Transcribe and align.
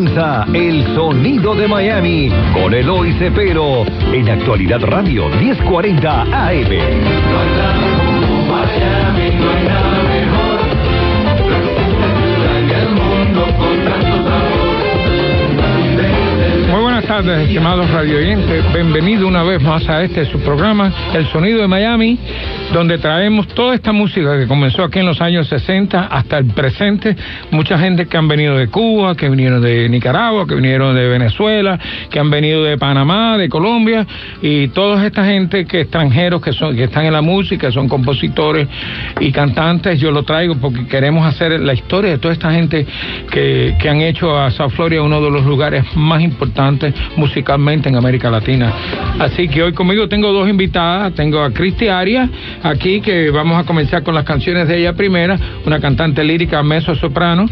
El 0.00 0.82
sonido 0.94 1.54
de 1.54 1.68
Miami 1.68 2.32
con 2.54 2.72
Eloy 2.72 3.12
Cepero 3.18 3.84
en 4.10 4.30
Actualidad 4.30 4.80
Radio 4.80 5.28
1040 5.28 6.22
AM. 6.22 6.68
Muy 16.70 16.80
buenas 16.80 17.04
tardes, 17.04 17.42
estimados 17.42 17.90
radioyentes. 17.90 18.72
Bienvenido 18.72 19.28
una 19.28 19.42
vez 19.42 19.60
más 19.62 19.86
a 19.86 20.02
este 20.02 20.24
su 20.24 20.40
programa, 20.40 20.90
El 21.12 21.26
Sonido 21.26 21.60
de 21.60 21.68
Miami, 21.68 22.18
donde 22.72 22.98
traemos 22.98 23.48
toda 23.48 23.74
esta 23.74 23.92
música 23.92 24.38
que 24.38 24.46
comenzó 24.46 24.84
aquí 24.84 25.00
en 25.00 25.06
los 25.06 25.20
años 25.20 25.48
60 25.48 26.06
hasta 26.06 26.38
el 26.38 26.46
presente. 26.46 27.16
Mucha 27.50 27.78
gente 27.78 28.06
que 28.06 28.16
han 28.16 28.28
venido 28.28 28.56
de 28.56 28.68
Cuba, 28.68 29.16
que 29.16 29.28
vinieron 29.28 29.60
de 29.60 29.88
Nicaragua, 29.88 30.46
que 30.46 30.54
vinieron 30.54 30.94
de 30.94 31.08
Venezuela, 31.08 31.78
que 32.10 32.20
han 32.20 32.30
venido 32.30 32.62
de 32.62 32.78
Panamá, 32.78 33.36
de 33.38 33.48
Colombia, 33.48 34.06
y 34.40 34.68
toda 34.68 35.04
esta 35.04 35.24
gente 35.24 35.64
que 35.64 35.80
extranjeros 35.80 36.40
que, 36.40 36.52
son, 36.52 36.76
que 36.76 36.84
están 36.84 37.06
en 37.06 37.12
la 37.12 37.22
música, 37.22 37.72
son 37.72 37.88
compositores 37.88 38.68
y 39.18 39.32
cantantes. 39.32 39.98
Yo 39.98 40.12
lo 40.12 40.22
traigo 40.22 40.54
porque 40.56 40.86
queremos 40.86 41.26
hacer 41.26 41.58
la 41.60 41.74
historia 41.74 42.12
de 42.12 42.18
toda 42.18 42.34
esta 42.34 42.52
gente 42.52 42.86
que, 43.30 43.74
que 43.80 43.88
han 43.88 44.00
hecho 44.00 44.38
a 44.38 44.50
South 44.50 44.70
Florida 44.70 45.02
uno 45.02 45.20
de 45.20 45.30
los 45.30 45.44
lugares 45.44 45.84
más 45.96 46.22
importantes 46.22 46.94
musicalmente 47.16 47.88
en 47.88 47.96
América 47.96 48.30
Latina. 48.30 48.72
Así 49.18 49.48
que 49.48 49.62
hoy 49.62 49.72
conmigo 49.72 50.08
tengo 50.08 50.32
dos 50.32 50.48
invitadas. 50.48 51.14
Tengo 51.14 51.42
a 51.42 51.50
Cristi 51.50 51.88
Arias 51.88 52.30
aquí, 52.62 53.00
que 53.00 53.30
vamos 53.30 53.58
a 53.58 53.64
comenzar 53.64 54.02
con 54.02 54.14
las 54.14 54.24
canciones 54.24 54.68
de 54.68 54.78
ella 54.78 54.92
primera, 54.94 55.38
una 55.66 55.80
cantante 55.80 56.22
lírica 56.24 56.62
mezzo 56.62 56.94
soprano. 56.94 57.46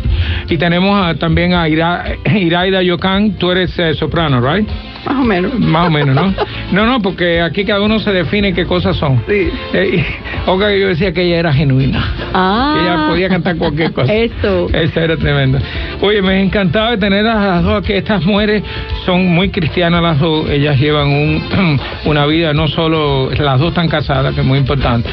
Y 0.49 0.57
tenemos 0.57 1.01
a- 1.05 1.15
también 1.15 1.55
a 1.55 1.69
Ira, 1.69 2.05
Iraida 2.35 2.83
Yocan, 2.83 3.33
tú 3.33 3.51
eres 3.51 3.79
eh, 3.79 3.95
soprano, 3.95 4.41
¿right? 4.41 4.69
Más 5.09 5.17
o 5.17 5.25
menos. 5.25 5.59
Más 5.59 5.87
o 5.87 5.91
menos, 5.91 6.15
¿no? 6.15 6.35
No, 6.73 6.87
no, 6.87 7.01
porque 7.01 7.41
aquí 7.41 7.65
cada 7.65 7.81
uno 7.81 7.99
se 7.99 8.13
define 8.13 8.53
qué 8.53 8.67
cosas 8.67 8.97
son. 8.97 9.23
Sí. 9.27 9.49
Eh, 9.73 10.05
Olga, 10.47 10.71
yo 10.75 10.89
decía 10.89 11.13
que 11.13 11.23
ella 11.23 11.39
era 11.39 11.53
genuina. 11.53 12.15
Ah. 12.35 12.75
Que 12.75 12.83
ella 12.83 13.09
podía 13.09 13.29
cantar 13.31 13.57
cualquier 13.57 13.93
cosa. 13.93 14.13
Eso. 14.13 14.69
Esa 14.73 15.05
era 15.05 15.17
tremenda. 15.17 15.61
Oye, 16.03 16.21
me 16.21 16.43
encantaba 16.43 16.91
de 16.91 16.99
tener 16.99 17.27
a 17.27 17.35
las 17.35 17.65
dos 17.65 17.83
aquí. 17.83 17.95
Estas 17.95 18.23
mujeres 18.25 18.63
son 19.07 19.27
muy 19.29 19.49
cristianas 19.49 20.03
las 20.03 20.19
dos. 20.19 20.49
Ellas 20.51 20.79
llevan 20.79 21.09
un, 21.09 21.81
una 22.05 22.27
vida, 22.27 22.53
no 22.53 22.69
solo, 22.69 23.31
las 23.31 23.59
dos 23.59 23.69
están 23.69 23.89
casadas, 23.89 24.35
que 24.35 24.43
es 24.43 24.47
muy 24.47 24.59
importante. 24.59 25.09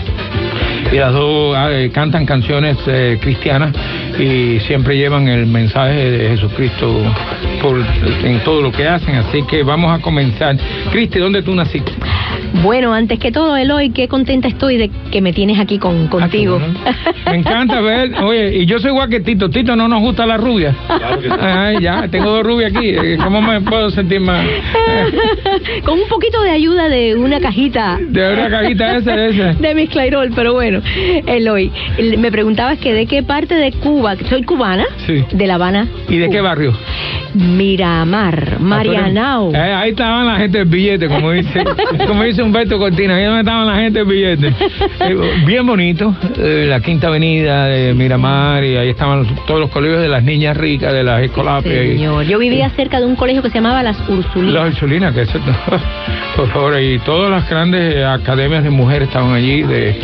Y 0.95 0.97
las 0.97 1.11
dos 1.11 1.53
ah, 1.57 1.73
eh, 1.73 1.91
cantan 1.91 2.25
canciones 2.25 2.77
eh, 2.87 3.17
cristianas 3.19 3.75
y 4.17 4.61
siempre 4.61 4.95
llevan 4.95 5.27
el 5.27 5.45
mensaje 5.45 6.09
de 6.09 6.29
Jesucristo 6.29 7.01
por, 7.61 7.83
en 8.23 8.39
todo 8.45 8.61
lo 8.61 8.71
que 8.71 8.87
hacen. 8.87 9.13
Así 9.15 9.43
que 9.43 9.61
vamos 9.63 9.91
a 9.91 10.01
comenzar. 10.01 10.55
Cristi, 10.93 11.19
¿dónde 11.19 11.41
tú 11.41 11.53
naciste? 11.53 11.91
Bueno, 12.63 12.93
antes 12.93 13.19
que 13.19 13.33
todo, 13.33 13.57
Eloy, 13.57 13.89
qué 13.89 14.07
contenta 14.07 14.47
estoy 14.47 14.77
de 14.77 14.89
que 15.11 15.19
me 15.21 15.33
tienes 15.33 15.59
aquí 15.59 15.79
con, 15.79 16.07
contigo. 16.07 16.61
Ah, 16.61 16.67
bueno. 16.73 17.15
Me 17.25 17.35
encanta 17.37 17.81
ver, 17.81 18.13
oye, 18.23 18.55
y 18.55 18.65
yo 18.65 18.79
soy 18.79 18.91
igual 18.91 19.09
que 19.09 19.19
Tito. 19.19 19.49
Tito 19.49 19.75
no 19.75 19.89
nos 19.89 19.99
gusta 19.99 20.25
la 20.25 20.37
rubia. 20.37 20.73
Ay, 21.41 21.81
ya, 21.81 22.07
tengo 22.07 22.29
dos 22.31 22.43
rubias 22.43 22.73
aquí. 22.73 22.89
eh, 22.89 23.17
¿Cómo 23.21 23.41
me 23.41 23.59
puedo 23.61 23.89
sentir 23.89 24.21
más? 24.21 24.45
con 25.83 25.99
un 25.99 26.07
poquito 26.07 26.41
de 26.41 26.51
ayuda 26.51 26.87
de 26.87 27.15
una 27.15 27.41
cajita. 27.41 27.99
De 27.99 28.33
una 28.33 28.49
cajita 28.49 28.95
esa, 28.97 29.25
esa. 29.25 29.53
De 29.53 29.75
mis 29.75 29.89
Clairol, 29.89 30.31
pero 30.33 30.53
bueno, 30.53 30.81
Eloy, 31.25 31.71
el- 31.97 32.17
me 32.17 32.31
preguntabas 32.31 32.77
que 32.79 32.93
de 32.93 33.05
qué 33.05 33.23
parte 33.23 33.55
de 33.55 33.71
Cuba, 33.73 34.15
soy 34.29 34.43
cubana, 34.43 34.85
Sí. 35.05 35.23
de 35.31 35.47
La 35.47 35.55
Habana. 35.55 35.87
¿Y 36.09 36.17
de 36.17 36.29
qué 36.29 36.41
barrio? 36.41 36.73
Miramar, 37.33 38.59
Marianao. 38.59 39.53
Eh, 39.53 39.57
ahí 39.57 39.89
estaban 39.91 40.25
la 40.25 40.37
gente 40.37 40.59
del 40.59 40.67
billete, 40.67 41.07
como 41.07 41.31
dice, 41.31 41.63
como 42.07 42.23
dice 42.23 42.41
Humberto 42.41 42.77
Cortina, 42.77 43.15
ahí 43.15 43.23
estaban 43.39 43.67
la 43.67 43.75
gente 43.77 43.99
del 43.99 44.07
billete. 44.07 44.53
Eh, 45.05 45.15
bien 45.45 45.65
bonito, 45.67 46.15
eh, 46.37 46.65
la 46.67 46.79
Quinta 46.79 47.07
Avenida 47.07 47.65
de 47.67 47.93
Miramar, 47.93 48.63
y 48.63 48.75
ahí 48.77 48.89
estaban 48.89 49.25
todos 49.45 49.59
los 49.59 49.69
colegios 49.69 50.01
de 50.01 50.07
las 50.07 50.23
niñas 50.23 50.55
ricas, 50.57 50.93
de 50.93 51.03
las 51.03 51.21
escolapias. 51.21 51.75
Señor, 51.75 52.23
yo 52.25 52.39
vivía 52.39 52.69
cerca 52.71 52.99
de 52.99 53.05
un 53.05 53.15
colegio 53.15 53.41
que 53.43 53.49
se 53.49 53.55
llamaba 53.55 53.83
Las 53.83 53.97
Ursulinas. 54.09 54.53
Las 54.53 54.73
Ursulinas, 54.73 55.13
que 55.13 55.21
eso, 55.23 55.39
por 56.35 56.49
favor, 56.49 56.79
y 56.81 56.97
todas 56.99 57.29
las 57.29 57.47
grandes 57.49 58.03
academias 58.05 58.63
de 58.63 58.69
mujeres 58.69 59.07
estaban 59.09 59.33
allí, 59.33 59.61
de, 59.63 59.95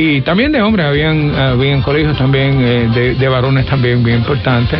y 0.00 0.20
también 0.22 0.52
de 0.52 0.62
hombres, 0.62 0.86
habían, 0.86 1.34
habían 1.34 1.82
colegios 1.82 2.16
también 2.16 2.60
eh, 2.60 2.88
de, 2.94 3.14
de 3.14 3.28
varones 3.28 3.66
también 3.66 4.02
bien 4.02 4.18
importantes. 4.18 4.78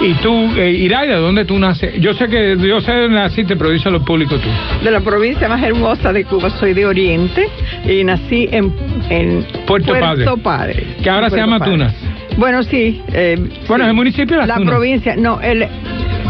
Y 0.00 0.12
tú, 0.14 0.32
eh, 0.56 0.70
Iraida, 0.72 1.16
¿dónde 1.18 1.44
tú 1.44 1.56
naces? 1.58 1.94
Yo 2.00 2.14
sé 2.14 2.26
que, 2.28 2.56
yo 2.58 2.80
sé 2.80 2.92
dónde 2.92 3.16
naciste, 3.20 3.54
pero 3.56 3.70
díselo 3.70 3.98
al 3.98 4.04
público 4.04 4.36
tú. 4.38 4.48
De 4.82 4.90
la 4.90 5.00
provincia 5.00 5.48
más 5.48 5.62
hermosa 5.62 6.12
de 6.12 6.24
Cuba, 6.24 6.50
soy 6.50 6.74
de 6.74 6.84
Oriente 6.84 7.48
y 7.88 8.02
nací 8.02 8.48
en, 8.50 8.72
en 9.08 9.46
Puerto 9.66 9.92
Padre. 9.98 10.26
Padre. 10.42 10.86
Que 11.02 11.08
ahora 11.10 11.26
se 11.30 11.36
Puerto 11.36 11.46
llama 11.46 11.58
Padre. 11.60 11.72
Tunas. 11.72 11.94
Bueno, 12.36 12.62
sí. 12.64 13.00
eh, 13.12 13.36
Bueno, 13.68 13.84
sí. 13.84 13.88
el 13.90 13.94
municipio 13.94 14.40
de 14.40 14.46
La 14.48 14.56
Tunas. 14.56 14.70
provincia, 14.74 15.14
no, 15.16 15.40
el 15.40 15.64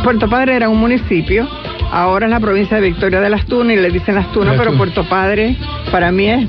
Puerto 0.05 0.29
Padre 0.29 0.57
era 0.57 0.69
un 0.69 0.79
municipio, 0.79 1.49
ahora 1.95 2.27
es 2.27 2.31
la 2.31 2.41
provincia 2.41 2.77
de 2.81 2.83
Victoria 2.89 3.21
de 3.21 3.31
las 3.31 3.47
Tunas 3.47 3.77
y 3.77 3.81
le 3.81 3.91
dicen 3.91 4.15
las 4.15 4.31
Tunas, 4.33 4.55
pero. 4.59 4.75
Puerto 4.75 5.05
Padre 5.05 5.57
para 5.93 6.11
mí 6.11 6.27
es 6.29 6.49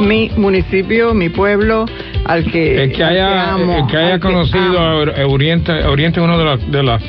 mi 0.00 0.30
municipio, 0.36 1.14
mi 1.14 1.28
pueblo, 1.30 1.86
al 2.26 2.44
que, 2.50 2.84
El 2.84 2.92
que 2.92 3.02
al 3.02 3.12
haya, 3.12 3.52
amo, 3.54 3.78
el 3.78 3.86
que 3.86 3.96
haya 3.96 4.20
conocido 4.20 4.78
a 4.78 4.96
Or- 4.96 5.14
a 5.18 5.26
Oriente, 5.26 5.72
Oriente 5.86 6.20
es 6.20 6.24
una 6.24 6.36
de 6.36 6.44
de 6.66 6.82
las 6.82 7.02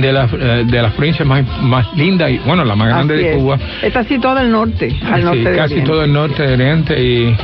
de 0.00 0.12
las 0.12 0.30
eh, 0.32 0.64
de 0.66 0.82
las 0.82 0.92
provincias 0.94 1.26
más, 1.26 1.44
más 1.62 1.86
lindas 1.96 2.30
y 2.30 2.38
bueno 2.38 2.64
la 2.64 2.74
más 2.74 2.88
grande 2.88 3.14
Así 3.14 3.22
de 3.24 3.30
es. 3.32 3.36
Cuba 3.36 3.58
Está 3.82 4.00
así 4.00 4.18
todo 4.18 4.38
el 4.40 4.50
norte, 4.50 4.94
al 5.10 5.20
Sí, 5.20 5.24
norte 5.24 5.56
casi 5.56 5.80
todo 5.82 6.04
el 6.04 6.12
norte 6.12 6.42
de 6.46 6.54
Oriente 6.54 7.00
y, 7.02 7.36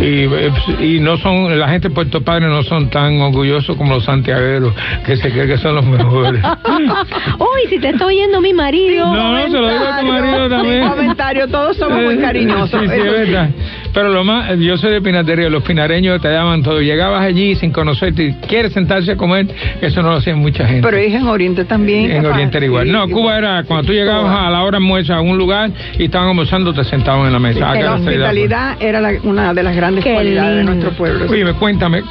y, 0.00 0.94
y 0.96 1.00
no 1.00 1.16
son 1.18 1.58
la 1.58 1.68
gente 1.68 1.88
de 1.88 1.94
Puerto 1.94 2.20
Padre 2.22 2.46
no 2.48 2.62
son 2.62 2.88
tan 2.90 3.20
orgullosos 3.20 3.76
como 3.76 3.94
los 3.94 4.04
santiagueros 4.04 4.72
que 5.04 5.16
se 5.16 5.30
creen 5.30 5.48
que 5.48 5.56
son 5.58 5.74
los 5.74 5.84
mejores 5.84 6.42
Uy, 7.38 7.68
si 7.70 7.78
te 7.78 7.88
está 7.90 8.06
oyendo 8.06 8.40
mi 8.40 8.52
marido. 8.52 9.06
no 9.14 9.32
no 9.32 9.42
se 9.42 9.48
lo 9.58 9.68
digo 9.68 9.84
a 9.86 10.00
tu 10.00 10.06
marido 10.06 10.48
también 10.48 10.82
Sin 10.82 10.90
comentario, 10.90 11.48
todos 11.48 11.76
somos 11.76 12.02
muy 12.02 12.14
Eh, 12.14 12.20
cariñosos. 12.20 12.80
sí, 12.80 12.86
sí, 12.88 12.92
es 12.94 13.04
Eso 13.04 13.12
sí. 13.24 13.30
verdad. 13.32 13.50
Pero 13.96 14.10
lo 14.10 14.24
más, 14.24 14.58
yo 14.58 14.76
soy 14.76 14.92
de 14.92 15.00
Pinatería, 15.00 15.48
los 15.48 15.62
pinareños 15.62 16.20
te 16.20 16.28
llaman 16.28 16.62
todo. 16.62 16.82
Llegabas 16.82 17.22
allí 17.22 17.54
sin 17.54 17.72
conocerte 17.72 18.24
y 18.24 18.32
quieres 18.46 18.74
sentarse 18.74 19.12
a 19.12 19.16
comer, 19.16 19.46
eso 19.80 20.02
no 20.02 20.10
lo 20.10 20.16
hacía 20.16 20.36
mucha 20.36 20.66
gente. 20.66 20.82
Pero 20.86 20.98
es 20.98 21.14
en 21.14 21.26
Oriente 21.26 21.64
también. 21.64 22.10
En 22.10 22.22
capaz, 22.22 22.34
Oriente 22.34 22.58
era 22.58 22.66
igual. 22.66 22.86
sí, 22.86 22.92
No, 22.92 23.08
Cuba 23.08 23.38
era 23.38 23.62
cuando 23.64 23.86
tú 23.86 23.94
llegabas 23.94 24.24
Cuba. 24.24 24.46
a 24.48 24.50
la 24.50 24.62
hora 24.64 24.76
almuerzo 24.76 25.14
a 25.14 25.22
un 25.22 25.38
lugar 25.38 25.70
y 25.98 26.04
estaban 26.04 26.28
almorzando, 26.28 26.74
te 26.74 26.84
sentaban 26.84 27.26
en 27.28 27.32
la 27.32 27.38
mesa. 27.38 27.72
Que 27.72 27.82
La 27.84 27.94
hospitalidad 27.94 28.76
era 28.80 29.00
la- 29.00 29.14
una 29.22 29.54
de 29.54 29.62
las 29.62 29.74
grandes 29.74 30.04
Qué 30.04 30.12
cualidades 30.12 30.56
de 30.58 30.64
nuestro 30.64 30.90
pueblo. 30.90 31.24
Oye, 31.30 31.50
cuéntame, 31.54 32.02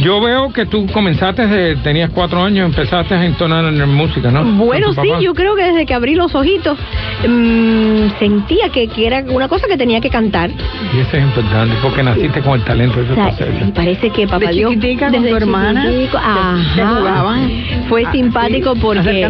yo 0.00 0.22
veo 0.22 0.50
que 0.50 0.64
tú 0.64 0.86
comenzaste, 0.94 1.46
desde- 1.46 1.76
tenías 1.82 2.08
cuatro 2.08 2.42
años, 2.42 2.64
empezaste 2.70 3.14
a 3.14 3.22
entonar 3.26 3.66
en 3.66 3.86
música, 3.94 4.30
¿no? 4.30 4.44
Bueno, 4.44 4.94
sí, 4.94 5.10
yo 5.20 5.34
creo 5.34 5.54
que 5.54 5.64
desde 5.64 5.84
que 5.84 5.92
abrí 5.92 6.14
los 6.14 6.34
ojitos 6.34 6.78
mm, 7.28 8.18
sentía 8.18 8.70
que, 8.70 8.88
que 8.88 9.06
era 9.06 9.22
una 9.28 9.46
cosa 9.48 9.66
que 9.68 9.76
tenía 9.76 10.00
que 10.00 10.08
cantar. 10.08 10.50
Y 10.50 11.00
es 11.18 11.24
importante, 11.24 11.74
porque 11.82 12.02
naciste 12.02 12.40
con 12.40 12.58
el 12.58 12.64
talento, 12.64 13.00
eso 13.00 13.12
O 13.12 13.14
sea, 13.14 13.34
y 13.66 13.72
parece 13.72 14.10
que 14.10 14.26
papá 14.26 14.46
De 14.46 14.52
Dios 14.52 14.74
desde 14.78 15.28
tu 15.28 15.36
hermana, 15.36 15.86
ajá, 16.14 16.56
jugaban. 16.98 17.50
fue 17.88 18.04
Ah, 18.06 18.12
simpático 18.12 18.74
porque 18.76 19.28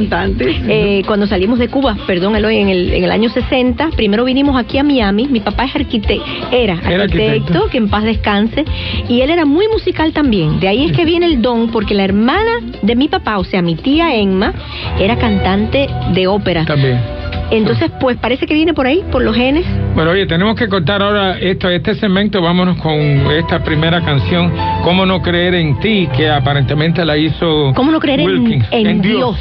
eh, 0.69 1.03
cuando 1.06 1.27
salimos 1.27 1.59
de 1.59 1.69
Cuba, 1.69 1.97
perdón 2.06 2.37
Eloy, 2.37 2.59
en 2.59 2.69
el, 2.69 2.93
en 2.93 3.04
el 3.04 3.10
año 3.10 3.28
60, 3.28 3.91
primero 3.97 4.25
vinimos 4.25 4.59
aquí 4.59 4.78
a 4.78 4.84
Miami, 4.84 5.27
mi 5.28 5.41
papá 5.41 5.65
es 5.65 5.75
arquitecto, 5.75 6.25
era 6.53 6.75
Era 6.75 7.04
arquitecto, 7.04 7.28
arquitecto. 7.28 7.69
que 7.71 7.78
en 7.78 7.88
paz 7.88 8.04
descanse, 8.04 8.65
y 9.09 9.21
él 9.21 9.31
era 9.31 9.44
muy 9.44 9.66
musical 9.69 10.12
también, 10.12 10.60
de 10.60 10.69
ahí 10.69 10.87
es 10.87 10.93
que 10.93 11.04
viene 11.04 11.27
el 11.27 11.41
don, 11.43 11.71
porque 11.71 11.94
la 11.94 12.04
hermana 12.04 12.50
de 12.82 12.94
mi 12.97 13.09
papá, 13.09 13.38
o 13.38 13.44
sea, 13.44 13.62
mi 13.62 13.75
tía 13.75 14.15
Emma, 14.15 14.53
era 14.98 15.16
cantante 15.16 15.89
de 16.13 16.27
ópera. 16.27 16.65
También. 16.65 17.01
Entonces, 17.50 17.91
pues 18.00 18.16
parece 18.18 18.47
que 18.47 18.54
viene 18.54 18.74
por 18.74 18.86
ahí, 18.86 19.03
por 19.10 19.22
los 19.22 19.34
genes. 19.34 19.65
Bueno, 19.95 20.10
oye, 20.10 20.27
tenemos 20.27 20.54
que 20.54 20.68
cortar 20.68 21.03
ahora 21.03 21.39
esto, 21.39 21.68
este 21.71 21.95
segmento. 21.95 22.42
Vámonos 22.42 22.77
con 22.78 22.92
esta 22.92 23.62
primera 23.62 24.00
canción, 24.03 24.53
¿Cómo 24.84 25.04
no 25.06 25.21
creer 25.22 25.54
en 25.54 25.78
ti? 25.80 26.09
Que 26.16 26.30
aparentemente 26.30 27.04
la 27.04 27.16
hizo. 27.16 27.72
¿Cómo 27.74 27.91
no 27.91 28.00
creer 28.00 28.21
en- 28.21 28.65
en 28.71 29.00
Dios? 29.03 29.36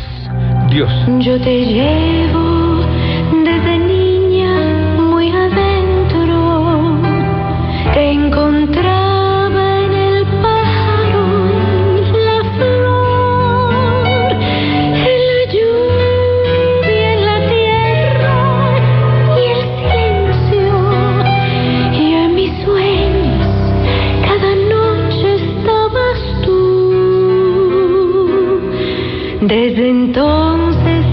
Dios. 0.70 0.92
Yo 1.20 1.40
te 1.40 1.66
llevo 1.66 2.57
Desde 29.48 29.88
entonces 29.88 31.06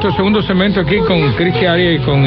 nuestro 0.00 0.16
segundo 0.16 0.40
segmento 0.42 0.78
aquí 0.78 0.98
con 1.08 1.32
Cristi 1.32 1.66
Arias 1.66 2.00
y 2.00 2.04
con 2.04 2.24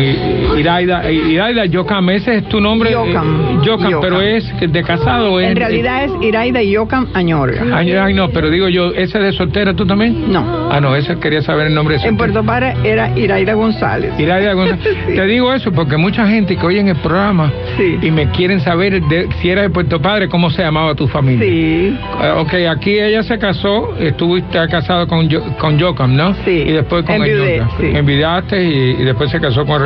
Iraida. 0.60 1.10
Iraida 1.10 1.66
Yocam, 1.68 2.10
ese 2.10 2.36
es 2.40 2.50
tu 2.50 2.60
nombre. 2.60 2.92
Yocam. 2.92 3.60
Eh, 3.62 3.66
Yocam, 3.66 3.94
pero 4.02 4.20
es 4.22 4.44
de 4.60 4.84
casado 4.84 5.40
es. 5.40 5.48
En 5.52 5.56
realidad 5.56 6.04
es 6.04 6.12
Iraida 6.22 6.62
Yocam 6.62 7.08
Añorga. 7.14 7.64
Ay, 7.74 7.94
ay, 7.94 8.14
no, 8.14 8.28
pero 8.32 8.50
digo 8.50 8.68
yo, 8.68 8.92
¿ese 8.94 9.20
de 9.20 9.32
soltera 9.32 9.74
tú 9.74 9.86
también? 9.88 10.34
No. 10.34 10.68
Ah, 10.70 10.82
no, 10.82 10.94
ese 10.98 11.18
quería 11.18 11.42
saber 11.44 11.68
el 11.68 11.74
nombre 11.74 11.98
de 11.98 12.06
En. 12.10 12.18
Puerto 12.18 12.44
Padre 12.44 12.74
era 12.84 13.18
Iraida 13.18 13.54
González. 13.54 14.20
Iraida 14.20 14.54
González. 14.54 14.82
Sí. 15.08 15.16
Te 15.16 15.26
digo 15.26 15.54
eso 15.54 15.72
porque 15.72 15.96
mucha 15.98 16.28
gente 16.28 16.58
que 16.58 16.66
oye 16.66 16.80
en 16.80 16.90
el 16.90 16.96
programa 16.98 17.52
Sí. 17.78 17.98
y 18.02 18.12
me 18.12 18.30
quieren 18.32 18.60
saber 18.60 19.02
de- 19.04 19.28
si 19.42 19.50
era 19.50 19.62
de 19.62 19.70
Puerto 19.70 20.02
Padre, 20.02 20.28
cómo 20.28 20.50
se 20.50 20.62
llamaba 20.62 20.94
tu 20.96 21.08
familia. 21.08 21.46
Sí. 21.48 21.98
Eh, 22.22 22.32
ok, 22.38 22.54
aquí 22.70 23.00
ella 23.00 23.24
se 23.24 23.40
casó, 23.40 23.96
estuviste 24.00 24.60
casado 24.70 25.08
con, 25.08 25.28
Yo- 25.28 25.42
con 25.58 25.78
Yocam, 25.80 26.16
¿no? 26.16 26.34
Sí. 26.46 26.52
Y 26.68 26.72
después 26.72 27.04
con 27.06 27.22
Añorga. 27.22 27.70
sí. 27.80 27.86
Envidiaste 27.96 28.64
y, 28.64 29.02
y 29.02 29.04
después 29.06 29.32
se 29.32 29.40
casó 29.40 29.66
con 29.66 29.82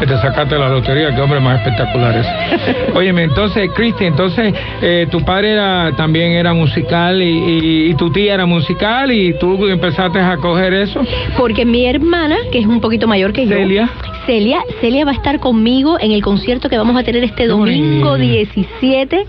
que 0.00 0.06
te 0.06 0.16
sacaste 0.18 0.56
la 0.58 0.68
lotería, 0.68 1.14
qué 1.14 1.20
hombre 1.20 1.40
más 1.40 1.58
espectacular 1.60 2.16
es. 2.16 2.26
Óyeme, 2.94 3.24
entonces, 3.24 3.68
Cristi, 3.74 4.04
entonces, 4.06 4.54
eh, 4.80 5.06
tu 5.10 5.20
padre 5.24 5.52
era, 5.52 5.90
también 5.96 6.32
era 6.32 6.54
musical 6.54 7.20
y, 7.20 7.26
y- 7.26 7.90
y 7.90 7.94
tu 7.94 8.10
tía 8.10 8.34
era 8.34 8.46
musical 8.46 9.12
y 9.12 9.34
tú 9.38 9.66
empezaste 9.66 10.18
a 10.20 10.36
coger 10.38 10.72
eso. 10.72 11.02
Porque 11.36 11.64
mi 11.64 11.84
hermana, 11.86 12.36
que 12.50 12.60
es 12.60 12.66
un 12.66 12.80
poquito 12.80 13.06
mayor 13.06 13.32
que 13.32 13.46
yo, 13.46 13.56
Celia. 13.56 13.90
Celia, 14.26 14.60
Celia 14.80 15.04
va 15.04 15.10
a 15.10 15.14
estar 15.14 15.38
conmigo 15.38 15.98
en 16.00 16.10
el 16.12 16.22
concierto 16.22 16.70
que 16.70 16.78
vamos 16.78 16.96
a 16.96 17.02
tener 17.02 17.22
este 17.24 17.46
domingo 17.46 18.10
bonito. 18.12 18.16
17 18.32 19.26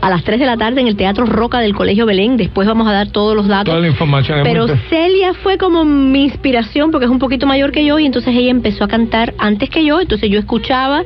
a 0.00 0.08
las 0.10 0.22
3 0.22 0.38
de 0.38 0.46
la 0.46 0.56
tarde 0.56 0.80
en 0.82 0.86
el 0.86 0.94
Teatro 0.96 1.26
Roca 1.26 1.58
del 1.58 1.74
Colegio 1.74 1.95
Belén. 2.04 2.36
Después 2.36 2.68
vamos 2.68 2.86
a 2.88 2.92
dar 2.92 3.08
todos 3.08 3.34
los 3.34 3.48
datos. 3.48 3.66
Toda 3.72 3.80
la 3.80 3.86
información. 3.88 4.40
Pero 4.42 4.66
muy- 4.66 4.76
Celia 4.90 5.32
fue 5.32 5.56
como 5.56 5.84
mi 5.84 6.24
inspiración 6.24 6.90
porque 6.90 7.06
es 7.06 7.10
un 7.10 7.18
poquito 7.18 7.46
mayor 7.46 7.72
que 7.72 7.84
yo 7.84 7.98
y 7.98 8.04
entonces 8.04 8.34
ella 8.36 8.50
empezó 8.50 8.84
a 8.84 8.88
cantar 8.88 9.32
antes 9.38 9.70
que 9.70 9.84
yo, 9.84 10.00
entonces 10.00 10.28
yo 10.28 10.38
escuchaba 10.38 11.02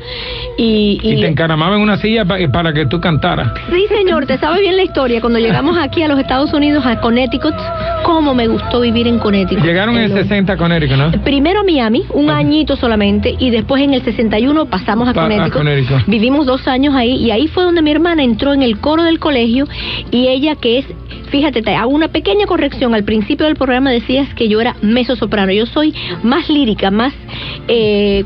y... 0.56 0.98
y 1.02 1.20
te 1.20 1.26
encaramaba 1.28 1.76
en 1.76 1.82
una 1.82 1.96
silla 1.98 2.25
pa- 2.25 2.38
para 2.52 2.72
que 2.72 2.87
tú 2.87 3.00
cantaras. 3.00 3.52
Sí, 3.70 3.84
señor, 3.88 4.26
te 4.26 4.38
sabe 4.38 4.60
bien 4.60 4.76
la 4.76 4.82
historia. 4.82 5.20
Cuando 5.20 5.38
llegamos 5.38 5.76
aquí 5.78 6.02
a 6.02 6.08
los 6.08 6.19
Estados 6.19 6.52
Unidos, 6.52 6.84
a 6.87 7.00
Connecticut, 7.00 7.54
cómo 8.04 8.34
me 8.34 8.48
gustó 8.48 8.81
vivir 8.81 9.06
en 9.06 9.19
Connecticut. 9.19 9.64
Llegaron 9.64 9.96
en 9.96 10.04
el 10.04 10.10
Hello. 10.12 10.22
60 10.22 10.56
con 10.56 10.72
Erika, 10.72 10.96
¿no? 10.96 11.10
Primero 11.22 11.60
a 11.60 11.64
Miami, 11.64 12.04
un 12.14 12.31
añito 12.31 12.76
solamente, 12.76 13.34
y 13.38 13.50
después 13.50 13.82
en 13.82 13.94
el 13.94 14.02
61 14.02 14.66
pasamos 14.66 15.08
a 15.08 15.12
Pa- 15.12 15.20
a 15.20 15.28
Connecticut. 15.28 15.52
Connecticut. 15.58 16.06
Vivimos 16.06 16.46
dos 16.46 16.66
años 16.66 16.94
ahí, 16.94 17.16
y 17.16 17.31
ahí 17.31 17.46
fue 17.48 17.64
donde 17.64 17.82
mi 17.82 17.90
hermana 17.90 18.22
entró 18.22 18.52
en 18.54 18.62
el 18.62 18.78
coro 18.78 19.02
del 19.02 19.19
colegio, 19.19 19.66
y 20.10 20.28
ella 20.28 20.54
que 20.56 20.78
es, 20.80 20.86
fíjate, 21.30 21.62
te 21.62 21.74
hago 21.74 21.90
una 21.90 22.08
pequeña 22.08 22.46
corrección. 22.46 22.94
Al 22.94 23.04
principio 23.04 23.46
del 23.46 23.56
programa 23.56 23.90
decías 23.90 24.32
que 24.34 24.48
yo 24.48 24.60
era 24.60 24.76
mezzo 24.82 25.16
soprano. 25.16 25.52
Yo 25.52 25.66
soy 25.66 25.94
más 26.22 26.48
lírica, 26.48 26.90
más, 26.90 27.14
eh, 27.68 28.24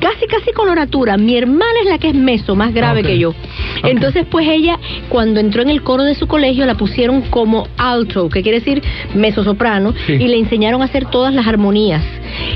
casi, 0.00 0.26
casi 0.26 0.52
coloratura. 0.52 1.16
Mi 1.16 1.36
hermana 1.36 1.80
es 1.82 1.88
la 1.88 1.98
que 1.98 2.08
es 2.08 2.14
mezzo, 2.14 2.54
más 2.54 2.72
grave 2.72 3.02
que 3.02 3.18
yo. 3.18 3.34
Entonces, 3.82 4.26
pues 4.30 4.46
ella, 4.48 4.78
cuando 5.08 5.40
entró 5.40 5.62
en 5.62 5.70
el 5.70 5.82
coro 5.82 6.02
de 6.04 6.14
su 6.14 6.26
colegio, 6.26 6.64
la 6.66 6.76
pusieron 6.76 7.22
como 7.22 7.68
alto, 7.76 8.28
que 8.28 8.42
quiere 8.42 8.60
decir 8.60 8.82
mezzo 9.14 9.44
soprano, 9.44 9.94
Sí. 10.06 10.12
y 10.14 10.28
le 10.28 10.38
enseñaron 10.38 10.82
a 10.82 10.86
hacer 10.86 11.06
todas 11.06 11.34
las 11.34 11.46
armonías. 11.46 12.02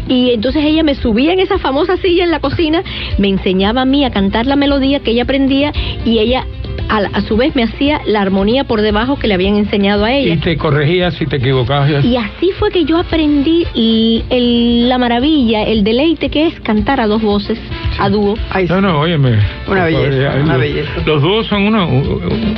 Y 0.08 0.30
entonces 0.30 0.64
ella 0.64 0.82
me 0.82 0.94
subía 0.94 1.32
en 1.32 1.40
esa 1.40 1.58
famosa 1.58 1.96
silla 1.96 2.24
en 2.24 2.30
la 2.30 2.40
cocina, 2.40 2.82
me 3.18 3.28
enseñaba 3.28 3.82
a 3.82 3.84
mí 3.84 4.04
a 4.04 4.10
cantar 4.10 4.46
la 4.46 4.56
melodía 4.56 5.00
que 5.00 5.12
ella 5.12 5.22
aprendía 5.22 5.72
y 6.04 6.18
ella 6.18 6.46
a, 6.90 6.98
a 7.18 7.20
su 7.22 7.36
vez 7.36 7.54
me 7.56 7.62
hacía 7.62 8.00
la 8.06 8.20
armonía 8.20 8.64
por 8.64 8.80
debajo 8.82 9.16
que 9.18 9.28
le 9.28 9.34
habían 9.34 9.56
enseñado 9.56 10.04
a 10.04 10.12
Y 10.12 10.30
ella. 10.32 10.40
te 10.42 10.56
corregías 10.56 11.14
si 11.14 11.26
te 11.26 11.36
equivocabas. 11.36 12.04
Y 12.04 12.16
así 12.16 12.50
fue 12.58 12.70
que 12.70 12.84
yo 12.84 12.98
aprendí 12.98 13.64
y 13.74 14.24
el- 14.30 14.88
la 14.88 14.98
maravilla, 14.98 15.62
el 15.62 15.84
deleite 15.84 16.28
que 16.30 16.48
es 16.48 16.60
cantar 16.60 17.00
a 17.00 17.06
dos 17.06 17.22
voces, 17.22 17.58
a 17.98 18.08
dúo. 18.10 18.34
Ay, 18.50 18.66
No, 18.68 18.80
no, 18.80 19.00
óyeme. 19.00 19.38
Una 19.68 19.84
belleza, 19.84 20.34
una 20.42 20.52
Los- 20.54 20.60
belleza. 20.60 20.90
Los 21.06 21.22
dúos 21.22 21.46
son 21.46 21.62
una, 21.62 21.86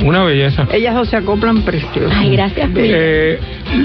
una 0.03 0.23
belleza. 0.23 0.67
Ellas 0.73 0.95
dos 0.95 1.09
se 1.09 1.17
acoplan 1.17 1.61
precioso. 1.61 2.09
Ay, 2.11 2.31
gracias. 2.31 2.69
Eh, 2.75 3.39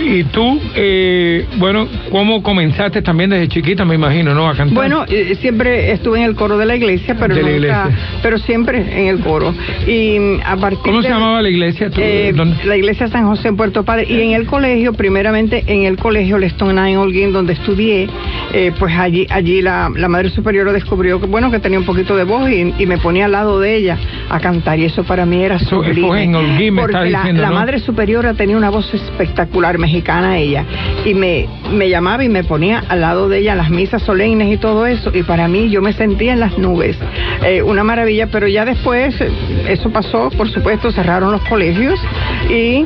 y 0.05 0.25
tú, 0.25 0.61
eh, 0.75 1.47
bueno, 1.57 1.89
¿cómo 2.11 2.43
comenzaste 2.43 3.03
también 3.03 3.31
desde 3.31 3.49
chiquita, 3.49 3.85
me 3.85 3.95
imagino, 3.97 4.35
no? 4.35 4.49
A 4.49 4.55
cantar. 4.55 4.75
Bueno, 4.75 5.05
eh, 5.09 5.37
siempre 5.41 5.93
estuve 5.93 6.19
en 6.21 6.25
el 6.25 6.35
coro 6.35 6.57
de 6.59 6.67
la 6.67 6.77
iglesia, 6.77 7.17
pero 7.19 7.35
De 7.35 7.43
la 7.43 7.49
nunca, 7.49 7.57
iglesia. 7.57 8.19
pero 8.23 8.39
siempre 8.39 8.79
en 8.79 9.07
el 9.09 9.21
coro. 9.21 9.55
Y 9.87 10.38
a 10.45 10.57
partir 10.57 10.81
¿Cómo 10.83 11.03
se 11.03 11.09
de- 11.09 11.15
llamaba 11.15 11.43
la 11.43 11.49
iglesia? 11.49 11.91
tú? 11.91 12.01
Eh, 12.03 12.33
la 12.65 12.77
iglesia 12.77 13.09
San 13.09 13.27
José 13.27 13.49
en 13.49 13.57
Puerto 13.57 13.85
Padre 13.85 14.07
y 14.09 14.21
en 14.21 14.33
el 14.33 14.47
colegio, 14.47 14.93
primeramente 14.93 15.65
en 15.67 15.85
el 15.85 15.97
colegio 15.97 16.39
Leston 16.39 16.75
Nine 16.77 16.97
Holguín 16.99 17.33
donde 17.33 17.53
estudié, 17.55 18.09
eh, 18.53 18.73
pues 18.79 18.95
allí 18.97 19.27
allí 19.31 19.63
la, 19.63 19.91
la 19.95 20.09
madre 20.09 20.31
superiora 20.31 20.73
descubrió 20.73 21.21
que 21.21 21.27
bueno 21.27 21.51
que 21.51 21.59
tenía 21.59 21.79
un 21.79 21.85
poquito 21.85 22.17
de 22.17 22.25
voz 22.25 22.49
y, 22.51 22.75
y 22.79 22.87
me 22.87 22.99
ponía 22.99 23.27
al 23.27 23.33
lado 23.33 23.61
de 23.61 23.77
ella 23.77 23.97
a 24.31 24.41
cantar 24.41 24.79
y 24.79 24.85
eso 24.85 25.05
para 25.05 25.25
mí 25.27 25.43
era 25.43 25.57
Eso 25.57 25.67
sublime. 25.83 26.23
en 26.25 26.35
Holguín, 26.35 26.75
me 26.75 26.83
porque 26.83 26.97
la, 27.11 27.19
diciendo, 27.21 27.43
la 27.43 27.49
¿no? 27.49 27.55
madre 27.55 27.79
superiora 27.81 28.35
tenía 28.35 28.57
una 28.57 28.71
voz 28.71 28.93
espectacular 28.95 29.79
mexicana 29.79 30.39
ella 30.39 30.65
y 31.05 31.15
me, 31.15 31.47
me 31.73 31.89
llamaba 31.89 32.25
y 32.25 32.29
me 32.29 32.45
ponía 32.45 32.83
al 32.89 33.01
lado 33.01 33.29
de 33.29 33.39
ella 33.39 33.53
en 33.53 33.59
las 33.59 33.71
misas 33.71 34.03
solemnes 34.03 34.53
y 34.53 34.57
todo 34.59 34.87
eso 34.87 35.11
y 35.15 35.23
para 35.23 35.49
mí 35.49 35.71
yo 35.71 35.81
me 35.83 35.93
sentía 35.93 36.33
en 36.33 36.41
las 36.41 36.57
nubes 36.59 36.97
Eh, 37.45 37.63
una 37.63 37.85
maravilla 37.85 38.27
pero 38.31 38.47
ya 38.49 38.65
después 38.65 39.15
eso 39.69 39.91
pasó 39.91 40.18
por 40.37 40.51
supuesto 40.51 40.91
cerraron 40.91 41.33
los 41.33 41.43
colegios 41.43 41.99
y 42.51 42.85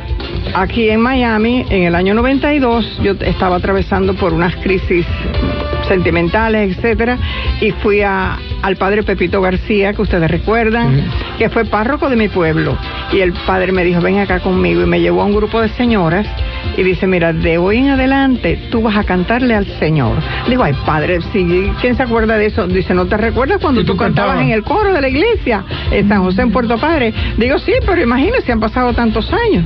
aquí 0.55 0.91
en 0.91 1.01
Miami, 1.01 1.65
en 1.71 1.85
el 1.85 1.95
año 1.95 2.15
92, 2.15 3.01
yo 3.03 3.12
estaba 3.21 3.57
atravesando 3.57 4.15
por 4.15 4.33
unas 4.33 4.55
crisis 4.57 5.07
sentimentales, 5.89 6.77
etcétera, 6.77 7.19
y 7.61 7.71
fui 7.73 8.03
a, 8.03 8.39
al 8.62 8.77
padre 8.77 9.03
Pepito 9.03 9.41
García, 9.41 9.93
que 9.93 10.03
ustedes 10.03 10.31
recuerdan, 10.31 11.05
que 11.39 11.51
fue 11.51 11.65
párroco 11.65 12.09
de 12.09 12.17
mi 12.17 12.29
pueblo. 12.29 12.77
Y 13.12 13.21
el 13.21 13.33
padre 13.47 13.73
me 13.73 13.85
dijo, 13.85 14.01
ven 14.01 14.19
acá 14.19 14.41
conmigo, 14.41 14.83
y 14.83 14.87
me 14.87 15.01
llevó 15.01 15.23
a 15.23 15.25
un 15.25 15.35
grupo 15.35 15.61
de 15.61 15.69
señoras 15.71 16.27
y 16.77 16.83
dice, 16.83 17.07
mira, 17.07 17.33
de 17.33 17.59
hoy 17.59 17.79
en 17.79 17.91
adelante 17.91 18.59
tú 18.71 18.83
vas 18.83 18.97
a 18.97 19.05
cantarle 19.05 19.55
al 19.55 19.67
Señor. 19.79 20.17
Digo, 20.49 20.62
ay 20.62 20.75
padre, 20.87 21.21
sí, 21.33 21.71
¿quién 21.81 21.97
se 21.97 22.03
acuerda 22.03 22.37
de 22.37 22.47
eso? 22.47 22.67
Dice, 22.67 22.95
¿no 22.95 23.07
te 23.07 23.17
recuerdas 23.17 23.59
cuando 23.61 23.85
tú 23.85 23.97
cantabas 23.97 24.33
cantabas. 24.33 24.43
en 24.43 24.51
el 24.51 24.62
coro 24.62 24.93
de 24.93 25.01
la 25.01 25.09
iglesia 25.09 25.65
en 25.91 26.09
San 26.09 26.23
José, 26.23 26.43
en 26.43 26.51
Puerto 26.51 26.79
Padre? 26.79 27.12
Digo, 27.37 27.59
sí, 27.59 27.73
pero 27.87 28.02
imagínese, 28.02 28.52
han 28.52 28.61
pasado 28.61 28.93
tantos 28.93 29.31
años. 29.33 29.64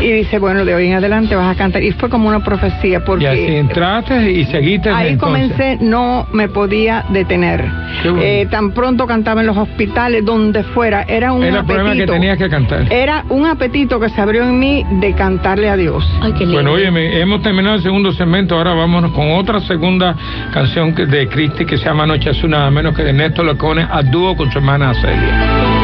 Y 0.00 0.10
dice, 0.10 0.38
bueno, 0.40 0.64
de 0.64 0.74
hoy 0.74 0.86
en 0.88 0.94
adelante 0.94 1.36
vas 1.36 1.54
a 1.54 1.56
cantar. 1.56 1.82
Y 1.82 1.92
fue 1.92 2.08
como 2.08 2.28
una 2.28 2.42
profecía, 2.42 3.04
porque 3.04 3.24
y 3.24 3.26
así 3.28 3.56
entraste 3.56 4.32
y 4.32 4.44
seguiste 4.46 4.90
Ahí 4.90 5.10
entonces. 5.12 5.52
comencé, 5.52 5.78
no 5.80 6.26
me 6.32 6.48
podía 6.48 7.04
detener. 7.10 7.64
Bueno. 8.02 8.20
Eh, 8.20 8.48
tan 8.50 8.72
pronto 8.72 9.06
cantaba 9.06 9.42
en 9.42 9.46
los 9.46 9.56
hospitales, 9.56 10.24
donde 10.24 10.64
fuera, 10.64 11.02
era 11.02 11.32
un 11.32 11.44
Era 11.44 11.62
problema 11.62 11.90
que 11.92 11.98
apetito. 11.98 12.12
tenías 12.14 12.36
que 12.38 12.48
cantar. 12.48 12.92
Era 12.92 13.24
un 13.28 13.46
apetito 13.46 14.00
que 14.00 14.08
se 14.08 14.20
abrió 14.20 14.42
en 14.42 14.58
mí 14.58 14.84
de 15.00 15.12
cantarle 15.12 15.68
a 15.68 15.76
Dios. 15.76 16.04
Ay, 16.20 16.32
qué 16.32 16.40
lindo. 16.40 16.54
Bueno, 16.54 16.72
oye, 16.72 17.20
hemos 17.20 17.42
terminado 17.42 17.76
el 17.76 17.82
segundo 17.82 18.12
segmento, 18.12 18.56
ahora 18.56 18.74
vámonos 18.74 19.12
con 19.12 19.30
otra 19.32 19.60
segunda 19.60 20.16
canción 20.52 20.94
que- 20.94 21.06
de 21.06 21.28
Cristi 21.28 21.64
que 21.64 21.76
se 21.78 21.84
llama 21.84 22.06
Noche 22.06 22.30
Azul, 22.30 22.50
nada 22.50 22.70
menos 22.72 22.96
que 22.96 23.04
de 23.04 23.12
Néstor 23.12 23.44
Lacone 23.44 23.86
a 23.88 24.02
dúo 24.02 24.34
con 24.36 24.50
su 24.50 24.58
hermana 24.58 24.92
Celia. 24.94 25.81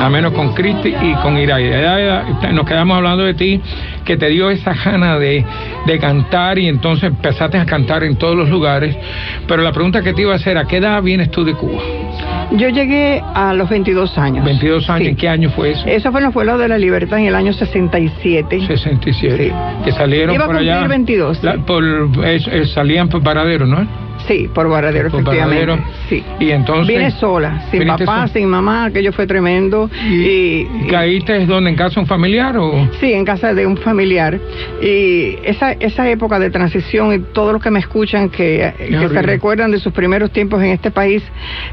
Nada 0.00 0.10
menos 0.10 0.32
con 0.32 0.54
Cristi 0.54 0.88
y 0.88 1.14
con. 1.22 1.36
Iraya, 1.38 2.24
Nos 2.52 2.66
quedamos 2.66 2.96
hablando 2.96 3.22
de 3.24 3.34
ti, 3.34 3.60
que 4.04 4.16
te 4.16 4.28
dio 4.28 4.50
esa 4.50 4.72
gana 4.74 5.18
de, 5.18 5.44
de 5.86 5.98
cantar 5.98 6.58
y 6.58 6.68
entonces 6.68 7.04
empezaste 7.10 7.58
a 7.58 7.66
cantar 7.66 8.02
en 8.04 8.16
todos 8.16 8.34
los 8.34 8.48
lugares. 8.48 8.96
Pero 9.46 9.62
la 9.62 9.72
pregunta 9.72 10.02
que 10.02 10.12
te 10.12 10.22
iba 10.22 10.32
a 10.32 10.36
hacer, 10.36 10.56
¿a 10.58 10.64
qué 10.64 10.78
edad 10.78 11.02
vienes 11.02 11.30
tú 11.30 11.44
de 11.44 11.54
Cuba? 11.54 11.80
Yo 12.52 12.68
llegué 12.68 13.22
a 13.34 13.52
los 13.54 13.68
22 13.68 14.18
años. 14.18 14.44
22 14.44 14.88
años, 14.90 15.04
Sí. 15.04 15.08
¿en 15.10 15.16
qué 15.16 15.28
año 15.28 15.50
fue 15.50 15.70
eso? 15.72 15.86
Eso 15.86 16.10
fue 16.10 16.20
en 16.20 16.24
los 16.26 16.34
vuelos 16.34 16.58
de 16.58 16.66
la 16.68 16.78
libertad 16.78 17.18
en 17.18 17.26
el 17.26 17.34
año 17.34 17.52
67. 17.52 18.66
67. 18.66 19.36
Sí. 19.44 19.52
Que 19.84 19.92
salieron 19.92 20.34
Iba 20.34 20.44
a 20.44 20.46
por 20.48 20.56
allá. 20.56 20.78
cumplir 20.80 20.88
22, 20.90 21.44
la- 21.44 21.54
por, 21.58 21.84
es- 22.24 22.48
es- 22.48 22.72
salían 22.72 23.08
por 23.08 23.22
Paradero, 23.22 23.66
¿no? 23.66 23.86
Sí, 24.26 24.48
por 24.52 24.68
Varadero, 24.68 25.08
efectivamente. 25.08 25.82
Sí. 26.08 26.22
Y 26.38 26.50
entonces. 26.50 26.86
Vine 26.88 27.10
sola, 27.12 27.62
sin 27.70 27.86
papá, 27.86 28.28
sin 28.28 28.48
mamá, 28.48 28.84
aquello 28.86 29.12
fue 29.12 29.26
tremendo. 29.26 29.90
¿Y, 30.08 30.66
Y, 30.84 30.86
caíste 30.90 31.42
es 31.42 31.48
donde 31.48 31.70
en 31.70 31.76
casa 31.76 31.96
de 31.96 32.00
un 32.02 32.06
familiar 32.06 32.56
o.? 32.56 32.88
Sí, 33.00 33.12
en 33.12 33.24
casa 33.24 33.54
de 33.54 33.66
un 33.66 33.76
familiar. 33.76 34.38
Y 34.82 35.36
esa, 35.44 35.72
esa 35.72 36.08
época 36.10 36.38
de 36.38 36.50
transición 36.50 37.12
y 37.14 37.18
todos 37.32 37.52
los 37.52 37.62
que 37.62 37.70
me 37.70 37.78
escuchan 37.80 38.28
que, 38.30 38.72
que 38.78 39.08
se 39.08 39.22
recuerdan 39.22 39.70
de 39.70 39.78
sus 39.78 39.92
primeros 39.92 40.30
tiempos 40.30 40.62
en 40.62 40.70
este 40.70 40.90
país, 40.90 41.22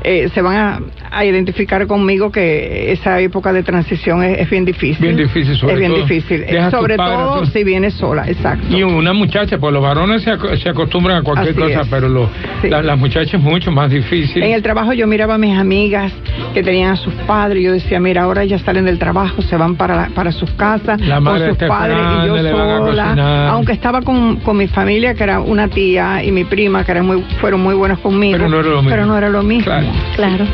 eh, 0.04 0.30
se 0.34 0.42
van 0.42 0.56
a, 0.58 0.80
a 1.12 1.26
identificar 1.26 1.86
conmigo 1.88 2.32
que 2.32 2.92
esa 2.92 3.20
época 3.20 3.54
de 3.54 3.64
transición 3.64 4.24
es, 4.24 4.40
es 4.40 4.50
bien 4.50 4.66
difícil. 4.66 5.04
Bien 5.04 5.18
difícil, 5.18 5.56
sobre 5.58 5.74
Es 5.74 5.80
bien 5.80 5.92
todo. 5.92 6.02
difícil. 6.06 6.46
Dejas 6.46 6.72
sobre 6.72 6.96
padre, 6.98 7.16
todo 7.16 7.46
si 7.46 7.64
vienes 7.64 7.94
sola, 7.94 8.28
exacto. 8.28 8.66
Y 8.76 8.84
una 8.84 9.14
muchacha, 9.14 9.58
pues 9.58 9.74
los 9.74 9.82
varones 9.84 10.24
se, 10.24 10.32
ac- 10.32 10.58
se 10.62 10.70
acostumbran 10.70 11.18
a 11.18 11.22
cualquier 11.24 11.50
Así 11.52 11.60
cosa, 11.60 11.82
es. 11.82 11.88
pero 11.88 12.10
los- 12.10 12.30
Sí. 12.62 12.70
la- 12.70 12.82
las 12.82 12.98
muchachas 12.98 13.36
es 13.36 13.40
mucho 13.40 13.72
más 13.72 13.90
difícil. 13.92 14.42
En 14.44 14.54
el 14.54 14.62
trabajo 14.62 14.94
yo 14.94 15.06
miraba 15.08 15.36
a 15.36 15.38
mis 15.38 15.58
amigas 15.58 16.12
que 16.54 16.64
tenían 16.64 16.92
a 16.94 16.96
sus 16.96 17.14
padres 17.28 17.62
y 17.62 17.66
yo 17.66 17.72
decía, 17.74 18.00
mira, 18.00 18.24
ahora 18.24 18.44
ellas 18.44 18.62
salen 18.62 18.86
del 18.86 18.98
trabajo, 19.00 19.42
se 19.42 19.56
van 19.58 19.76
para, 19.76 19.96
la- 19.96 20.08
para 20.10 20.32
sus 20.32 20.50
casas 20.52 21.00
La 21.02 21.16
con 21.16 21.24
madre 21.26 21.46
sus 21.50 21.54
está 21.54 21.68
padres 21.68 21.98
y 22.24 22.28
yo 22.28 22.38
sola. 22.38 23.50
Aunque 23.50 23.74
estaba 23.74 24.02
con, 24.02 24.38
con 24.38 24.58
mi 24.58 24.68
familia, 24.68 25.14
que 25.14 25.24
era 25.24 25.40
una 25.40 25.68
tía 25.68 26.24
y 26.24 26.32
mi 26.32 26.44
prima, 26.46 26.84
que 26.84 26.92
eran 26.92 27.06
muy, 27.06 27.24
fueron 27.40 27.62
muy 27.62 27.76
buenos 27.76 28.00
conmigo. 28.00 28.38
Pero 28.38 28.50
no 28.50 28.60
era 28.60 28.70
lo 28.70 28.76
mismo. 28.82 28.90
Pero 28.90 29.06
no 29.06 29.18
era 29.18 29.30
lo 29.30 29.44
mismo. 29.44 29.66
Claro. 29.66 29.88
Claro. 30.16 30.46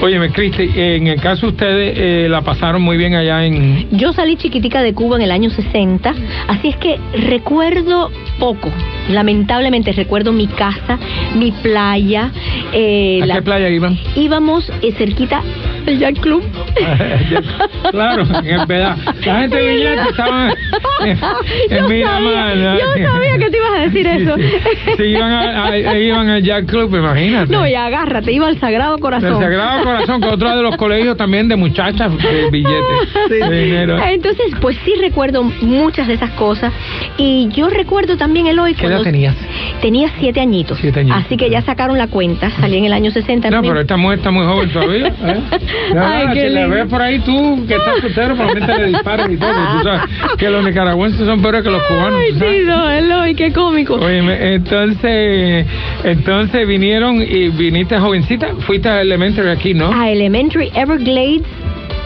Óyeme, 0.00 0.30
Cristi, 0.30 0.70
en 0.74 1.06
el 1.06 1.20
caso 1.20 1.46
de 1.46 1.52
ustedes 1.52 1.94
eh, 1.98 2.26
la 2.28 2.42
pasaron 2.42 2.82
muy 2.82 2.96
bien 2.96 3.14
allá 3.14 3.44
en... 3.44 3.86
Yo 3.90 4.12
salí 4.12 4.36
chiquitica 4.36 4.82
de 4.82 4.92
Cuba 4.94 5.16
en 5.16 5.22
el 5.22 5.30
año 5.30 5.50
60, 5.50 6.14
así 6.48 6.68
es 6.68 6.76
que 6.76 6.98
recuerdo 7.28 8.10
poco. 8.38 8.70
Lamentablemente 9.08 9.92
recuerdo 9.92 10.32
mi 10.32 10.46
casa, 10.46 10.98
mi 11.36 11.52
playa. 11.52 12.30
eh, 12.72 13.20
¿A 13.22 13.26
la- 13.26 13.34
qué 13.36 13.42
playa 13.42 13.68
iban? 13.68 13.98
íbamos 14.16 14.70
eh, 14.82 14.92
cerquita 14.96 15.42
El 15.86 15.98
Yacht 15.98 16.18
Club. 16.20 16.42
claro, 17.90 18.22
en 18.44 18.66
verdad. 18.66 18.96
La 19.24 19.40
gente 19.40 19.56
de 19.56 19.74
Villante 19.74 20.10
estaba 20.10 20.50
en, 21.04 21.08
en 21.10 21.82
yo 21.82 21.88
Miramar, 21.88 22.48
sabía, 22.50 22.72
¿no? 22.72 22.78
yo 22.78 23.08
sabía 23.12 23.38
que 23.38 23.50
te 23.50 23.56
ibas 23.56 23.70
a 23.74 23.80
decir 23.80 24.06
Sí, 24.06 24.22
eso. 24.22 24.36
sí. 24.36 24.94
Sí, 24.96 25.02
iban, 25.04 25.32
a, 25.32 25.64
a- 25.66 25.98
iban 25.98 26.28
al 26.28 26.42
Jack 26.42 26.66
Club, 26.66 26.94
imagínate. 26.94 27.52
No, 27.52 27.66
y 27.66 27.74
agárrate, 27.74 28.32
iba 28.32 28.46
al 28.48 28.58
Sagrado 28.58 28.98
Corazón. 28.98 29.30
Del 29.34 29.38
Sagrado 29.42 29.84
Corazón, 29.84 30.20
que 30.20 30.28
otro 30.28 30.56
de 30.56 30.62
los 30.62 30.76
colegios 30.76 31.16
también 31.16 31.48
de 31.48 31.56
muchachas 31.56 32.10
de 32.16 32.50
billetes 32.50 33.28
de 33.28 33.50
dinero. 33.64 33.98
Entonces, 34.04 34.46
pues 34.60 34.76
sí 34.84 34.94
recuerdo 35.00 35.42
muchas 35.42 36.06
de 36.08 36.14
esas 36.14 36.30
cosas. 36.30 36.72
Y 37.18 37.48
yo 37.52 37.68
recuerdo 37.68 38.16
también, 38.16 38.46
Eloy, 38.46 38.74
¿Qué 38.74 38.86
edad 38.96 39.02
tenías? 39.02 39.36
tenía 39.80 40.10
siete 40.18 40.40
añitos. 40.40 40.78
Siete 40.80 41.00
añitos. 41.00 41.24
Así 41.24 41.36
que 41.36 41.50
ya 41.50 41.62
sacaron 41.62 41.98
la 41.98 42.08
cuenta, 42.08 42.50
salí 42.60 42.78
en 42.78 42.84
el 42.86 42.92
año 42.92 43.10
60. 43.10 43.50
No, 43.50 43.62
pero 43.62 43.80
esta 43.80 43.96
mujer 43.96 44.18
está 44.18 44.30
muy 44.30 44.44
joven 44.44 44.70
todavía. 44.70 45.08
¿eh? 45.08 45.12
Ay, 45.98 46.26
No, 46.26 46.32
qué 46.34 46.48
si 46.48 46.54
la 46.54 46.66
ves 46.66 46.86
por 46.86 47.02
ahí 47.02 47.18
tú, 47.20 47.64
que 47.66 47.74
estás 47.74 48.00
soltero, 48.00 48.34
probablemente 48.34 48.78
le 48.78 48.88
dispares 48.88 49.30
y 49.30 49.36
todo. 49.36 49.50
Tú 49.50 49.84
sabes 49.84 50.00
que 50.38 50.50
los 50.50 50.64
nicaragüenses 50.64 51.26
son 51.26 51.42
peores 51.42 51.62
que 51.62 51.70
los 51.70 51.82
cubanos. 51.84 52.20
Ay, 52.20 52.32
¿tú 52.32 52.38
sabes? 52.38 52.58
sí, 52.58 52.64
no, 52.66 52.90
Eloy, 52.90 53.34
qué 53.34 53.52
cómico. 53.52 53.94
Oye, 53.94 54.54
entonces, 54.54 55.66
entonces 56.04 56.66
vinieron 56.66 57.20
y 57.22 57.48
viniste 57.48 57.98
jovencita, 57.98 58.54
fuiste 58.60 58.88
a 58.88 59.00
Elementary 59.00 59.50
aquí, 59.50 59.74
¿no? 59.74 59.92
a 59.92 60.10
Elementary 60.10 60.70
Everglades 60.74 61.42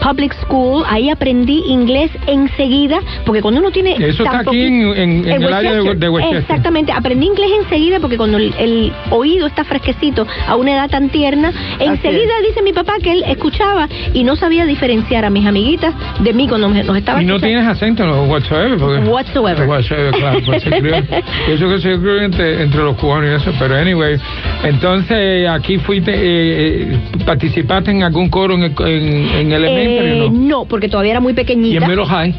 Public 0.01 0.33
School, 0.43 0.83
ahí 0.87 1.09
aprendí 1.09 1.61
inglés 1.67 2.11
enseguida, 2.27 2.99
porque 3.25 3.41
cuando 3.41 3.59
uno 3.59 3.71
tiene... 3.71 3.95
Eso 3.97 4.23
está 4.23 4.39
aquí 4.39 4.61
en- 4.61 4.83
poqui- 4.83 4.97
en- 4.97 5.29
en 5.29 5.43
el 5.43 5.53
área 5.53 5.73
de- 5.73 5.95
de 5.95 6.09
Westchester. 6.09 6.41
Exactamente, 6.41 6.91
aprendí 6.91 7.27
inglés 7.27 7.49
enseguida 7.63 7.99
porque 7.99 8.17
cuando 8.17 8.37
el, 8.37 8.53
el 8.57 8.91
oído 9.11 9.47
está 9.47 9.63
fresquecito 9.63 10.25
a 10.47 10.55
una 10.55 10.71
edad 10.73 10.89
tan 10.89 11.09
tierna, 11.09 11.51
enseguida 11.79 12.33
dice 12.47 12.61
mi 12.61 12.73
papá 12.73 12.93
que 13.01 13.11
él 13.11 13.23
escuchaba 13.27 13.87
y 14.13 14.23
no 14.23 14.35
sabía 14.35 14.65
diferenciar 14.65 15.25
a 15.25 15.29
mis 15.29 15.45
amiguitas 15.45 15.93
de 16.19 16.33
mí 16.33 16.47
cuando 16.47 16.69
nos 16.69 16.97
estaba 16.97 17.21
Y 17.21 17.25
no 17.25 17.35
escuchando. 17.35 17.39
tienes 17.47 17.67
acento 17.67 18.05
no, 18.05 18.23
whatsoever. 18.23 18.77
Porque, 18.77 18.99
Whatsoever. 19.09 19.67
Whatsoever, 19.67 20.11
claro. 20.13 20.39
Pues 20.45 20.63
se 20.63 20.69
crió, 20.69 20.95
eso 21.47 21.69
que 21.69 21.79
se 21.79 21.97
crió 21.99 22.21
entre, 22.21 22.63
entre 22.63 22.81
los 22.83 22.95
cubanos 22.97 23.29
y 23.31 23.33
eso. 23.41 23.51
Pero 23.59 23.75
anyway, 23.75 24.17
entonces 24.63 25.47
aquí 25.49 25.77
fuiste, 25.79 26.11
eh, 26.13 26.93
eh, 26.93 26.97
participaste 27.25 27.91
en 27.91 28.03
algún 28.03 28.29
coro 28.29 28.53
en, 28.55 28.63
el- 28.63 28.73
en, 28.87 29.27
en 29.35 29.51
Elementary, 29.51 29.85
Eh, 29.88 29.88
¿o 29.97 30.29
¿no? 30.29 30.39
no, 30.61 30.65
porque 30.65 30.87
todavía 30.89 31.11
era 31.11 31.19
muy 31.19 31.31
Y 31.33 31.35
pequeñita. 31.35 31.83
en 31.85 31.89
Middle 31.89 32.05
High. 32.05 32.35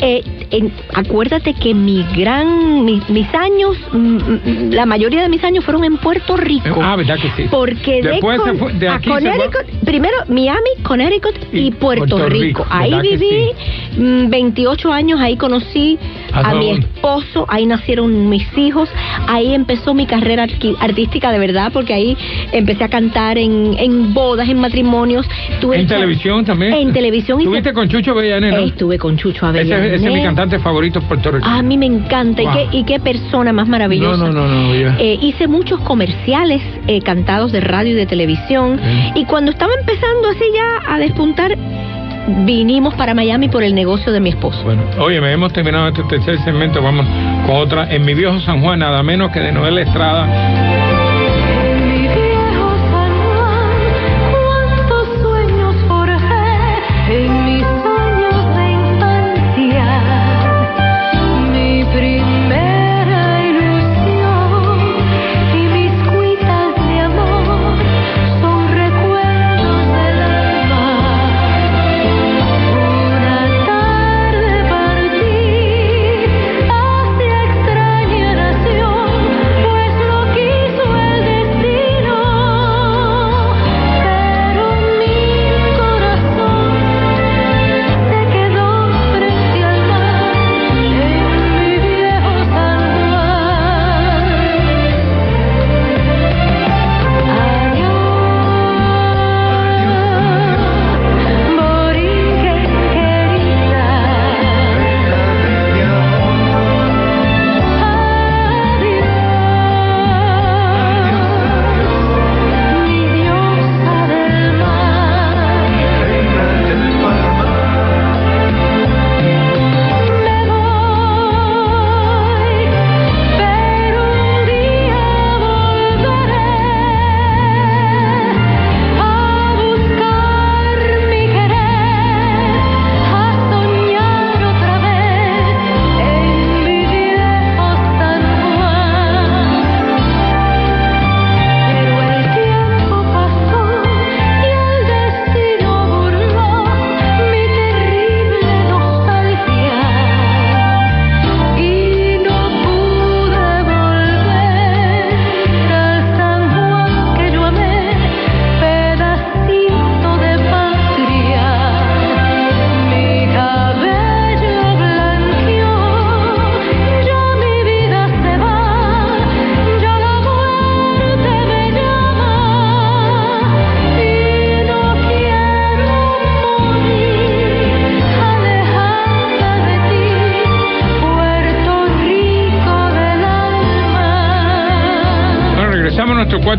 Eh, 0.00 0.22
en- 0.50 0.72
acuérdate 0.94 1.54
que 1.54 1.74
mi 1.74 2.04
gran, 2.16 2.84
mi- 2.84 3.02
mis 3.08 3.32
años, 3.34 3.76
mm, 3.92 3.96
mm, 3.98 4.70
la 4.72 4.86
mayoría 4.86 5.22
de 5.22 5.28
mis 5.28 5.42
años 5.44 5.64
fueron 5.64 5.84
en 5.84 5.96
Puerto 5.98 6.36
Rico. 6.36 6.80
Ah, 6.82 6.96
¿verdad 6.96 7.16
que 7.20 7.28
sí? 7.36 7.48
Porque 7.50 8.02
de, 8.02 8.10
Después 8.10 8.40
se 8.42 8.48
Con- 8.50 8.58
fue- 8.58 8.72
de 8.74 8.88
a 8.88 8.94
aquí 8.94 9.04
se 9.04 9.10
fue- 9.10 9.20
Connecticut, 9.22 9.84
primero 9.84 10.14
Miami, 10.28 10.70
Connecticut 10.82 11.34
y, 11.52 11.58
Y 11.66 11.70
Puerto, 11.72 12.06
Puerto 12.16 12.28
Rico. 12.28 12.62
Rico, 12.62 12.66
Ahí 12.70 12.90
¿verdad 12.90 13.02
que 13.04 13.16
viví 13.16 13.50
mm, 13.98 14.30
28 14.30 14.92
años, 14.92 15.20
ahí 15.20 15.36
conocí 15.36 15.98
A 16.32 16.50
a, 16.50 16.54
mi 16.54 16.70
esposo, 16.70 17.44
ahí 17.48 17.66
nacieron 17.66 18.28
mis 18.28 18.46
hijos, 18.56 18.88
ahí 19.26 19.52
empezó 19.54 19.94
mi 19.94 20.06
carrera 20.06 20.46
artística 20.80 21.32
de 21.32 21.38
verdad, 21.38 21.70
porque 21.72 21.92
ahí 21.94 22.16
empecé 22.52 22.84
a 22.84 22.88
cantar 22.88 23.36
en, 23.38 23.74
en 23.78 24.14
bodas, 24.14 24.48
en 24.48 24.58
matrimonios. 24.60 25.26
Tuve 25.60 25.80
En 25.80 25.86
televisión 25.86 26.44
también. 26.44 26.72
En 26.80 26.92
televisión. 26.92 27.40
Estuviste 27.40 27.72
con 27.72 27.88
Chucho 27.88 28.14
Bellané, 28.14 28.50
¿no? 28.50 28.58
Estuve 28.58 28.98
con 28.98 29.16
Chucho 29.16 29.48
Ese, 29.50 29.60
Avellané. 29.60 29.94
ese 29.94 30.06
es 30.06 30.12
mi 30.12 30.22
cantante 30.22 30.58
favorito 30.58 30.98
en 31.00 31.04
Puerto 31.06 31.30
Rico. 31.30 31.46
A 31.46 31.62
mí 31.62 31.76
me 31.76 31.86
encanta. 31.86 32.42
Wow. 32.42 32.52
¿Y, 32.52 32.54
qué, 32.54 32.76
y 32.78 32.84
qué 32.84 33.00
persona 33.00 33.52
más 33.52 33.68
maravillosa. 33.68 34.26
No, 34.26 34.32
no, 34.32 34.48
no, 34.48 34.68
no. 34.68 34.74
Eh, 34.98 35.18
hice 35.20 35.46
muchos 35.46 35.80
comerciales 35.80 36.62
eh, 36.86 37.00
cantados 37.02 37.52
de 37.52 37.60
radio 37.60 37.92
y 37.92 37.96
de 37.96 38.06
televisión. 38.06 38.80
Y 39.14 39.24
cuando 39.24 39.50
estaba 39.50 39.72
empezando 39.78 40.28
así 40.28 40.44
ya 40.54 40.94
a 40.94 40.98
despuntar, 40.98 41.56
vinimos 42.44 42.94
para 42.94 43.14
Miami 43.14 43.48
por 43.48 43.62
el 43.62 43.74
negocio 43.74 44.12
de 44.12 44.20
mi 44.20 44.30
esposo. 44.30 44.62
Bueno, 44.64 44.82
oye, 44.98 45.16
hemos 45.32 45.52
terminado 45.52 45.88
este 45.88 46.02
tercer 46.04 46.38
segmento, 46.44 46.82
vamos 46.82 47.06
con 47.46 47.56
otra. 47.56 47.92
En 47.92 48.04
mi 48.04 48.14
viejo 48.14 48.38
San 48.40 48.60
Juan, 48.62 48.78
nada 48.78 49.02
menos 49.02 49.30
que 49.30 49.40
de 49.40 49.52
Noel 49.52 49.78
Estrada. 49.78 50.99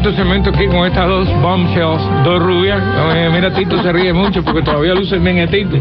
Cuarto 0.02 0.18
segmento 0.18 0.50
aquí 0.50 0.66
con 0.68 0.88
estas 0.88 1.08
dos 1.08 1.28
bombshells, 1.42 2.02
dos 2.24 2.42
rubias. 2.42 2.82
Oye, 3.10 3.30
mira, 3.30 3.54
Tito 3.54 3.82
se 3.82 3.92
ríe 3.92 4.14
mucho 4.14 4.44
porque 4.44 4.62
todavía 4.62 4.94
luce 4.94 5.18
bien 5.20 5.40
a 5.40 5.48
Tito. 5.48 5.78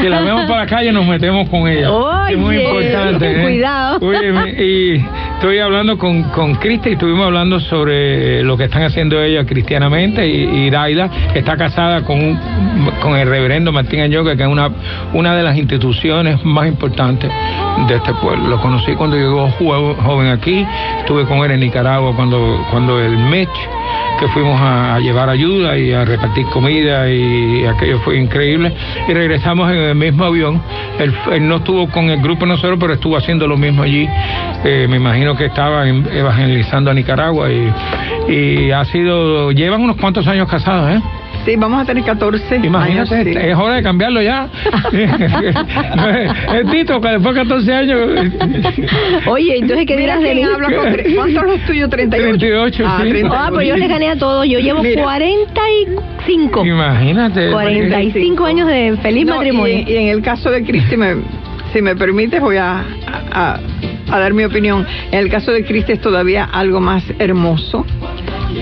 Si 0.00 0.08
la 0.08 0.20
vemos 0.20 0.46
por 0.46 0.56
la 0.56 0.66
calle 0.66 0.92
nos 0.92 1.06
metemos 1.06 1.48
con 1.48 1.68
ella. 1.68 1.88
es 2.30 2.36
muy 2.38 2.56
Oye, 2.58 2.64
importante. 2.64 3.40
¿eh? 3.40 3.42
cuidado. 3.42 3.98
Oye, 4.06 4.62
y 4.62 5.04
estoy 5.34 5.58
hablando 5.58 5.98
con, 5.98 6.22
con 6.24 6.54
Cristi 6.56 6.90
y 6.90 6.92
estuvimos 6.92 7.26
hablando 7.26 7.58
sobre 7.60 8.42
lo 8.42 8.56
que 8.56 8.64
están 8.64 8.82
haciendo 8.82 9.20
ella 9.22 9.44
cristianamente 9.44 10.26
y, 10.26 10.66
y 10.66 10.70
Daida 10.70 11.08
está 11.34 11.56
casada 11.56 12.02
con, 12.02 12.18
un- 12.22 12.38
con 13.00 13.16
el 13.16 13.28
reverendo 13.28 13.72
Martín 13.72 14.00
Añoca, 14.00 14.36
que 14.36 14.42
es 14.42 14.48
una, 14.48 14.70
una 15.12 15.34
de 15.34 15.42
las 15.42 15.56
instituciones 15.56 16.42
más 16.44 16.66
importantes 16.66 17.30
de 17.88 17.94
este 17.96 18.12
pueblo. 18.14 18.48
Lo 18.48 18.60
conocí 18.60 18.92
cuando 18.94 19.16
llegó 19.16 19.48
jo- 19.58 19.94
joven 20.02 20.28
aquí, 20.28 20.66
estuve 21.00 21.24
con 21.24 21.38
él 21.38 21.50
en 21.52 21.60
Nicaragua 21.60 22.12
cuando, 22.14 22.64
cuando 22.70 23.00
el 23.00 23.16
Mitch, 23.16 23.48
que 24.22 24.28
fuimos 24.28 24.60
a, 24.60 25.00
llevar 25.00 25.28
ayuda 25.28 25.76
y 25.76 25.92
a 25.92 26.04
repartir 26.04 26.46
comida 26.46 27.10
y 27.10 27.66
aquello 27.66 27.98
fue 28.00 28.18
increíble. 28.18 28.72
Y 29.08 29.12
regresamos 29.12 29.68
en 29.72 29.78
el 29.78 29.94
mismo 29.96 30.24
avión. 30.24 30.62
Él, 31.00 31.12
no 31.48 31.56
estuvo 31.56 31.88
con 31.88 32.08
el 32.08 32.22
grupo 32.22 32.46
nosotros, 32.46 32.78
pero 32.78 32.92
estuvo 32.92 33.16
haciendo 33.16 33.48
lo 33.48 33.56
mismo 33.56 33.82
allí. 33.82 34.08
Eh, 34.64 34.86
me 34.88 34.98
imagino 34.98 35.34
que 35.34 35.46
estaba 35.46 35.88
evangelizando 35.88 36.92
a 36.92 36.94
Nicaragua 36.94 37.48
y, 37.50 37.72
y 38.28 38.70
ha 38.70 38.84
sido, 38.84 39.50
llevan 39.50 39.80
unos 39.80 39.96
cuantos 39.96 40.24
años 40.28 40.48
casados, 40.48 40.92
¿eh? 40.92 41.02
Sí, 41.44 41.56
vamos 41.56 41.82
a 41.82 41.84
tener 41.84 42.04
14 42.04 42.60
Imagínate, 42.62 43.14
años. 43.16 43.26
sí. 43.34 43.34
es 43.36 43.56
hora 43.56 43.74
de 43.76 43.82
cambiarlo 43.82 44.22
ya. 44.22 44.48
Es, 46.54 46.70
Tito, 46.70 47.00
que 47.00 47.08
después 47.08 47.34
de 47.34 47.42
14 47.42 47.72
años. 47.72 48.00
Oye, 49.26 49.56
entonces, 49.58 49.86
¿qué 49.86 49.96
dirás 49.96 50.20
de 50.22 50.34
mí? 50.34 50.42
habla 50.44 50.68
con 50.74 50.86
tre- 50.92 51.14
¿Cuántos 51.14 51.42
los 51.44 51.60
tuyos? 51.66 51.90
38. 51.90 52.38
38, 52.38 52.84
ah, 52.86 53.00
sí. 53.02 53.10
38. 53.10 53.34
Ah, 53.36 53.50
pues 53.52 53.68
yo 53.68 53.76
les 53.76 53.88
gané 53.88 54.10
a 54.10 54.16
todos. 54.16 54.46
Yo 54.46 54.58
llevo 54.60 54.82
Mira. 54.82 55.02
45. 55.02 56.64
Imagínate. 56.66 57.50
45 57.50 58.44
años 58.44 58.68
de 58.68 58.96
feliz 59.02 59.26
No, 59.26 59.36
matrimonio. 59.36 59.78
Y, 59.86 59.90
y 59.92 59.96
en 59.96 60.08
el 60.08 60.22
caso 60.22 60.50
de 60.50 60.62
Cristi, 60.64 60.96
me- 60.96 61.16
si 61.72 61.80
me 61.82 61.96
permites, 61.96 62.40
voy 62.40 62.56
a, 62.58 62.84
a- 63.32 63.58
a 64.10 64.18
dar 64.20 64.32
mi 64.34 64.44
opinión. 64.44 64.86
En 65.10 65.18
el 65.20 65.28
caso 65.30 65.50
de 65.52 65.64
Cristi 65.64 65.92
es 65.92 66.00
todavía 66.00 66.44
algo 66.52 66.80
más 66.80 67.02
hermoso. 67.18 67.84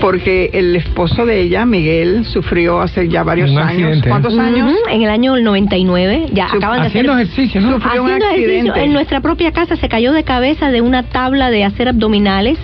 Porque 0.01 0.49
el 0.53 0.75
esposo 0.75 1.25
de 1.25 1.41
ella, 1.41 1.65
Miguel, 1.65 2.25
sufrió 2.25 2.81
hace 2.81 3.07
ya 3.07 3.23
varios 3.23 3.51
Un 3.51 3.59
años. 3.59 3.69
accidente. 3.69 4.09
¿Cuántos 4.09 4.37
años? 4.37 4.73
En 4.89 5.03
el 5.03 5.09
año 5.09 5.37
99, 5.37 6.25
ya 6.33 6.49
Su- 6.49 6.57
acaban 6.57 6.81
de 6.81 6.87
hacer 6.87 7.05
ejercicio, 7.05 7.61
¿no? 7.61 7.73
Sufrió 7.73 8.03
un 8.03 8.11
Haciendo 8.11 8.25
ejercicio 8.35 8.75
en 8.75 8.93
nuestra 8.93 9.21
propia 9.21 9.51
casa 9.51 9.75
se 9.75 9.87
cayó 9.87 10.11
de 10.11 10.23
cabeza 10.23 10.71
de 10.71 10.81
una 10.81 11.03
tabla 11.03 11.51
de 11.51 11.63
hacer 11.63 11.87
abdominales, 11.87 12.57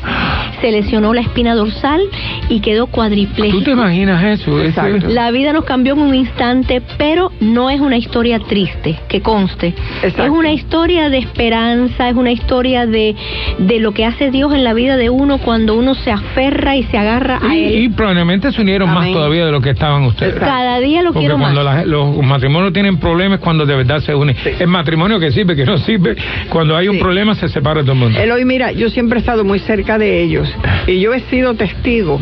se 0.62 0.72
lesionó 0.72 1.14
la 1.14 1.22
espina 1.22 1.56
dorsal 1.56 2.02
y 2.50 2.60
quedó 2.62 2.86
¿Tú 2.86 2.92
cuadripléjico. 2.92 3.64
te 3.64 3.72
imaginas 3.72 4.24
eso? 4.24 4.62
Exacto. 4.62 5.08
La 5.08 5.32
vida 5.32 5.54
nos 5.54 5.66
cambió 5.66 5.94
en 5.94 6.00
un 6.00 6.16
instante, 6.16 6.82
pero 6.98 7.32
no 7.40 7.70
es 7.70 7.80
una 7.80 7.98
historia 7.98 8.40
triste, 8.40 9.00
que 9.08 9.22
conste. 9.22 9.74
Exacto. 10.04 10.24
Es 10.24 10.30
una 10.30 10.52
historia 10.52 11.10
de 11.10 11.18
esperanza, 11.18 12.10
es 12.10 12.16
una 12.16 12.32
historia 12.32 12.86
de, 12.86 13.16
de 13.60 13.80
lo 13.80 13.94
que 13.94 14.06
hace 14.06 14.32
Dios 14.32 14.54
en 14.54 14.64
la 14.64 14.74
vida 14.74 14.98
de 14.98 15.10
uno 15.10 15.38
cuando 15.40 15.76
uno 15.76 15.96
se 15.96 16.12
aferra 16.12 16.76
y 16.76 16.84
se 16.84 16.98
agarra 16.98 17.40
a 17.42 17.56
Y, 17.56 17.60
y 17.60 17.86
Él. 17.86 17.92
probablemente 17.96 18.52
se 18.52 18.62
unieron 18.62 18.94
más 18.94 19.12
todavía 19.12 19.46
de 19.46 19.52
lo 19.52 19.62
que 19.62 19.72
estaban 19.72 20.04
ustedes. 20.04 20.34
Exacto. 20.34 20.54
Cada 20.54 20.80
día 20.80 21.02
lo 21.02 21.10
Porque 21.14 21.20
quiero 21.20 21.38
más. 21.38 21.54
cuando 21.54 21.64
la- 21.64 21.86
los 21.86 22.18
matrimonios 22.24 22.74
tienen 22.74 22.98
problemas, 22.98 23.40
cuando 23.40 23.66
de 23.66 23.76
verdad 23.76 24.00
se 24.00 24.14
unen. 24.14 24.36
El 24.60 24.68
matrimonio 24.68 25.20
que 25.20 25.32
sirve, 25.32 25.56
que 25.56 25.66
no 25.66 25.78
sirve. 25.78 26.16
Cuando 26.50 26.76
hay 26.76 26.88
un 26.88 26.96
Sí. 26.96 27.02
problema, 27.02 27.36
se 27.36 27.48
separa 27.50 27.82
todo 27.82 27.94
el 27.94 27.98
mundo. 28.00 28.20
Eloy, 28.20 28.46
mira, 28.46 28.72
yo 28.72 28.90
siempre 28.90 29.18
he 29.18 29.22
estado 29.22 29.44
muy 29.44 29.60
cerca 29.60 29.98
de 29.98 30.22
ellos 30.24 30.47
y 30.88 31.00
yo 31.00 31.14
he 31.14 31.22
sido 31.22 31.54
testigo 31.56 32.20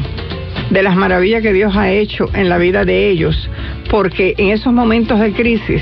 de 0.69 0.83
las 0.83 0.95
maravillas 0.95 1.41
que 1.41 1.53
Dios 1.53 1.75
ha 1.75 1.91
hecho 1.91 2.29
en 2.33 2.49
la 2.49 2.57
vida 2.57 2.85
de 2.85 3.09
ellos, 3.09 3.49
porque 3.89 4.33
en 4.37 4.49
esos 4.49 4.73
momentos 4.73 5.19
de 5.19 5.31
crisis, 5.33 5.81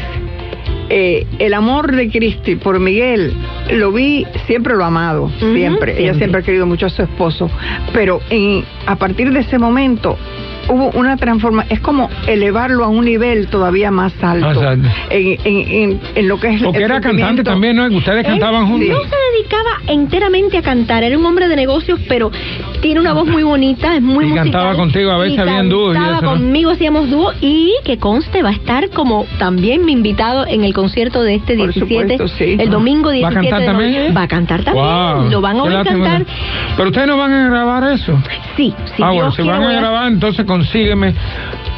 eh, 0.89 1.25
el 1.39 1.53
amor 1.53 1.95
de 1.95 2.09
Cristi 2.09 2.55
por 2.55 2.79
Miguel 2.79 3.33
lo 3.71 3.91
vi, 3.91 4.25
siempre 4.45 4.75
lo 4.75 4.83
ha 4.83 4.87
amado, 4.87 5.31
siempre. 5.39 5.93
Ella 5.93 6.13
siempre. 6.13 6.13
siempre 6.17 6.41
ha 6.41 6.43
querido 6.43 6.65
mucho 6.65 6.87
a 6.87 6.89
su 6.89 7.01
esposo, 7.01 7.49
pero 7.93 8.19
en, 8.29 8.63
a 8.85 8.95
partir 8.97 9.31
de 9.31 9.39
ese 9.39 9.57
momento 9.57 10.17
hubo 10.69 10.91
una 10.91 11.17
transformación, 11.17 11.71
es 11.75 11.79
como 11.79 12.09
elevarlo 12.27 12.85
a 12.85 12.87
un 12.87 13.05
nivel 13.05 13.47
todavía 13.47 13.91
más 13.91 14.13
alto, 14.21 14.45
Más 14.45 14.57
alto. 14.57 14.87
En, 15.09 15.37
en, 15.43 15.71
en, 15.71 15.99
en 16.15 16.27
lo 16.27 16.39
que 16.39 16.49
es 16.55 16.61
Porque 16.61 16.79
el 16.79 16.83
era 16.85 17.01
cantante 17.01 17.43
también, 17.43 17.75
¿no? 17.75 17.85
Ustedes 17.87 18.25
Él 18.25 18.31
cantaban 18.31 18.67
juntos. 18.67 18.89
No 18.89 19.01
se 19.01 19.15
dedicaba 19.37 19.81
enteramente 19.87 20.57
a 20.57 20.61
cantar, 20.61 21.03
era 21.03 21.17
un 21.17 21.25
hombre 21.25 21.47
de 21.47 21.55
negocios, 21.55 21.99
pero 22.07 22.31
tiene 22.83 22.99
una 22.99 23.13
voz 23.13 23.25
muy 23.27 23.41
bonita, 23.41 23.95
es 23.95 24.01
muy 24.03 24.25
Y 24.25 24.27
musical. 24.27 24.43
cantaba 24.51 24.75
contigo, 24.75 25.09
a 25.09 25.17
veces 25.17 25.37
Y 25.37 25.41
habían 25.41 25.69
dúos 25.69 25.91
y 25.95 25.97
cantaba 25.97 26.17
eso, 26.17 26.25
¿no? 26.25 26.31
conmigo, 26.33 26.69
hacíamos 26.69 27.09
dúo 27.09 27.31
y 27.41 27.71
que 27.83 27.97
conste, 27.97 28.43
va 28.43 28.49
a 28.49 28.53
estar 28.53 28.89
como 28.91 29.25
también 29.39 29.85
mi 29.85 29.93
invitado 29.93 30.45
en 30.45 30.63
el 30.63 30.73
concierto 30.75 31.23
de 31.23 31.35
este 31.35 31.55
Por 31.57 31.73
17, 31.73 32.17
supuesto, 32.17 32.27
sí. 32.37 32.57
el 32.59 32.69
domingo 32.69 33.05
¿Va 33.09 33.29
a 33.29 33.31
17 33.31 33.49
cantar 33.49 33.59
de 33.61 33.65
también? 33.65 34.15
Va 34.15 34.21
a 34.23 34.27
cantar 34.27 34.63
también, 34.63 34.85
Wow. 34.85 35.29
lo 35.31 35.41
van 35.41 35.57
a 35.57 35.63
oír 35.63 35.83
cantar. 35.83 36.25
Pero 36.77 36.89
ustedes 36.89 37.07
no 37.07 37.17
van 37.17 37.31
a 37.33 37.49
grabar 37.49 37.91
eso. 37.93 38.21
Sí, 38.57 38.73
sí. 38.95 39.01
ah, 39.03 39.11
bueno, 39.11 39.31
si 39.31 39.41
van 39.41 39.63
a- 39.63 39.71
grabar, 39.71 40.11
entonces 40.11 40.45
consígueme. 40.45 41.15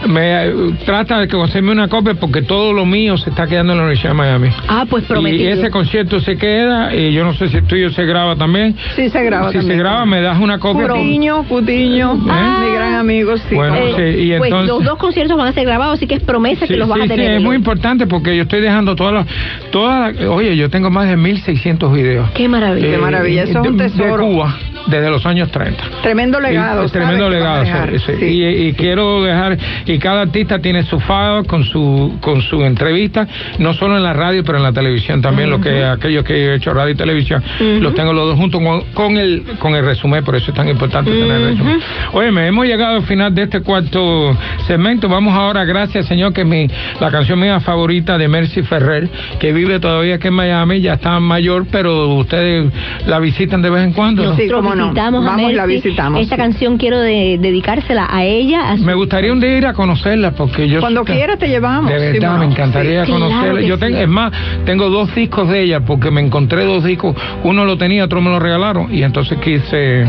Me, 0.07 0.45
eh, 0.47 0.53
trata 0.85 1.19
de 1.19 1.27
que 1.27 1.35
conseguirme 1.35 1.71
una 1.71 1.87
copia 1.87 2.13
porque 2.15 2.41
todo 2.41 2.73
lo 2.73 2.85
mío 2.85 3.17
se 3.17 3.29
está 3.29 3.47
quedando 3.47 3.73
en 3.73 3.77
la 3.79 3.83
Universidad 3.85 4.11
de 4.11 4.17
Miami. 4.17 4.49
Ah, 4.67 4.85
pues 4.89 5.03
Y 5.03 5.07
prometido. 5.07 5.51
ese 5.51 5.69
concierto 5.71 6.19
se 6.19 6.37
queda, 6.37 6.93
y 6.95 7.11
yo 7.13 7.23
no 7.23 7.33
sé 7.33 7.47
si 7.49 7.57
el 7.57 7.63
tuyo 7.65 7.89
se 7.91 8.05
graba 8.05 8.35
también. 8.35 8.75
Sí, 8.95 9.09
se 9.09 9.23
graba 9.23 9.49
si 9.51 9.57
también. 9.57 9.77
se 9.77 9.83
graba, 9.83 10.05
me 10.05 10.21
das 10.21 10.39
una 10.39 10.59
copia. 10.59 10.87
Putiño, 10.87 11.43
Putiño, 11.43 12.19
Ah. 12.29 12.63
mi 12.65 12.75
gran 12.75 12.93
amigo, 12.95 13.35
sí. 13.37 13.55
Bueno, 13.55 13.75
sí, 13.95 14.01
y 14.03 14.37
pues 14.37 14.43
entonces- 14.51 14.67
los 14.69 14.83
dos 14.83 14.97
conciertos 14.97 15.37
van 15.37 15.47
a 15.47 15.51
ser 15.53 15.65
grabados, 15.65 15.95
así 15.97 16.07
que 16.07 16.15
es 16.15 16.23
promesa 16.23 16.65
Sí, 16.67 16.73
que 16.73 16.79
los 16.79 16.87
vas 16.87 16.97
sí, 16.97 17.01
a 17.01 17.03
sí, 17.05 17.09
tener. 17.09 17.25
es 17.25 17.31
Eloy. 17.37 17.45
muy 17.45 17.55
importante 17.55 18.07
porque 18.07 18.35
yo 18.35 18.43
estoy 18.43 18.61
dejando 18.61 18.95
todas 18.95 19.13
las... 19.13 19.25
Todas 19.71 20.15
las- 20.15 20.25
oye, 20.27 20.55
yo 20.55 20.69
tengo 20.69 20.89
más 20.89 21.07
de 21.09 21.17
1.600 21.17 21.91
videos. 21.93 22.29
Qué 22.31 22.47
maravilla. 22.47 22.91
Qué 22.91 22.97
maravilla, 22.97 23.43
eso 23.43 23.61
es 23.61 23.67
un 23.67 23.77
de- 23.77 23.83
De 23.85 23.89
tesoro. 23.89 24.25
Cuba, 24.25 24.55
desde 24.87 25.09
los 25.09 25.25
años 25.25 25.51
30. 25.51 25.83
Tremendo 26.01 26.39
legado. 26.39 26.85
Y- 26.85 26.89
tremendo 26.89 27.29
legado. 27.29 27.61
dejar. 27.63 27.91
sí, 27.99 28.13
sí. 28.19 28.25
Y, 28.25 28.67
y 28.67 28.73
quiero 28.73 29.23
dejar, 29.23 29.57
y 29.85 29.97
cada 29.99 30.21
artista 30.21 30.59
tiene 30.59 30.83
su 30.83 30.99
file 30.99 31.43
con 31.47 31.63
su 31.63 32.17
con 32.21 32.41
su 32.41 32.63
entrevista, 32.63 33.27
no 33.59 33.73
solo 33.73 33.97
en 33.97 34.03
la 34.03 34.13
radio, 34.13 34.43
pero 34.43 34.57
en 34.57 34.63
la 34.63 34.71
televisión 34.73 35.21
también, 35.21 35.49
lo 35.49 35.59
que 35.59 35.83
aquellos 35.83 36.23
que 36.23 36.33
he 36.33 36.55
hecho 36.55 36.73
radio 36.73 36.93
y 36.93 36.95
televisión, 36.95 37.43
los 37.59 37.93
tengo 37.93 38.13
los 38.13 38.27
dos 38.27 38.37
juntos 38.37 38.61
con, 38.61 38.81
con 38.93 39.17
el 39.17 39.43
con 39.59 39.75
el 39.75 39.85
resumen, 39.85 40.23
por 40.23 40.35
eso 40.35 40.51
es 40.51 40.57
tan 40.57 40.67
importante 40.67 41.11
tener 41.11 41.41
el 41.41 41.49
resumen. 41.51 41.79
Oye, 42.13 42.31
me 42.31 42.47
hemos 42.47 42.65
llegado 42.65 42.97
al 42.97 43.03
final 43.03 43.33
de 43.33 43.43
este 43.43 43.61
cuarto 43.61 44.35
segmento. 44.67 45.07
Vamos 45.09 45.33
ahora, 45.33 45.65
gracias 45.65 46.05
Señor, 46.05 46.33
que 46.33 46.41
es 46.41 46.47
mi, 46.47 46.67
la 46.99 47.11
canción 47.11 47.39
mía 47.39 47.59
favorita 47.59 48.17
de 48.17 48.27
Mercy 48.27 48.61
Ferrer, 48.63 49.09
que 49.39 49.53
vive 49.53 49.79
todavía 49.79 50.15
aquí 50.15 50.27
en 50.27 50.33
Miami, 50.33 50.81
ya 50.81 50.93
está 50.93 51.19
mayor, 51.19 51.65
pero 51.71 52.09
ustedes 52.15 52.71
la 53.05 53.19
visitan 53.19 53.61
de 53.61 53.69
vez 53.69 53.83
en 53.83 53.93
cuando. 53.93 54.23
¿no? 54.23 54.35
Sí, 54.35 54.49
cómo 54.49 54.74
no. 54.75 54.83
visitamos 54.85 55.25
a 55.25 55.29
Vamos 55.31 55.51
y 55.51 55.55
la 55.55 55.65
Mercy. 55.65 55.87
visitamos, 55.89 56.21
Esta 56.21 56.35
sí. 56.35 56.41
canción 56.41 56.77
quiero 56.77 56.99
de- 56.99 57.37
dedicársela 57.39 58.07
a 58.09 58.23
ella. 58.23 58.71
A 58.71 58.77
su- 58.77 58.83
Me 58.83 58.93
gustaría 58.93 59.31
un 59.33 59.39
día 59.39 59.57
ir 59.57 59.65
a 59.65 59.73
conocerla 59.73 60.31
porque 60.31 60.67
yo 60.67 60.79
Cuando 60.79 61.03
quieras 61.03 61.37
te 61.39 61.47
llevamos. 61.47 61.91
De 61.91 61.97
verdad, 62.11 62.37
me 62.37 62.45
encantaría 62.45 63.05
Sí, 63.05 63.11
conocerla. 63.11 63.41
claro 63.43 63.59
yo 63.61 63.77
tengo, 63.79 63.97
sí. 63.97 64.03
es 64.03 64.09
más, 64.09 64.31
tengo 64.65 64.89
dos 64.89 65.13
discos 65.15 65.49
de 65.49 65.61
ella 65.63 65.79
porque 65.81 66.11
me 66.11 66.21
encontré 66.21 66.63
dos 66.65 66.83
discos. 66.83 67.15
Uno 67.43 67.65
lo 67.65 67.77
tenía, 67.77 68.03
otro 68.05 68.21
me 68.21 68.29
lo 68.29 68.39
regalaron 68.39 68.93
y 68.93 69.03
entonces 69.03 69.37
quise, 69.39 70.05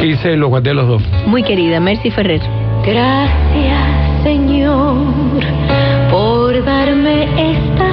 quise 0.00 0.36
los 0.36 0.48
guardé 0.48 0.74
los 0.74 0.86
dos. 0.88 1.02
Muy 1.26 1.42
querida, 1.42 1.80
Mercy 1.80 2.10
Ferrer. 2.10 2.40
Gracias, 2.84 4.22
Señor, 4.22 4.96
por 6.10 6.64
darme 6.64 7.24
esta 7.24 7.90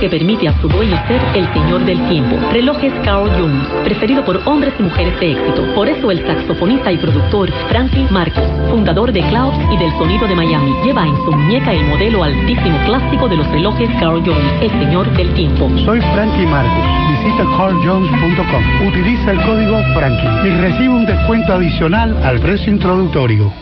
que 0.00 0.08
permite 0.08 0.48
a 0.48 0.60
su 0.60 0.68
dueño 0.68 0.96
ser 1.06 1.20
el 1.34 1.46
señor 1.52 1.84
del 1.84 2.00
tiempo. 2.08 2.36
Relojes 2.50 2.92
Carl 3.04 3.30
Jones, 3.38 3.68
preferido 3.84 4.24
por 4.24 4.40
hombres 4.46 4.72
y 4.78 4.82
mujeres 4.82 5.20
de 5.20 5.32
éxito. 5.32 5.62
Por 5.74 5.88
eso 5.88 6.10
el 6.10 6.26
saxofonista 6.26 6.90
y 6.90 6.96
productor 6.96 7.52
Franklin 7.68 8.08
Marcos, 8.10 8.42
fundador 8.70 9.12
de 9.12 9.20
Clouds 9.28 9.58
y 9.70 9.76
del 9.76 9.90
sonido 9.92 10.26
de 10.26 10.34
Miami, 10.34 10.72
lleva 10.84 11.06
en 11.06 11.16
su 11.16 11.30
muñeca 11.30 11.72
el 11.72 11.84
modelo 11.86 12.24
altísimo 12.24 12.78
clásico 12.86 13.28
de 13.28 13.36
los 13.36 13.46
relojes 13.48 13.90
Carl 14.00 14.22
Jones, 14.24 14.62
el 14.62 14.70
señor 14.70 15.10
del 15.16 15.34
tiempo. 15.34 15.70
Soy 15.84 16.00
Frankie 16.14 16.46
Marcos. 16.46 16.84
Visita 17.10 17.44
carljones.com. 17.58 18.88
Utiliza 18.88 19.32
el 19.32 19.42
código 19.42 19.78
Frankie 19.94 20.48
y 20.48 20.50
recibe 20.62 20.88
un 20.88 21.04
descuento 21.04 21.52
adicional 21.52 22.16
al 22.24 22.40
precio 22.40 22.72
introductorio. 22.72 23.52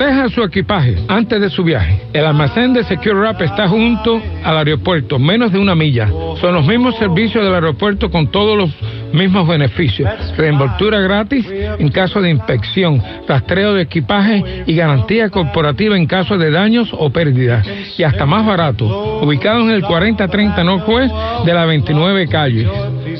Proteja 0.00 0.30
su 0.30 0.42
equipaje 0.42 0.96
antes 1.08 1.38
de 1.42 1.50
su 1.50 1.62
viaje. 1.62 2.00
El 2.14 2.24
almacén 2.24 2.72
de 2.72 2.84
Secure 2.84 3.16
Wrap 3.16 3.42
está 3.42 3.68
junto 3.68 4.18
al 4.42 4.56
aeropuerto, 4.56 5.18
menos 5.18 5.52
de 5.52 5.58
una 5.58 5.74
milla. 5.74 6.08
Son 6.40 6.54
los 6.54 6.66
mismos 6.66 6.96
servicios 6.96 7.44
del 7.44 7.52
aeropuerto 7.52 8.10
con 8.10 8.28
todos 8.28 8.56
los 8.56 8.70
mismos 9.12 9.46
beneficios. 9.46 10.08
Reemboltura 10.38 11.00
gratis 11.00 11.46
en 11.50 11.90
caso 11.90 12.22
de 12.22 12.30
inspección, 12.30 13.02
rastreo 13.28 13.74
de 13.74 13.82
equipaje 13.82 14.64
y 14.66 14.74
garantía 14.74 15.28
corporativa 15.28 15.98
en 15.98 16.06
caso 16.06 16.38
de 16.38 16.50
daños 16.50 16.88
o 16.92 17.10
pérdidas. 17.10 17.66
Y 17.98 18.02
hasta 18.02 18.24
más 18.24 18.46
barato. 18.46 19.20
Ubicado 19.20 19.60
en 19.60 19.70
el 19.70 19.82
4030 19.82 20.64
Northwest 20.64 21.14
de 21.44 21.52
la 21.52 21.66
29 21.66 22.26
calle. 22.28 22.66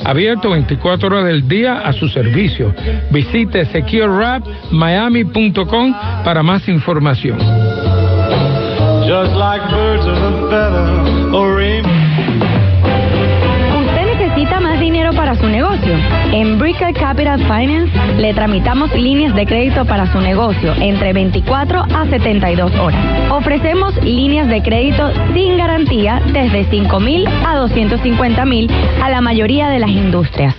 Abierto 0.03 0.49
24 0.49 1.07
horas 1.07 1.23
del 1.25 1.47
día 1.47 1.79
a 1.79 1.93
su 1.93 2.09
servicio. 2.09 2.75
Visite 3.11 3.65
securewrapmiami.com 3.65 5.93
para 6.23 6.41
más 6.43 6.67
información. 6.67 7.39
Dinero 14.81 15.13
para 15.13 15.35
su 15.35 15.47
negocio. 15.47 15.95
En 16.33 16.57
Bricker 16.57 16.93
Capital 16.93 17.39
Finance 17.39 17.91
le 18.17 18.33
tramitamos 18.33 18.91
líneas 18.93 19.33
de 19.35 19.45
crédito 19.45 19.85
para 19.85 20.11
su 20.11 20.19
negocio 20.19 20.73
entre 20.79 21.13
24 21.13 21.83
a 21.83 22.05
72 22.09 22.75
horas. 22.75 23.31
Ofrecemos 23.31 23.95
líneas 24.03 24.47
de 24.47 24.61
crédito 24.63 25.11
sin 25.33 25.55
garantía 25.55 26.21
desde 26.33 26.65
5 26.65 26.99
mil 26.99 27.27
a 27.45 27.57
250 27.57 28.45
mil 28.45 28.69
a 29.01 29.09
la 29.09 29.21
mayoría 29.21 29.69
de 29.69 29.79
las 29.79 29.91
industrias. 29.91 30.55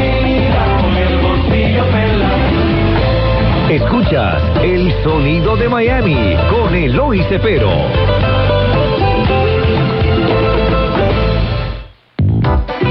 Escuchas 3.69 4.41
el 4.61 4.93
sonido 5.03 5.55
de 5.55 5.67
Miami 5.67 6.35
con 6.51 6.75
Eloy 6.75 7.23
Cepero. 7.23 7.71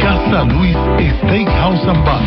Casa 0.01 0.45
Luis 0.45 0.77
Steakhouse 1.23 1.87
and 1.87 2.05
Bar. 2.05 2.23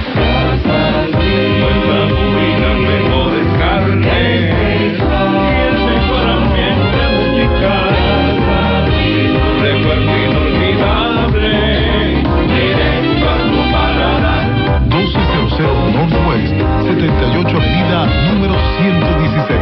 Northwest, 15.63 16.53
78 16.83 17.47
Avenida 17.55 18.05
número 18.33 18.55
116, 18.77 19.57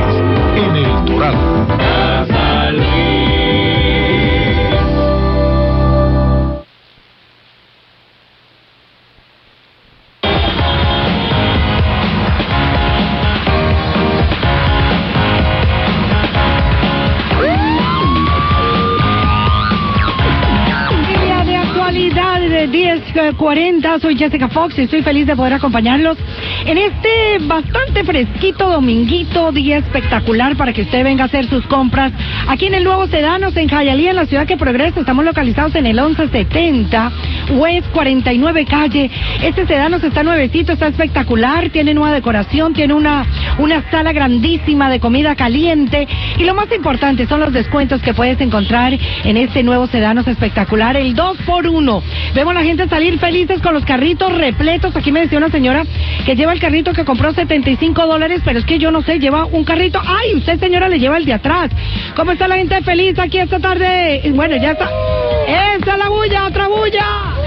en 0.56 0.76
El 0.76 1.06
Doral. 1.06 1.36
10.40, 22.68 24.00
soy 24.00 24.18
Jessica 24.18 24.48
Fox 24.48 24.78
y 24.78 24.82
estoy 24.84 25.02
feliz 25.02 25.28
de 25.28 25.36
poder 25.36 25.54
acompañarlos 25.54 26.18
en 26.66 26.78
este 26.78 27.40
bastante 27.42 28.04
fresquito 28.04 28.70
dominguito, 28.70 29.52
día 29.52 29.78
espectacular 29.78 30.56
para 30.56 30.72
que 30.72 30.84
usted 30.84 31.04
venga 31.04 31.24
a 31.24 31.28
hacer 31.28 31.48
sus 31.48 31.66
compras 31.68 32.14
aquí 32.48 32.68
en 32.68 32.74
el 32.74 32.84
nuevo 32.84 33.08
Sedanos 33.08 33.56
en 33.58 33.68
Jayalía, 33.68 34.12
en 34.12 34.16
la 34.16 34.26
ciudad 34.26 34.48
que 34.48 34.58
progresa. 34.58 35.00
Estamos 35.00 35.26
localizados 35.26 35.76
en 35.76 35.86
el 35.86 35.96
1170 35.96 37.12
West 37.52 37.88
49 37.92 38.66
calle. 38.66 39.12
Este 39.42 39.68
Sedanos 39.68 40.04
está 40.04 40.24
nuevecito, 40.24 40.74
está 40.74 40.88
espectacular, 40.88 41.70
tiene 41.70 41.94
nueva 41.94 42.14
decoración, 42.14 42.74
tiene 42.74 42.94
una, 42.94 43.26
una 43.58 43.90
sala 43.92 44.14
grandísima 44.14 44.90
de 44.90 45.00
comida 45.00 45.36
caliente 45.36 46.08
y 46.38 46.44
lo 46.44 46.54
más 46.56 46.72
importante 46.72 47.28
son 47.28 47.42
los 47.42 47.52
descuentos 47.52 48.02
que 48.02 48.14
puedes 48.14 48.40
encontrar 48.42 48.94
en 49.24 49.38
este 49.38 49.64
nuevo 49.64 49.88
Sedanos 49.88 50.28
espectacular, 50.28 50.96
el 50.96 51.14
2 51.14 51.38
por 51.46 51.68
1 51.68 52.04
Vemos 52.34 52.53
la 52.54 52.64
gente 52.64 52.88
salir 52.88 53.20
felices 53.20 53.62
con 53.62 53.74
los 53.74 53.86
carritos 53.86 54.36
repletos. 54.38 54.96
Aquí 54.96 55.12
me 55.12 55.22
decía 55.22 55.38
una 55.38 55.50
señora 55.50 55.84
que 56.26 56.36
lleva 56.36 56.54
el 56.54 56.60
carrito 56.60 56.94
que 56.94 57.06
compró 57.06 57.34
75 57.34 58.06
dólares, 58.06 58.42
pero 58.44 58.60
es 58.60 58.66
que 58.66 58.80
yo 58.80 58.92
no 58.92 59.02
sé, 59.02 59.20
lleva 59.20 59.46
un 59.46 59.64
carrito. 59.64 60.02
¡Ay, 60.06 60.36
usted 60.36 60.60
señora 60.60 60.90
le 60.90 61.00
lleva 61.00 61.18
el 61.18 61.26
de 61.26 61.34
atrás! 61.34 61.70
¿Cómo 62.16 62.32
está 62.32 62.48
la 62.48 62.58
gente 62.58 62.82
feliz 62.82 63.18
aquí 63.20 63.38
esta 63.38 63.60
tarde? 63.60 64.22
Bueno, 64.34 64.56
ya 64.58 64.72
está. 64.72 64.90
¡Esa 65.48 65.94
es 65.94 65.98
la 65.98 66.10
bulla, 66.10 66.46
otra 66.48 66.68
bulla! 66.68 67.43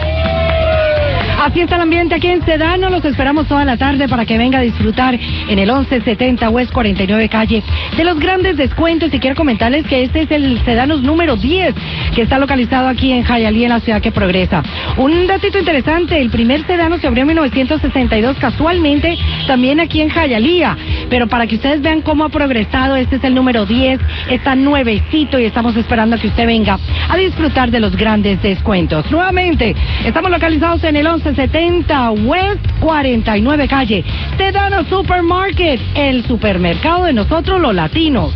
Así 1.47 1.61
está 1.61 1.77
el 1.77 1.83
ambiente 1.83 2.17
aquí 2.17 2.27
en 2.27 2.45
Sedano. 2.45 2.91
Los 2.91 3.05
esperamos 3.05 3.47
toda 3.47 3.65
la 3.65 3.77
tarde 3.77 4.09
para 4.09 4.27
que 4.27 4.37
venga 4.37 4.59
a 4.59 4.63
disfrutar 4.63 5.15
en 5.15 5.59
el 5.61 5.71
1170 5.71 6.51
West 6.51 6.73
49 6.73 7.29
Calle 7.29 7.63
de 7.97 8.05
los 8.05 8.19
grandes 8.19 8.57
descuentos. 8.57 9.15
Y 9.15 9.21
quiero 9.21 9.37
comentarles 9.37 9.87
que 9.87 10.03
este 10.03 10.23
es 10.23 10.31
el 10.33 10.61
Sedanos 10.65 11.03
número 11.03 11.37
10 11.37 11.73
que 12.17 12.23
está 12.23 12.41
localizado 12.41 12.89
aquí 12.89 13.13
en 13.13 13.25
Hialeah, 13.25 13.63
en 13.63 13.69
la 13.69 13.79
ciudad 13.79 14.03
que 14.03 14.11
progresa. 14.11 14.61
Un 14.97 15.29
datito 15.29 15.61
interesante: 15.61 16.21
el 16.21 16.31
primer 16.31 16.67
Sedano 16.67 16.99
se 16.99 17.07
abrió 17.07 17.21
en 17.21 17.29
1962, 17.29 18.39
casualmente 18.39 19.17
también 19.47 19.79
aquí 19.79 20.01
en 20.01 20.11
Hialeah. 20.11 20.77
Pero 21.09 21.29
para 21.29 21.47
que 21.47 21.55
ustedes 21.55 21.81
vean 21.81 22.03
cómo 22.03 22.25
ha 22.25 22.29
progresado, 22.29 22.97
este 22.97 23.17
es 23.17 23.25
el 23.25 23.37
número 23.37 23.67
10, 23.67 24.01
está 24.31 24.57
nuevecito 24.57 25.39
y 25.39 25.45
estamos 25.45 25.77
esperando 25.77 26.19
que 26.19 26.27
usted 26.27 26.45
venga 26.45 26.77
a 27.09 27.17
disfrutar 27.17 27.71
de 27.71 27.79
los 27.79 27.95
grandes 27.95 28.43
descuentos. 28.43 29.09
Nuevamente, 29.13 29.77
estamos 30.05 30.33
localizados 30.33 30.83
en 30.83 30.97
el 30.97 31.07
1170 31.37 32.13
West 32.27 32.67
49 32.81 33.69
Calle, 33.69 34.05
Sedano 34.39 34.85
Supermarket, 34.85 35.79
el 35.95 36.25
supermercado 36.25 37.05
de 37.05 37.13
nosotros 37.13 37.61
los 37.61 37.75
latinos. 37.75 38.33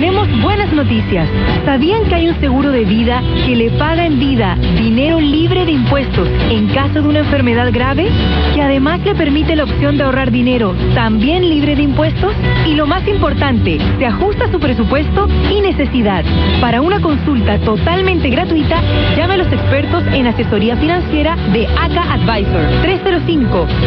Tenemos 0.00 0.26
buenas 0.40 0.72
noticias. 0.72 1.28
¿Sabían 1.66 2.06
que 2.06 2.14
hay 2.14 2.30
un 2.30 2.40
seguro 2.40 2.70
de 2.70 2.86
vida 2.86 3.22
que 3.44 3.54
le 3.54 3.68
paga 3.72 4.06
en 4.06 4.18
vida 4.18 4.56
dinero 4.78 5.20
libre 5.20 5.66
de 5.66 5.72
impuestos 5.72 6.26
en 6.48 6.68
caso 6.68 7.02
de 7.02 7.08
una 7.08 7.18
enfermedad 7.18 7.70
grave? 7.70 8.08
Que 8.54 8.62
además 8.62 9.00
le 9.04 9.14
permite 9.14 9.54
la 9.56 9.64
opción 9.64 9.98
de 9.98 10.04
ahorrar 10.04 10.30
dinero 10.30 10.74
también 10.94 11.46
libre 11.46 11.76
de 11.76 11.82
impuestos? 11.82 12.32
Y 12.66 12.76
lo 12.76 12.86
más 12.86 13.06
importante, 13.06 13.78
se 13.98 14.06
ajusta 14.06 14.46
a 14.46 14.50
su 14.50 14.58
presupuesto 14.58 15.28
y 15.50 15.60
necesidad. 15.60 16.24
Para 16.62 16.80
una 16.80 17.02
consulta 17.02 17.58
totalmente 17.58 18.30
gratuita, 18.30 18.80
llame 19.14 19.34
a 19.34 19.36
los 19.36 19.52
expertos 19.52 20.02
en 20.14 20.28
asesoría 20.28 20.78
financiera 20.78 21.36
de 21.52 21.66
ACA 21.66 22.14
Advisor. 22.14 22.64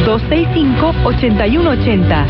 305-265-8180. 0.05 2.25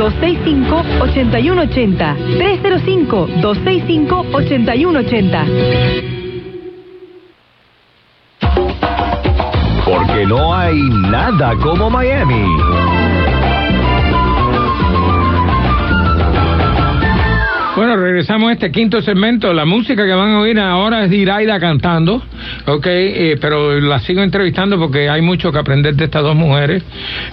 305-265-8180. 0.00 2.45
305-265-8180. 2.46 5.46
Porque 9.84 10.26
no 10.26 10.54
hay 10.54 10.78
nada 11.10 11.56
como 11.56 11.90
Miami. 11.90 12.44
Bueno, 17.76 17.94
regresamos 17.96 18.48
a 18.48 18.52
este 18.54 18.70
quinto 18.70 19.02
segmento. 19.02 19.52
La 19.52 19.66
música 19.66 20.06
que 20.06 20.12
van 20.14 20.30
a 20.30 20.40
oír 20.40 20.58
ahora 20.58 21.04
es 21.04 21.10
de 21.10 21.16
Iraida 21.18 21.60
cantando, 21.60 22.22
ok, 22.64 22.86
eh, 22.86 23.36
pero 23.38 23.78
la 23.78 23.98
sigo 23.98 24.22
entrevistando 24.22 24.78
porque 24.78 25.10
hay 25.10 25.20
mucho 25.20 25.52
que 25.52 25.58
aprender 25.58 25.94
de 25.94 26.06
estas 26.06 26.22
dos 26.22 26.34
mujeres. 26.34 26.82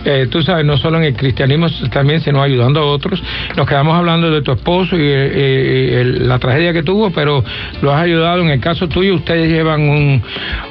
Eh, 0.04 0.28
tú 0.30 0.42
sabes, 0.42 0.66
no 0.66 0.76
solo 0.76 0.98
en 0.98 1.06
el 1.06 1.14
cristianismo 1.16 1.68
también, 1.94 2.20
sino 2.20 2.44
ayudando 2.44 2.82
a 2.82 2.86
otros. 2.88 3.24
Nos 3.56 3.66
quedamos 3.66 3.96
hablando 3.96 4.32
de 4.32 4.42
tu 4.42 4.52
esposo 4.52 4.98
y 4.98 5.00
eh, 5.02 5.32
eh, 5.34 6.02
el- 6.02 6.28
la 6.28 6.38
tragedia 6.40 6.74
que 6.74 6.84
tuvo, 6.84 7.12
pero 7.12 7.42
lo 7.82 7.94
has 7.94 8.04
ayudado. 8.04 8.42
En 8.42 8.50
el 8.50 8.60
caso 8.60 8.90
tuyo, 8.90 9.16
ustedes 9.16 9.48
llevan 9.50 9.80
un- 9.88 10.22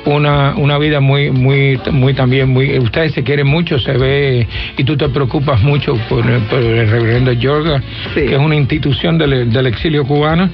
una, 0.05 0.55
una 0.55 0.77
vida 0.77 1.01
muy, 1.01 1.31
muy, 1.31 1.81
muy 1.91 2.13
también, 2.13 2.51
muy. 2.51 2.79
Ustedes 2.79 3.13
se 3.13 3.23
quieren 3.25 3.47
mucho, 3.47 3.79
se 3.79 3.93
ve, 3.97 4.47
y 4.77 4.85
tú 4.85 4.99
te 4.99 5.09
preocupas 5.09 5.63
mucho 5.63 5.95
por, 6.11 6.25
por 6.49 6.59
el 6.61 6.91
reverendo 6.91 7.33
Yorga, 7.33 7.83
que 8.13 8.35
es 8.35 8.39
una 8.39 8.57
institución 8.57 9.17
del, 9.17 9.51
del 9.51 9.62
exilio 9.67 10.05
cubano. 10.05 10.49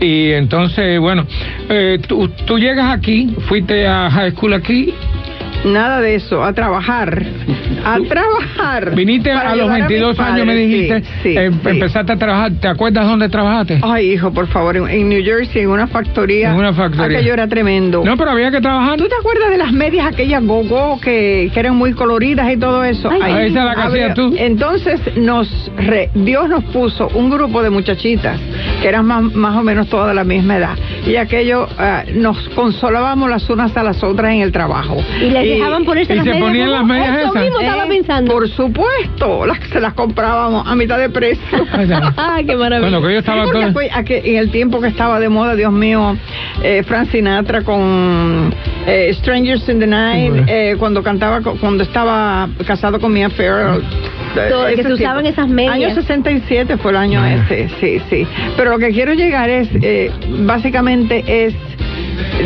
Y 0.00 0.30
entonces, 0.32 0.98
bueno, 1.00 1.26
eh, 1.68 1.98
tú, 2.06 2.28
tú 2.46 2.58
llegas 2.58 2.92
aquí, 2.92 3.34
fuiste 3.48 3.86
a 3.86 4.10
high 4.10 4.32
school 4.32 4.54
aquí. 4.54 4.94
Nada 5.64 6.00
de 6.00 6.14
eso, 6.16 6.42
a 6.44 6.52
trabajar. 6.52 7.22
A 7.84 7.98
trabajar. 8.00 8.94
Viniste 8.94 9.30
a 9.30 9.54
los 9.56 9.68
ayudar 9.70 9.78
mis 9.80 9.88
22 9.88 10.18
años, 10.20 10.46
me 10.46 10.54
dijiste, 10.54 11.00
sí, 11.02 11.06
sí, 11.22 11.36
eh, 11.36 11.50
sí. 11.52 11.68
empezaste 11.68 12.12
a 12.12 12.16
trabajar. 12.16 12.52
¿Te 12.60 12.68
acuerdas 12.68 13.06
dónde 13.06 13.28
trabajaste? 13.28 13.78
Ay, 13.82 14.12
hijo, 14.12 14.32
por 14.32 14.46
favor, 14.48 14.76
en, 14.76 14.88
en 14.88 15.08
New 15.08 15.22
Jersey, 15.24 15.62
en 15.62 15.68
una 15.70 15.86
factoría. 15.86 16.50
En 16.50 16.56
una 16.56 16.72
factoría. 16.72 17.18
Aquello 17.18 17.32
era 17.34 17.46
tremendo. 17.48 18.02
No, 18.04 18.16
pero 18.16 18.30
había 18.30 18.50
que 18.50 18.60
trabajar. 18.60 18.96
¿Tú 18.98 19.06
te 19.08 19.14
acuerdas 19.18 19.50
de 19.50 19.58
las 19.58 19.72
medias 19.72 20.06
aquellas 20.06 20.42
go-go 20.44 20.98
que, 21.00 21.50
que 21.52 21.60
eran 21.60 21.76
muy 21.76 21.92
coloridas 21.92 22.50
y 22.52 22.56
todo 22.56 22.84
eso? 22.84 23.10
Ay, 23.10 23.20
Ah, 23.22 23.42
esa 23.42 23.46
es 23.46 23.54
la 23.66 23.74
que 23.74 23.80
había- 23.80 24.02
hacías 24.12 24.14
tú. 24.14 24.34
Entonces, 24.38 25.00
nos 25.16 25.70
re- 25.76 26.10
Dios 26.14 26.48
nos 26.48 26.64
puso 26.64 27.08
un 27.14 27.30
grupo 27.30 27.62
de 27.62 27.70
muchachitas 27.70 28.38
que 28.80 28.88
eran 28.88 29.04
más, 29.06 29.22
más 29.34 29.56
o 29.56 29.62
menos 29.62 29.88
todas 29.88 30.08
de 30.08 30.14
la 30.14 30.24
misma 30.24 30.56
edad. 30.56 30.76
Y 31.06 31.16
aquello, 31.16 31.66
ah, 31.78 32.02
nos 32.14 32.48
consolábamos 32.50 33.28
las 33.28 33.48
unas 33.50 33.76
a 33.76 33.82
las 33.82 34.02
otras 34.02 34.32
en 34.32 34.40
el 34.40 34.52
trabajo. 34.52 34.96
Y 35.20 35.30
les 35.30 35.53
dejaban 35.56 35.84
ponerse 35.84 36.14
las 36.14 36.24
medias 36.26 36.80
como- 36.80 36.94
Eso 36.94 37.34
mismo 37.34 37.60
estaba 37.60 37.86
pensando. 37.86 38.32
Por 38.32 38.48
supuesto, 38.48 39.46
las, 39.46 39.58
se 39.72 39.80
las 39.80 39.94
comprábamos 39.94 40.66
a 40.66 40.74
mitad 40.74 40.98
de 40.98 41.08
precio. 41.10 41.42
Ah, 42.16 42.40
qué 42.46 42.56
maravilla. 42.56 42.90
Bueno, 42.90 43.06
que 43.06 43.12
yo 43.14 43.18
estaba 43.20 43.44
todo- 43.44 43.72
fue 43.72 43.90
a 43.92 44.02
que 44.04 44.18
en 44.24 44.36
el 44.36 44.50
tiempo 44.50 44.80
que 44.80 44.88
estaba 44.88 45.18
de 45.20 45.28
moda, 45.28 45.54
Dios 45.54 45.72
mío, 45.72 46.16
eh, 46.62 46.82
Frank 46.86 47.10
Sinatra 47.10 47.62
con 47.62 48.54
eh, 48.86 49.12
Strangers 49.14 49.68
in 49.68 49.78
the 49.80 49.86
Night, 49.86 50.32
eh, 50.46 50.76
cuando 50.78 51.02
cantaba, 51.02 51.40
co- 51.40 51.56
cuando 51.60 51.82
estaba 51.82 52.48
casado 52.66 52.98
con 53.00 53.12
Mia 53.12 53.30
Farrow. 53.30 53.80
eh, 53.80 54.48
Todo, 54.50 54.66
que 54.66 54.82
se 54.82 54.92
usaban 54.92 55.22
tiempo. 55.22 55.40
esas 55.40 55.48
medias. 55.50 55.74
Año 55.74 55.94
67 55.94 56.76
fue 56.78 56.90
el 56.90 56.96
año 56.96 57.24
ese, 57.24 57.68
sí, 57.80 58.00
sí. 58.10 58.26
Pero 58.56 58.70
lo 58.70 58.78
que 58.78 58.90
quiero 58.90 59.14
llegar 59.14 59.48
es, 59.48 59.68
eh, 59.80 60.10
básicamente 60.40 61.22
es 61.26 61.54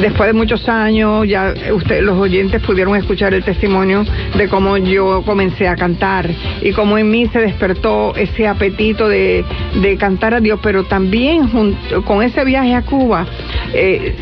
después 0.00 0.28
de 0.28 0.32
muchos 0.32 0.68
años, 0.68 1.26
ya 1.26 1.54
los 2.00 2.18
oyentes 2.18 2.62
pudieron 2.62 2.96
escuchar 2.96 3.34
el 3.34 3.44
testimonio 3.44 4.04
de 4.36 4.48
cómo 4.48 4.76
yo 4.76 5.22
comencé 5.24 5.68
a 5.68 5.76
cantar 5.76 6.28
y 6.62 6.72
cómo 6.72 6.98
en 6.98 7.10
mí 7.10 7.26
se 7.26 7.40
despertó 7.40 8.14
ese 8.16 8.46
apetito 8.46 9.08
de, 9.08 9.44
cantar 9.98 10.34
a 10.34 10.40
Dios, 10.40 10.60
pero 10.62 10.84
también 10.84 11.48
junto 11.48 12.02
con 12.04 12.22
ese 12.22 12.44
viaje 12.44 12.74
a 12.74 12.82
Cuba 12.82 13.26
eh, 13.72 14.14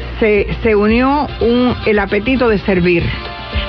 se, 0.62 0.74
unió 0.74 1.26
un, 1.40 1.74
el 1.86 1.98
apetito 1.98 2.48
de 2.48 2.58
servir, 2.58 3.02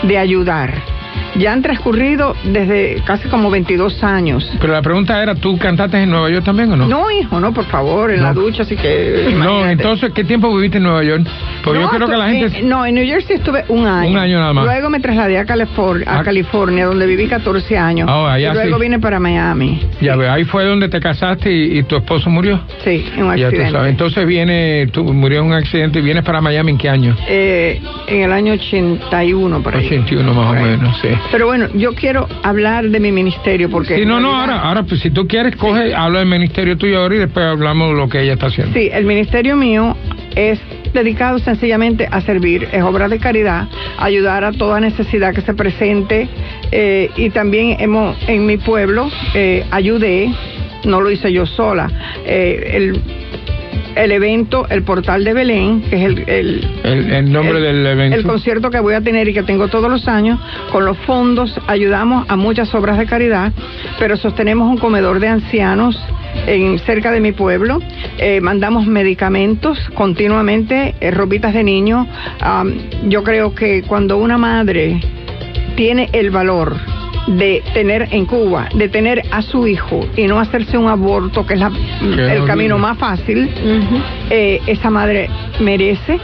de 0.04 0.18
ayudar. 0.18 0.97
Ya 1.36 1.54
han 1.54 1.62
transcurrido 1.62 2.36
desde 2.46 3.02
casi 3.06 3.28
como 3.28 3.52
22 3.52 4.04
años. 4.04 4.50
Pero 4.60 4.74
la 4.74 4.82
pregunta 4.82 5.22
era, 5.22 5.36
¿tú 5.36 5.58
cantaste 5.58 6.02
en 6.02 6.10
Nueva 6.10 6.30
York 6.30 6.44
también 6.46 6.72
o 6.72 6.76
no? 6.76 6.88
No, 6.88 7.12
hijo, 7.12 7.40
no, 7.40 7.54
por 7.54 7.66
favor, 7.66 8.12
en 8.12 8.24
la 8.24 8.34
ducha, 8.34 8.64
así 8.64 8.76
que... 8.76 9.34
No, 9.38 9.68
entonces, 9.68 10.12
¿qué 10.14 10.24
tiempo 10.24 10.54
viviste 10.56 10.78
en 10.78 10.84
Nueva 10.84 11.04
York? 11.04 11.28
Porque 11.64 11.80
yo 11.80 11.86
No, 11.86 11.92
creo 11.92 12.08
que 12.08 12.18
la 12.18 12.30
gente... 12.30 12.60
en- 12.60 12.70
no, 12.70 12.86
en 12.86 12.96
New 12.96 13.06
Jersey 13.06 13.36
estuve 13.36 13.66
un 13.68 13.86
año. 13.86 14.12
Un 14.12 14.18
año 14.18 14.40
nada 14.40 14.54
más. 14.54 14.66
Luego 14.66 14.90
me 14.90 15.00
trasladé 15.00 15.38
a, 15.38 15.46
Califor- 15.46 16.04
a 16.08 16.20
Ah. 16.20 16.24
California, 16.24 16.86
donde 16.86 17.06
viví 17.06 17.28
14 17.28 17.78
años. 17.78 18.10
Ah, 18.12 18.34
allá 18.34 18.52
y 18.52 18.54
luego 18.56 18.78
sí. 18.78 18.82
vine 18.84 19.00
para 19.00 19.20
Miami. 19.20 19.82
Ya 20.02 20.16
ve, 20.16 20.28
ahí 20.30 20.44
fue 20.46 20.66
donde 20.66 20.90
te 20.90 21.00
casaste 21.00 21.52
y, 21.52 21.80
y 21.80 21.84
tu 21.84 21.96
esposo 21.98 22.30
murió. 22.30 22.60
Sí, 22.84 23.06
en 23.16 23.24
un 23.26 23.36
Ya 23.36 23.44
tú 23.44 23.46
accidente. 23.48 23.72
sabes. 23.72 23.92
Entonces 23.92 24.26
viene, 24.26 24.88
tú 24.92 25.04
murió 25.04 25.40
en 25.42 25.46
un 25.48 25.54
accidente 25.54 26.00
y 26.00 26.02
vienes 26.02 26.24
para 26.24 26.42
Miami 26.42 26.72
en 26.72 26.78
qué 26.78 26.90
año? 26.90 27.16
Eh, 27.28 27.82
en 28.08 28.22
el 28.24 28.32
año 28.32 28.54
81, 28.54 29.62
por 29.62 29.76
ahí. 29.76 29.86
81 29.86 30.34
más 30.34 30.50
o 30.50 30.54
menos, 30.54 30.98
sí. 31.02 31.10
Pero 31.32 31.48
bueno, 31.48 31.68
yo 31.74 31.94
quiero 31.94 32.28
hablar 32.44 32.90
de 32.90 33.00
mi 33.00 33.12
ministerio 33.12 33.70
porque... 33.70 33.98
Sí, 33.98 34.06
no, 34.06 34.20
no, 34.20 34.36
ahora, 34.36 34.60
ahora, 34.62 34.84
pues 34.84 35.02
si 35.02 35.12
tú 35.12 35.28
quieres, 35.28 35.56
coge, 35.56 35.94
habla 35.94 36.20
del 36.20 36.28
ministerio 36.28 36.78
tuyo 36.78 37.00
ahora 37.00 37.16
y 37.16 37.20
después 37.20 37.46
hablamos 37.46 37.90
de 37.90 37.96
lo 37.96 38.10
que 38.10 38.22
ella 38.22 38.34
está 38.34 38.48
haciendo. 38.48 38.74
Sí, 38.74 38.90
el 38.92 39.06
ministerio 39.06 39.56
mío 39.56 39.96
es 40.36 40.60
dedicado 40.94 41.40
sencillamente 41.40 42.08
a 42.10 42.22
servir, 42.22 42.68
es 42.72 42.82
obra 42.82 43.08
de 43.08 43.20
caridad, 43.20 43.68
ayudar 43.98 44.44
a 44.44 44.52
toda 44.52 44.80
necesidad 44.80 45.34
que 45.34 45.42
se 45.42 45.54
presente 45.54 46.28
eh, 46.72 47.10
y 47.16 47.30
también 47.30 47.78
hemos 47.80 48.18
en 48.28 48.46
mi 48.46 48.58
pueblo 48.58 49.10
eh, 49.34 49.66
ayudé, 49.72 50.32
no 50.86 51.02
lo 51.02 51.12
hice 51.12 51.32
yo 51.32 51.46
sola, 51.46 51.90
eh, 52.26 52.72
el, 52.74 53.02
el 53.98 54.12
evento, 54.12 54.68
el 54.70 54.84
portal 54.84 55.24
de 55.24 55.34
Belén, 55.34 55.82
que 55.90 55.96
es 55.98 56.04
el, 56.06 56.20
el 56.30 56.68
El, 56.84 57.12
el 57.14 57.32
nombre 57.32 57.58
el- 57.58 57.64
del 57.64 57.86
evento. 57.86 58.16
El 58.18 58.24
concierto 58.26 58.70
que 58.70 58.80
voy 58.80 58.94
a 58.94 59.02
tener 59.02 59.28
y 59.28 59.34
que 59.34 59.44
tengo 59.44 59.68
todos 59.68 59.90
los 59.90 60.08
años, 60.08 60.40
con 60.72 60.86
los 60.86 60.98
fondos 61.00 61.60
ayudamos 61.68 62.26
a 62.30 62.36
muchas 62.36 62.74
obras 62.76 62.98
de 62.98 63.06
caridad, 63.06 63.52
pero 64.00 64.18
sostenemos 64.18 64.70
un 64.70 64.78
comedor 64.78 65.20
de 65.20 65.28
ancianos 65.28 66.00
en 66.46 66.78
cerca 66.80 67.12
de 67.12 67.20
mi 67.20 67.32
pueblo, 67.32 67.80
eh, 68.20 68.40
mandamos 68.42 68.86
medicamentos 68.86 69.80
continuamente, 69.96 70.94
eh, 71.02 71.12
ropitas 71.12 71.54
de 71.54 71.64
niños. 71.64 72.06
Am, 72.40 72.74
yo 73.08 73.24
creo 73.24 73.56
que 73.56 73.82
cuando 73.84 74.18
una 74.18 74.38
madre 74.38 75.00
tiene 75.76 76.10
el 76.14 76.30
valor 76.30 76.76
de 77.28 77.62
tener 77.74 78.08
en 78.12 78.26
Cuba, 78.26 78.70
de 78.74 78.88
tener 78.90 79.22
a 79.32 79.42
su 79.42 79.68
hijo 79.68 80.00
y 80.16 80.28
no 80.28 80.40
hacerse 80.40 80.78
un 80.78 80.88
aborto, 80.88 81.46
que 81.46 81.56
es 81.56 81.60
la- 81.60 81.68
el 82.02 82.14
horrible. 82.20 82.46
camino 82.48 82.78
más 82.78 82.98
fácil, 82.98 83.50
eh, 84.30 84.62
esa 84.66 84.90
madre 84.90 85.30
merece 85.60 86.20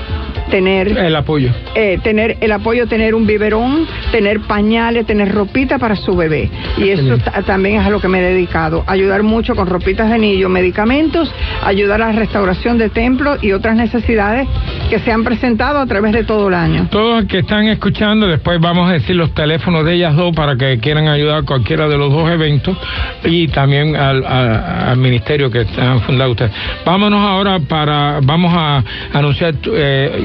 tener 0.54 0.96
El 0.96 1.16
apoyo. 1.16 1.50
eh, 1.74 1.98
tener 2.04 2.38
el 2.40 2.52
apoyo, 2.52 2.86
tener 2.86 3.16
un 3.16 3.26
biberón, 3.26 3.88
tener 4.12 4.40
pañales, 4.42 5.08
tener 5.08 5.34
ropita 5.34 5.80
para 5.80 5.96
su 5.96 6.16
bebé. 6.16 6.48
Y 6.78 6.90
eso 6.90 7.18
ta- 7.18 7.42
también 7.42 7.82
es 7.82 7.88
a 7.88 7.90
lo 7.90 8.00
que 8.00 8.08
me 8.08 8.20
he 8.20 8.22
dedicado. 8.22 8.84
Ayudar 8.86 9.24
mucho 9.24 9.56
con 9.56 9.66
ropitas 9.68 10.12
de 10.12 10.20
niño, 10.20 10.50
medicamentos, 10.50 11.34
ayudar 11.64 12.04
a 12.04 12.12
la 12.14 12.20
restauración 12.20 12.78
de 12.78 12.90
templos 12.90 13.44
y 13.44 13.52
otras 13.52 13.76
necesidades 13.76 14.48
que 14.92 15.00
se 15.00 15.12
han 15.12 15.24
presentado 15.24 15.80
a 15.80 15.88
través 15.88 16.12
de 16.14 16.24
todo 16.24 16.50
el 16.50 16.54
año. 16.54 16.88
Todos 16.92 17.22
los 17.22 17.26
que 17.26 17.40
están 17.40 17.66
escuchando, 17.68 18.28
después 18.28 18.60
vamos 18.60 18.88
a 18.88 18.94
decir 18.94 19.16
los 19.16 19.34
teléfonos 19.34 19.84
de 19.86 19.96
ellas 19.96 20.16
dos 20.16 20.36
para 20.36 20.56
que 20.56 20.78
quieran 20.78 21.08
ayudar 21.08 21.40
a 21.40 21.42
cualquiera 21.42 21.88
de 21.88 21.98
los 21.98 22.12
dos 22.12 22.30
eventos 22.30 22.78
y 23.24 23.48
también 23.48 23.96
al, 23.96 24.24
a- 24.24 24.92
al 24.92 24.98
ministerio 24.98 25.50
que 25.50 25.66
han 25.80 26.00
fundado 26.02 26.30
ustedes. 26.30 26.52
Vámonos 26.86 27.20
ahora 27.26 27.60
para, 27.60 28.20
vamos 28.22 28.54
a 28.56 28.84
anunciar, 29.14 29.56
eh, 29.74 30.22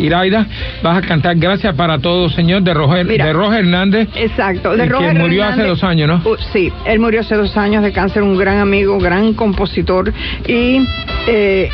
Vas 0.83 0.99
a 0.99 1.03
cantar 1.03 1.37
Gracias 1.37 1.75
para 1.75 1.99
todos, 1.99 2.35
Señor, 2.35 2.63
de 2.63 2.75
Roger, 2.75 3.07
Mira. 3.07 3.27
de 3.27 3.33
Roger 3.33 3.61
Hernández. 3.61 4.09
Exacto, 4.17 4.77
de 4.77 4.85
que 4.85 4.89
Roger 4.89 5.19
murió 5.19 5.45
hace 5.45 5.63
dos 5.63 5.85
años, 5.85 6.09
¿no? 6.09 6.31
Uh, 6.31 6.37
sí, 6.53 6.73
él 6.85 6.99
murió 6.99 7.21
hace 7.21 7.37
dos 7.37 7.57
años 7.57 7.83
de 7.83 7.93
cáncer, 7.93 8.23
un 8.23 8.37
gran 8.37 8.59
amigo, 8.59 8.99
gran 8.99 9.35
compositor. 9.35 10.13
Y 10.47 10.81
eh, 11.27 11.71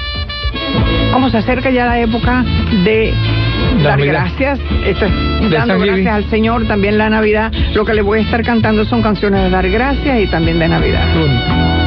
vamos, 1.12 1.34
acerca 1.34 1.70
ya 1.70 1.86
la 1.86 2.00
época 2.00 2.44
de 2.84 3.14
dar 3.82 4.04
gracias. 4.04 4.58
Esto 4.84 5.06
es 5.06 5.50
dando 5.50 5.78
gracias 5.78 6.14
al 6.14 6.30
Señor, 6.30 6.66
también 6.66 6.98
la 6.98 7.08
Navidad. 7.08 7.52
Lo 7.74 7.84
que 7.84 7.94
le 7.94 8.02
voy 8.02 8.18
a 8.20 8.22
estar 8.22 8.42
cantando 8.42 8.84
son 8.84 9.02
canciones 9.02 9.42
de 9.42 9.50
dar 9.50 9.68
gracias 9.70 10.20
y 10.20 10.26
también 10.26 10.58
de 10.58 10.68
Navidad. 10.68 11.83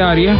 Arias 0.00 0.38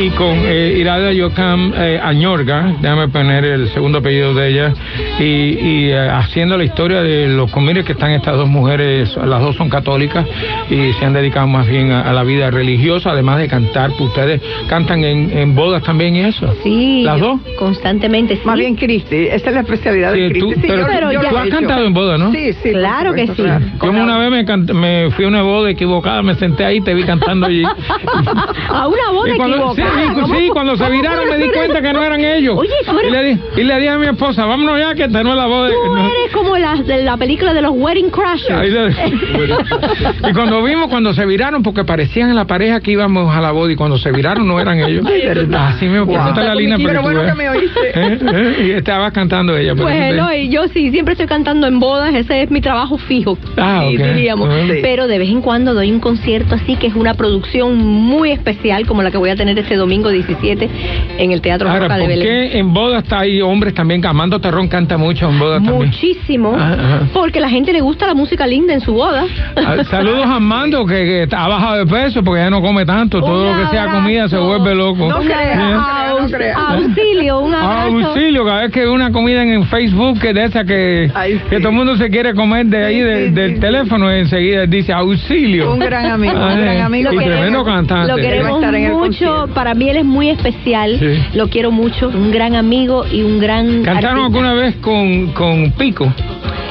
y 0.00 0.10
con 0.10 0.28
eh, 0.44 0.74
Irada 0.78 1.12
Yocam 1.12 1.72
eh, 1.76 1.98
Añorga, 2.00 2.74
déjame 2.80 3.08
poner 3.08 3.44
el 3.44 3.68
segundo 3.70 3.98
apellido 3.98 4.32
de 4.32 4.48
ella, 4.48 4.72
y, 5.18 5.24
y, 5.24 5.90
eh, 5.90 6.08
haciendo 6.08 6.56
la 6.56 6.62
historia 6.62 7.02
de 7.02 7.26
los 7.26 7.50
comires 7.50 7.84
que 7.84 7.92
están 7.92 8.12
estas 8.12 8.36
dos 8.36 8.48
mujeres, 8.48 9.16
las 9.16 9.40
dos 9.40 9.56
son 9.56 9.68
católicas 9.68 10.24
y 10.70 10.92
se 10.92 11.04
han 11.04 11.14
dedicado 11.14 11.48
más 11.48 11.66
bien 11.66 11.90
a, 11.90 12.02
a 12.02 12.12
la 12.12 12.22
vida 12.22 12.48
religiosa, 12.50 13.10
además 13.10 13.38
de 13.38 13.48
cantar, 13.48 13.90
pues 13.98 14.10
ustedes 14.10 14.40
cantan 14.68 15.02
en, 15.02 15.36
en 15.36 15.54
bodas 15.56 15.82
también 15.82 16.14
y 16.14 16.20
eso. 16.20 16.54
Sí. 16.62 17.02
¿Las 17.04 17.18
yo- 17.18 17.26
dos? 17.26 17.40
Constantemente, 17.58 18.36
sí. 18.36 18.42
Más 18.44 18.56
bien 18.56 18.76
Cristi, 18.76 19.26
esa 19.26 19.48
es 19.48 19.54
la 19.54 19.60
especialidad 19.60 20.12
de 20.12 20.18
Sí, 20.28 20.28
Cristi. 20.30 20.40
tú- 20.54 20.60
Sí, 20.60 20.66
pero 20.68 20.86
pero 20.86 21.12
yo 21.12 21.20
Tú 21.28 21.36
has 21.36 21.48
cantado 21.48 21.84
en 21.84 21.92
boda, 21.92 22.16
¿no? 22.16 22.30
Sí, 22.32 22.52
sí. 22.62 22.70
Claro 22.70 23.12
que 23.14 23.26
supuesto, 23.26 23.42
sí. 23.42 23.48
claro. 23.78 23.94
Yo 23.96 24.02
una 24.04 24.18
vez 24.18 24.30
me, 24.30 24.46
cant- 24.46 24.72
me 24.72 25.10
fui 25.10 25.24
a 25.24 25.28
una 25.28 25.42
boda 25.42 25.70
equivocada, 25.70 26.22
me 26.22 26.34
senté 26.36 26.64
ahí 26.64 26.76
y 26.76 26.80
te 26.80 26.94
vi 26.94 27.02
cantando 27.04 27.46
allí. 27.46 27.62
A 28.68 28.86
una 28.86 29.10
boda 29.10 29.34
Y 29.34 29.36
cuando, 29.36 29.56
equivocada. 29.56 30.04
y- 30.04 30.20
¿Cómo- 30.20 30.36
sí, 30.36 30.48
cuando 30.52 30.76
se 30.76 30.90
viraron 30.90 31.28
me 31.28 31.38
di 31.38 31.48
cuenta 31.50 31.82
que 31.82 31.92
no 31.92 32.02
eran 32.02 32.20
ellos. 32.20 32.54
Oye, 32.56 32.70
tú 32.86 32.98
eres- 32.98 33.08
y, 33.08 33.12
le 33.12 33.24
di- 33.24 33.40
y 33.56 33.64
le 33.64 33.74
dije 33.76 33.88
a 33.90 33.98
mi 33.98 34.06
esposa, 34.06 34.44
vámonos 34.46 34.78
ya 34.78 34.94
que 34.94 35.04
esta 35.04 35.22
no 35.24 35.30
es 35.30 35.36
la 35.36 35.46
boda. 35.46 35.68
Tú 35.70 35.94
no. 35.94 36.04
eres 36.06 36.30
de 36.58 37.02
la 37.04 37.16
película 37.16 37.54
de 37.54 37.62
los 37.62 37.72
Wedding 37.74 38.10
Crashers. 38.10 38.68
y 40.28 40.32
cuando 40.32 40.62
vimos, 40.62 40.88
cuando 40.88 41.14
se 41.14 41.24
viraron, 41.26 41.62
porque 41.62 41.84
parecían 41.84 42.34
la 42.34 42.46
pareja 42.46 42.80
que 42.80 42.92
íbamos 42.92 43.34
a 43.34 43.40
la 43.40 43.52
boda 43.52 43.72
y 43.72 43.76
cuando 43.76 43.98
se 43.98 44.10
viraron 44.12 44.46
no 44.46 44.60
eran 44.60 44.78
ellos. 44.80 45.06
Así 45.56 45.86
me 45.86 45.98
Wow. 46.00 46.14
pregunta 46.14 46.42
la 46.44 46.54
Lina 46.54 46.76
Pero 46.82 47.02
bueno 47.02 47.24
que 47.24 47.34
me 47.34 47.48
oíste. 47.50 47.80
¿Eh? 47.94 48.18
¿Eh? 48.32 48.64
Y 48.66 48.70
estaba 48.72 49.10
cantando 49.10 49.56
ella. 49.56 49.74
por 49.74 49.82
Pues 49.84 49.94
te- 49.98 50.08
Eloy, 50.10 50.48
yo 50.48 50.68
sí, 50.68 50.90
siempre 50.90 51.12
estoy 51.12 51.26
cantando 51.26 51.66
en 51.66 51.78
bodas, 51.80 52.14
ese 52.14 52.42
es 52.42 52.50
mi 52.50 52.60
trabajo 52.60 52.96
fijo, 52.98 53.36
Ah, 53.56 53.84
y 53.88 53.96
diríamos. 53.96 54.48
Ah. 54.50 54.62
Sí. 54.68 54.78
Pero 54.82 55.06
de 55.06 55.18
vez 55.18 55.28
en 55.28 55.40
cuando 55.42 55.74
doy 55.74 55.90
un 55.92 56.00
concierto 56.00 56.54
así 56.54 56.76
que 56.76 56.86
es 56.86 56.94
una 56.94 57.14
producción 57.14 57.76
muy 57.76 58.30
especial 58.30 58.86
como 58.86 59.02
la 59.02 59.10
que 59.10 59.18
voy 59.18 59.30
a 59.30 59.36
tener 59.36 59.58
este 59.58 59.76
domingo 59.76 60.08
17 60.10 60.68
en 61.18 61.32
el 61.32 61.40
Teatro 61.40 61.68
Ahora, 61.68 61.80
Roca 61.82 61.94
de 61.96 62.00
¿por 62.02 62.08
Belén. 62.10 62.26
qué 62.50 62.58
en 62.58 62.72
bodas 62.72 63.02
está 63.02 63.20
ahí 63.20 63.40
hombres 63.40 63.74
también? 63.74 64.04
Amando 64.06 64.40
Terrón 64.40 64.68
canta 64.68 64.96
mucho 64.96 65.28
en 65.28 65.38
bodas 65.38 65.62
también. 65.62 65.86
Muchísimo, 65.90 66.47
Ah, 66.56 66.72
ajá. 66.78 67.00
porque 67.12 67.40
la 67.40 67.48
gente 67.48 67.72
le 67.72 67.80
gusta 67.80 68.06
la 68.06 68.14
música 68.14 68.46
linda 68.46 68.72
en 68.74 68.80
su 68.80 68.92
boda. 68.92 69.24
Ah, 69.56 69.76
Saludos 69.90 70.26
a 70.26 70.36
Amando 70.36 70.86
que, 70.86 71.26
que 71.28 71.36
ha 71.36 71.48
bajado 71.48 71.84
de 71.84 71.86
peso 71.86 72.22
porque 72.22 72.40
ya 72.42 72.50
no 72.50 72.60
come 72.60 72.84
tanto. 72.86 73.20
Todo 73.20 73.50
Un 73.50 73.56
lo 73.58 73.64
que 73.64 73.70
sea 73.70 73.86
comida 73.90 74.28
se 74.28 74.36
vuelve 74.38 74.74
loco. 74.74 75.08
No 75.08 75.18
Un 75.20 75.26
crea, 75.26 75.52
Sí. 75.52 75.58
no 75.58 75.86
crea, 75.86 76.14
no 76.20 76.28
crea. 76.28 76.56
Auxilio, 76.68 77.40
un 77.40 77.54
Ah, 77.54 77.82
abrazo. 77.84 78.08
auxilio, 78.10 78.44
cada 78.44 78.60
vez 78.62 78.70
que 78.72 78.80
veo 78.80 78.92
una 78.94 79.10
comida 79.12 79.42
en, 79.42 79.50
en 79.50 79.64
Facebook 79.66 80.20
que 80.20 80.32
de 80.32 80.44
esa 80.44 80.64
que, 80.64 81.10
Ay, 81.14 81.34
sí. 81.34 81.40
que 81.50 81.58
todo 81.58 81.70
el 81.70 81.74
mundo 81.74 81.96
se 81.96 82.08
quiere 82.10 82.34
comer 82.34 82.66
de 82.66 82.84
ahí 82.84 82.94
Sí, 82.96 83.00
de- 83.02 83.28
sí, 83.28 83.30
del 83.34 83.54
sí, 83.54 83.60
teléfono 83.60 84.14
y 84.14 84.20
enseguida 84.20 84.66
dice 84.66 84.92
auxilio. 84.92 85.72
Un 85.72 85.78
gran 85.80 86.06
amigo, 86.06 86.32
un 86.34 86.60
gran 86.60 86.80
amigo. 86.82 87.12
Y 87.12 87.16
Lo 87.16 87.22
tremendo 87.22 87.64
queremos. 87.64 87.64
cantante. 87.64 88.08
Lo 88.12 88.16
queremos 88.16 88.54
estar 88.60 88.74
en 88.74 88.84
el 88.84 88.92
mucho, 88.92 89.04
concierto. 89.04 89.46
para 89.54 89.74
mí 89.74 89.88
él 89.90 89.96
es 89.98 90.04
muy 90.04 90.28
especial, 90.30 90.98
Sí. 90.98 91.22
lo 91.36 91.48
quiero 91.48 91.70
mucho, 91.70 92.08
un 92.08 92.30
gran 92.30 92.54
amigo 92.54 93.04
y 93.10 93.22
un 93.22 93.38
gran 93.38 93.82
¿Cantaron 93.82 93.96
artista. 94.20 94.24
alguna 94.26 94.52
vez 94.54 94.76
con, 94.76 95.26
con 95.32 95.70
Pico? 95.72 96.12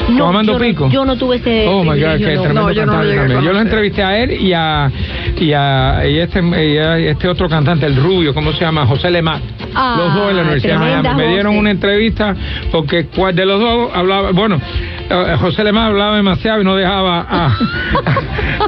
No, 0.09 0.19
con 0.19 0.29
Amando 0.29 0.53
yo 0.53 0.59
no- 0.59 0.65
Pico. 0.65 0.89
yo 0.89 1.05
no 1.05 1.17
tuve 1.17 1.35
ese 1.37 1.67
Oh 1.67 1.83
my 1.83 1.89
God, 1.89 1.97
no. 1.97 2.17
tremendo 2.17 2.53
No, 2.53 2.71
yo 2.71 2.85
no 2.85 2.91
lo 2.93 2.97
cantante 2.97 3.15
también. 3.15 3.27
Yo 3.29 3.35
lo 3.35 3.41
conocer. 3.47 3.61
entrevisté 3.67 4.03
a 4.03 4.17
él 4.23 4.31
y 4.31 4.53
a, 4.53 4.91
y 5.39 5.53
a 5.53 6.07
y 6.07 6.17
este, 6.19 6.39
y 6.39 6.77
a 6.77 6.97
este 6.97 7.27
otro 7.27 7.49
cantante, 7.49 7.85
el 7.85 7.95
rubio, 7.95 8.33
¿cómo 8.33 8.51
se 8.53 8.61
llama? 8.61 8.85
José 8.85 9.09
Lemar. 9.11 9.41
Ah, 9.75 9.95
los 9.97 10.13
dos 10.15 10.29
en 10.31 10.35
la 10.37 10.41
Universidad 10.43 10.73
de 10.73 10.79
Miami. 11.01 11.21
Me 11.21 11.27
dieron 11.29 11.55
una 11.57 11.71
entrevista 11.71 12.35
porque 12.71 13.07
cuál 13.07 13.35
de 13.35 13.45
los 13.45 13.59
dos 13.59 13.89
hablaba, 13.93 14.31
bueno, 14.31 14.59
José 15.39 15.63
Lemar 15.63 15.91
hablaba 15.91 16.17
demasiado 16.17 16.61
y 16.61 16.63
no 16.63 16.75
dejaba 16.75 17.21
a, 17.29 17.55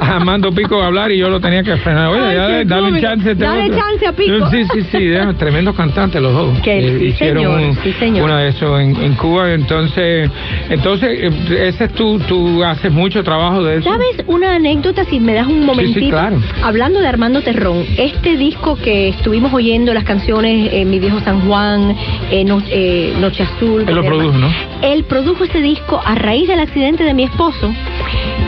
a 0.00 0.16
Amando 0.16 0.50
Pico 0.52 0.82
hablar 0.82 1.10
y 1.12 1.18
yo 1.18 1.28
lo 1.28 1.40
tenía 1.40 1.62
que 1.62 1.76
frenar. 1.76 2.08
Oye, 2.08 2.20
Ay, 2.22 2.34
ya, 2.36 2.64
dale 2.64 2.88
cómico. 2.88 3.06
chance. 3.06 3.28
a 3.28 3.32
este 3.32 3.44
Dale 3.44 3.64
otro. 3.66 3.78
chance 3.78 4.06
a 4.06 4.12
Pico. 4.12 4.50
Sí, 4.50 4.64
sí, 4.72 4.82
sí, 4.90 5.04
deja- 5.06 5.34
tremendos 5.38 5.74
cantantes 5.76 6.20
los 6.22 6.32
dos. 6.32 6.58
Que 6.60 6.78
Eh, 6.78 6.98
sí, 6.98 7.04
hicieron 7.06 7.42
señor, 7.44 7.60
un- 7.60 7.74
sí, 7.82 7.92
señor. 7.98 8.24
una 8.24 8.38
de 8.40 8.48
eso 8.48 8.78
en, 8.78 8.96
en 8.96 9.14
Cuba, 9.14 9.52
entonces, 9.52 10.30
entonces 10.68 11.08
eh, 11.22 11.68
ese 11.68 11.84
es 11.84 11.92
tú, 11.94 12.18
tú 12.20 12.64
haces 12.64 12.90
mucho 12.90 13.22
trabajo 13.22 13.62
de 13.62 13.76
eso. 13.78 13.90
¿Sabes 13.90 14.24
una 14.26 14.54
anécdota 14.54 15.04
si 15.04 15.20
me 15.20 15.34
das 15.34 15.46
un 15.46 15.66
momentito? 15.66 16.08
claro. 16.10 16.40
Hablando 16.62 17.00
de 17.00 17.06
Armando 17.08 17.42
Terrón, 17.42 17.84
este 17.98 18.36
disco 18.36 18.76
que 18.76 19.08
estuvimos 19.08 19.52
oyendo, 19.52 19.92
las 19.94 20.04
canciones 20.04 20.70
eh, 20.72 20.84
Mi 20.84 20.98
Viejo 20.98 21.20
San 21.20 21.40
Juan, 21.46 21.94
eh, 22.30 22.44
No- 22.44 22.62
eh, 22.68 23.14
Noche 23.20 23.42
Azul. 23.42 23.84
Él 23.86 23.94
lo 23.94 24.04
produjo. 24.04 24.38
¿no? 24.38 24.48
Él 24.82 25.04
produjo 25.04 25.44
ese 25.44 25.60
disco 25.60 26.00
a 26.04 26.14
raíz 26.14 26.29
del 26.30 26.60
accidente 26.60 27.02
de 27.02 27.12
mi 27.12 27.24
esposo. 27.24 27.74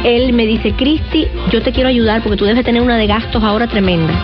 Él 0.04 0.32
me 0.32 0.46
dice, 0.46 0.72
Cristi, 0.72 1.26
yo 1.50 1.62
te 1.62 1.72
quiero 1.72 1.88
ayudar 1.88 2.22
porque 2.22 2.36
tú 2.36 2.44
debes 2.44 2.64
tener 2.64 2.80
una 2.80 2.96
de 2.96 3.08
gastos 3.08 3.42
ahora 3.42 3.66
tremenda. 3.66 4.14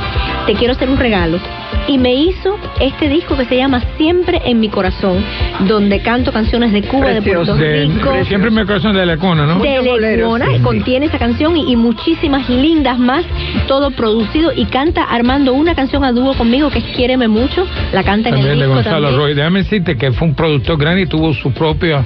Te 0.46 0.54
quiero 0.54 0.74
hacer 0.74 0.88
un 0.88 0.96
regalo. 0.96 1.40
Y 1.88 1.98
me 1.98 2.14
hizo 2.14 2.56
este 2.80 3.08
disco 3.08 3.36
que 3.36 3.44
se 3.46 3.56
llama 3.56 3.82
Siempre 3.96 4.40
en 4.44 4.60
mi 4.60 4.68
corazón, 4.68 5.24
donde 5.66 6.00
canto 6.00 6.32
canciones 6.32 6.72
de 6.72 6.82
Cuba, 6.82 7.08
de 7.08 7.22
Puerto 7.22 7.56
Rico. 7.56 8.12
de- 8.12 8.24
siempre 8.26 8.50
me 8.50 8.64
corazón 8.66 8.94
de 8.94 9.04
la 9.06 9.14
Econa, 9.14 9.46
¿no? 9.46 9.58
de 9.58 9.98
Lecuona, 10.16 10.46
contiene 10.62 11.06
esa 11.06 11.18
canción 11.18 11.56
y, 11.56 11.72
y 11.72 11.76
muchísimas 11.76 12.48
lindas 12.50 12.98
más, 12.98 13.24
todo 13.66 13.90
producido 13.90 14.52
y 14.54 14.66
canta 14.66 15.02
Armando 15.04 15.54
una 15.54 15.74
canción 15.74 16.04
a 16.04 16.12
dúo 16.12 16.34
conmigo 16.34 16.68
que 16.70 16.78
es 16.80 16.84
Quiéreme 16.94 17.26
mucho, 17.28 17.66
la 17.92 18.02
canta 18.02 18.28
en 18.28 18.34
el 18.36 18.40
También 18.42 18.58
de 18.58 18.64
disco 18.66 18.74
Gonzalo 18.74 19.06
también. 19.08 19.16
Roy. 19.20 19.34
Déjame 19.34 19.58
decirte 19.62 19.96
que 19.96 20.12
fue 20.12 20.28
un 20.28 20.34
productor 20.34 20.78
grande 20.78 21.02
y 21.02 21.06
tuvo 21.06 21.32
su 21.32 21.52
propio 21.52 22.04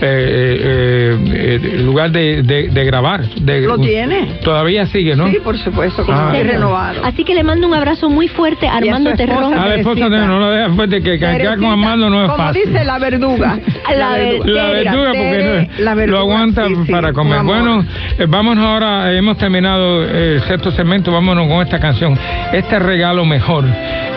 eh, 0.00 1.58
eh, 1.64 1.78
lugar 1.82 2.10
de, 2.12 2.42
de- 2.42 2.68
de 2.68 2.84
grabar. 2.84 3.24
De- 3.28 3.62
Lo 3.62 3.78
tiene. 3.78 4.38
Todavía 4.42 4.86
sigue, 4.86 5.16
¿no? 5.16 5.28
Sí, 5.28 5.38
por 5.42 5.58
supuesto, 5.58 6.04
Ah, 6.08 6.30
renovado. 6.32 7.00
Así 7.04 7.24
que 7.24 7.34
le 7.34 7.42
mando 7.42 7.66
un 7.66 7.74
abrazo 7.74 8.08
muy 8.10 8.28
fuerte 8.28 8.68
a 8.68 8.76
Armando 8.76 9.10
Terrón. 9.26 9.54
A 9.54 9.66
la 9.68 9.74
esposa 9.76 10.08
de 10.08 10.18
no 10.18 10.38
lo 10.40 10.50
deja 10.50 10.70
fuerte 10.74 11.02
que 11.02 11.18
cantar 11.18 11.56
con 11.58 11.66
Armando 11.70 12.10
no 12.10 12.24
es 12.24 12.30
Como 12.30 12.44
fácil. 12.44 12.62
dice 12.66 12.84
la 12.84 12.98
verduga. 12.98 13.58
La 13.96 14.08
ver- 14.10 14.46
La 14.46 14.64
verduga, 14.70 15.06
porque 15.12 15.68
no- 15.78 15.84
la 15.84 15.94
verduga, 15.94 16.18
lo 16.18 16.18
aguanta 16.18 16.66
sí, 16.66 16.74
sí, 16.86 16.92
para 16.92 17.08
un 17.08 17.14
comer. 17.14 17.42
Bueno, 17.42 17.84
eh, 18.18 18.26
vámonos 18.28 18.64
ahora, 18.64 19.12
eh, 19.12 19.18
hemos 19.18 19.36
terminado 19.36 20.02
eh, 20.04 20.34
el 20.36 20.40
sexto 20.42 20.70
segmento, 20.72 21.12
vámonos 21.12 21.46
con 21.48 21.62
esta 21.62 21.78
canción. 21.78 22.18
Este 22.52 22.78
regalo 22.78 23.24
mejor 23.24 23.64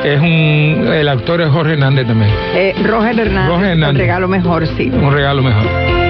es 0.04 0.20
un, 0.20 0.90
el 0.94 1.08
actor 1.10 1.42
es 1.42 1.50
Jorge 1.50 1.74
Hernández 1.74 2.08
también. 2.08 2.32
Eh, 2.56 2.74
Roger 2.84 3.20
Hernández, 3.20 3.50
Roger 3.50 3.70
Hernández. 3.72 3.96
el 3.96 4.08
regalo 4.08 4.28
mejor, 4.28 4.66
sí. 4.78 4.90
Un 4.94 5.14
regalo 5.14 5.44
mejor. 5.44 6.07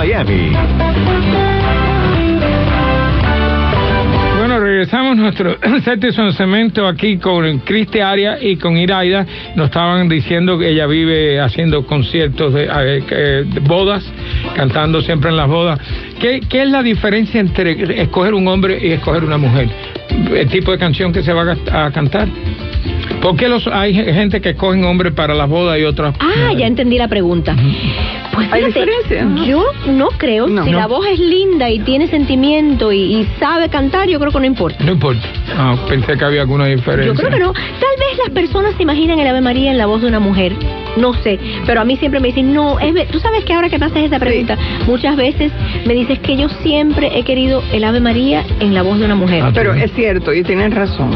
Miami. 0.00 0.50
Bueno, 4.38 4.58
regresamos 4.58 5.18
nuestro 5.18 5.58
séptimo 5.84 6.32
cemento 6.32 6.88
aquí 6.88 7.18
con 7.18 7.58
Cristi 7.58 8.00
Aria 8.00 8.38
y 8.40 8.56
con 8.56 8.78
Iraida. 8.78 9.26
Nos 9.56 9.66
estaban 9.66 10.08
diciendo 10.08 10.58
que 10.58 10.70
ella 10.70 10.86
vive 10.86 11.38
haciendo 11.38 11.84
conciertos 11.84 12.54
de, 12.54 12.64
eh, 12.64 13.04
eh, 13.10 13.44
de 13.46 13.60
bodas, 13.60 14.02
cantando 14.56 15.02
siempre 15.02 15.28
en 15.28 15.36
las 15.36 15.48
bodas. 15.48 15.78
¿Qué, 16.18 16.40
¿Qué 16.48 16.62
es 16.62 16.70
la 16.70 16.82
diferencia 16.82 17.38
entre 17.38 18.00
escoger 18.00 18.32
un 18.32 18.48
hombre 18.48 18.78
y 18.82 18.92
escoger 18.92 19.22
una 19.22 19.36
mujer? 19.36 19.68
El 20.34 20.48
tipo 20.48 20.72
de 20.72 20.78
canción 20.78 21.12
que 21.12 21.22
se 21.22 21.34
va 21.34 21.54
a 21.72 21.90
cantar. 21.90 22.26
¿Por 23.20 23.36
qué 23.36 23.50
los, 23.50 23.66
hay 23.66 23.92
gente 23.92 24.40
que 24.40 24.50
escogen 24.50 24.82
hombres 24.84 25.12
para 25.12 25.34
las 25.34 25.46
bodas 25.46 25.78
y 25.78 25.84
otras? 25.84 26.14
Ah, 26.20 26.54
ya 26.56 26.66
entendí 26.66 26.96
la 26.96 27.08
pregunta. 27.08 27.54
Pues 28.48 28.52
¿Hay 28.52 28.64
fíjate, 28.72 28.90
diferencia? 29.06 29.44
yo 29.46 29.64
no 29.88 30.08
creo. 30.16 30.46
No. 30.48 30.64
si 30.64 30.70
No. 30.70 30.78
la 30.78 30.86
voz 30.86 31.06
es 31.06 31.18
linda 31.18 31.68
y 31.70 31.78
tiene 31.80 32.06
sentimiento 32.08 32.90
y, 32.92 32.98
y 33.20 33.28
sabe 33.38 33.68
cantar, 33.68 34.08
yo 34.08 34.18
creo 34.18 34.32
que 34.32 34.38
no 34.40 34.46
importa. 34.46 34.82
No 34.84 34.92
importa. 34.92 35.22
Ah, 35.56 35.76
pensé 35.88 36.16
que 36.16 36.24
había 36.24 36.42
alguna 36.42 36.66
diferencia. 36.66 37.12
Yo 37.12 37.14
creo 37.18 37.30
que 37.30 37.38
no. 37.38 37.52
Tal 37.52 37.96
vez 37.98 38.18
las 38.24 38.30
personas 38.30 38.74
se 38.76 38.82
imaginan 38.82 39.18
el 39.18 39.26
Ave 39.26 39.40
María 39.40 39.70
en 39.70 39.78
la 39.78 39.86
voz 39.86 40.00
de 40.02 40.08
una 40.08 40.20
mujer. 40.20 40.52
No 40.96 41.12
sé. 41.14 41.38
Pero 41.66 41.80
a 41.80 41.84
mí 41.84 41.96
siempre 41.96 42.20
me 42.20 42.28
dicen, 42.28 42.52
no, 42.52 42.78
es 42.80 42.94
tú 43.08 43.18
sabes 43.20 43.44
que 43.44 43.52
ahora 43.52 43.68
que 43.68 43.78
me 43.78 43.86
haces 43.86 44.04
esa 44.04 44.18
pregunta, 44.18 44.56
muchas 44.86 45.16
veces 45.16 45.52
me 45.86 45.94
dices 45.94 46.18
que 46.20 46.36
yo 46.36 46.48
siempre 46.62 47.10
he 47.18 47.22
querido 47.22 47.62
el 47.72 47.84
Ave 47.84 48.00
María 48.00 48.44
en 48.60 48.74
la 48.74 48.82
voz 48.82 48.98
de 48.98 49.04
una 49.06 49.14
mujer. 49.14 49.42
Ah, 49.44 49.50
Pero 49.54 49.72
es 49.74 49.92
cierto, 49.92 50.32
y 50.34 50.42
tienen 50.42 50.72
razón. 50.72 51.10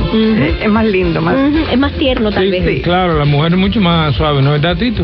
Es 0.63 0.69
más 0.71 0.85
lindo, 0.87 1.21
más... 1.21 1.37
Es 1.73 1.79
más 1.79 1.93
tierno 1.93 2.31
tal 2.31 2.45
Sí, 2.45 2.51
vez. 2.51 2.65
sí, 2.77 2.81
claro, 2.83 3.19
la 3.19 3.25
mujer 3.25 3.53
es 3.53 3.59
mucho 3.59 3.81
más 3.81 4.15
suave, 4.15 4.41
¿no 4.43 4.55
es 4.55 4.61
verdad, 4.63 4.77
Tito? 4.79 5.03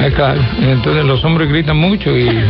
Es 0.00 0.14
claro. 0.14 0.40
Entonces 0.60 1.04
los 1.04 1.24
hombres 1.24 1.48
gritan 1.48 1.76
mucho 1.76 2.10
y... 2.16 2.28